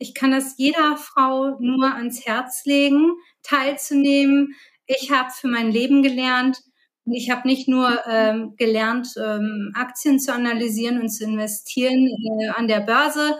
Ich 0.04 0.14
kann 0.14 0.32
das 0.32 0.56
jeder 0.58 0.98
Frau 0.98 1.58
nur 1.62 1.96
ans 1.96 2.26
Herz 2.26 2.66
legen, 2.66 3.14
teilzunehmen. 3.42 4.54
Ich 4.86 5.12
habe 5.12 5.32
für 5.32 5.48
mein 5.48 5.72
Leben 5.72 6.04
gelernt. 6.04 6.62
Und 7.06 7.14
ich 7.14 7.30
habe 7.30 7.48
nicht 7.48 7.70
nur 7.70 8.02
ähm, 8.06 8.56
gelernt, 8.58 9.14
ähm, 9.18 9.72
Aktien 9.76 10.20
zu 10.20 10.34
analysieren 10.34 11.00
und 11.00 11.08
zu 11.08 11.24
investieren 11.24 12.10
äh, 12.42 12.50
an 12.50 12.68
der 12.68 12.82
Börse, 12.82 13.38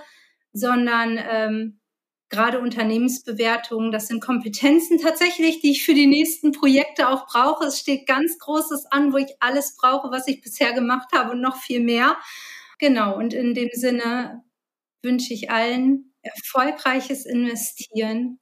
sondern 0.54 1.20
ähm, 1.30 1.80
gerade 2.30 2.62
Unternehmensbewertungen, 2.62 3.92
das 3.92 4.08
sind 4.08 4.22
Kompetenzen 4.22 5.00
tatsächlich, 5.00 5.60
die 5.60 5.72
ich 5.72 5.84
für 5.84 5.94
die 5.94 6.08
nächsten 6.08 6.54
Projekte 6.54 7.10
auch 7.10 7.28
brauche. 7.28 7.66
Es 7.66 7.80
steht 7.80 8.08
ganz 8.08 8.40
Großes 8.40 8.86
an, 8.90 9.12
wo 9.12 9.18
ich 9.18 9.36
alles 9.42 9.76
brauche, 9.76 10.12
was 10.12 10.30
ich 10.30 10.42
bisher 10.42 10.72
gemacht 10.72 11.10
habe 11.14 11.32
und 11.32 11.42
noch 11.42 11.58
viel 11.58 11.82
mehr. 11.82 12.16
Genau, 12.80 13.18
und 13.18 13.34
in 13.34 13.54
dem 13.54 13.70
Sinne 13.74 14.44
wünsche 15.02 15.34
ich 15.34 15.52
allen 15.52 16.13
erfolgreiches 16.24 17.26
Investieren 17.26 18.40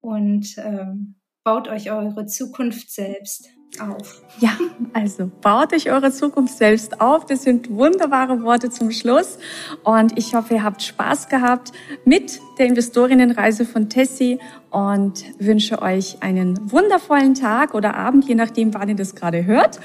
und 0.00 0.54
ähm, 0.58 1.16
baut 1.44 1.68
euch 1.68 1.90
eure 1.90 2.26
Zukunft 2.26 2.90
selbst 2.90 3.48
auf. 3.80 4.22
Ja, 4.38 4.56
also 4.92 5.30
baut 5.40 5.72
euch 5.72 5.90
eure 5.90 6.12
Zukunft 6.12 6.56
selbst 6.56 7.00
auf. 7.00 7.24
Das 7.26 7.42
sind 7.42 7.70
wunderbare 7.70 8.42
Worte 8.42 8.70
zum 8.70 8.90
Schluss. 8.90 9.38
Und 9.82 10.18
ich 10.18 10.34
hoffe, 10.34 10.54
ihr 10.54 10.62
habt 10.62 10.82
Spaß 10.82 11.28
gehabt 11.28 11.72
mit 12.04 12.40
der 12.58 12.66
Investorinnenreise 12.66 13.64
von 13.64 13.88
Tessie 13.88 14.38
und 14.70 15.24
wünsche 15.38 15.80
euch 15.80 16.22
einen 16.22 16.70
wundervollen 16.70 17.34
Tag 17.34 17.74
oder 17.74 17.94
Abend, 17.94 18.28
je 18.28 18.34
nachdem, 18.34 18.74
wann 18.74 18.90
ihr 18.90 18.96
das 18.96 19.14
gerade 19.14 19.46
hört. 19.46 19.80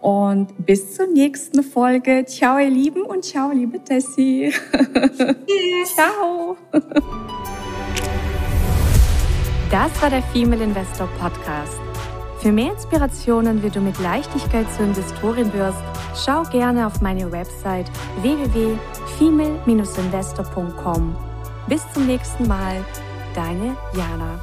Und 0.00 0.48
bis 0.64 0.94
zur 0.94 1.06
nächsten 1.06 1.62
Folge. 1.62 2.24
Ciao, 2.26 2.58
ihr 2.58 2.70
Lieben 2.70 3.02
und 3.02 3.24
ciao, 3.24 3.50
liebe 3.50 3.82
Tessie. 3.82 4.50
Tschüss. 4.50 5.86
ciao. 5.94 6.56
Das 9.70 10.00
war 10.00 10.10
der 10.10 10.22
Female 10.22 10.64
Investor 10.64 11.08
Podcast. 11.18 11.80
Für 12.40 12.52
mehr 12.52 12.72
Inspirationen, 12.72 13.62
wie 13.64 13.70
du 13.70 13.80
mit 13.80 13.98
Leichtigkeit 13.98 14.72
zur 14.72 14.84
Investorin 14.86 15.52
wirst, 15.52 15.82
schau 16.14 16.44
gerne 16.44 16.86
auf 16.86 17.00
meine 17.00 17.32
Website 17.32 17.90
www.female-investor.com. 18.22 21.16
Bis 21.68 21.82
zum 21.92 22.06
nächsten 22.06 22.46
Mal, 22.46 22.84
deine 23.34 23.76
Jana. 23.94 24.38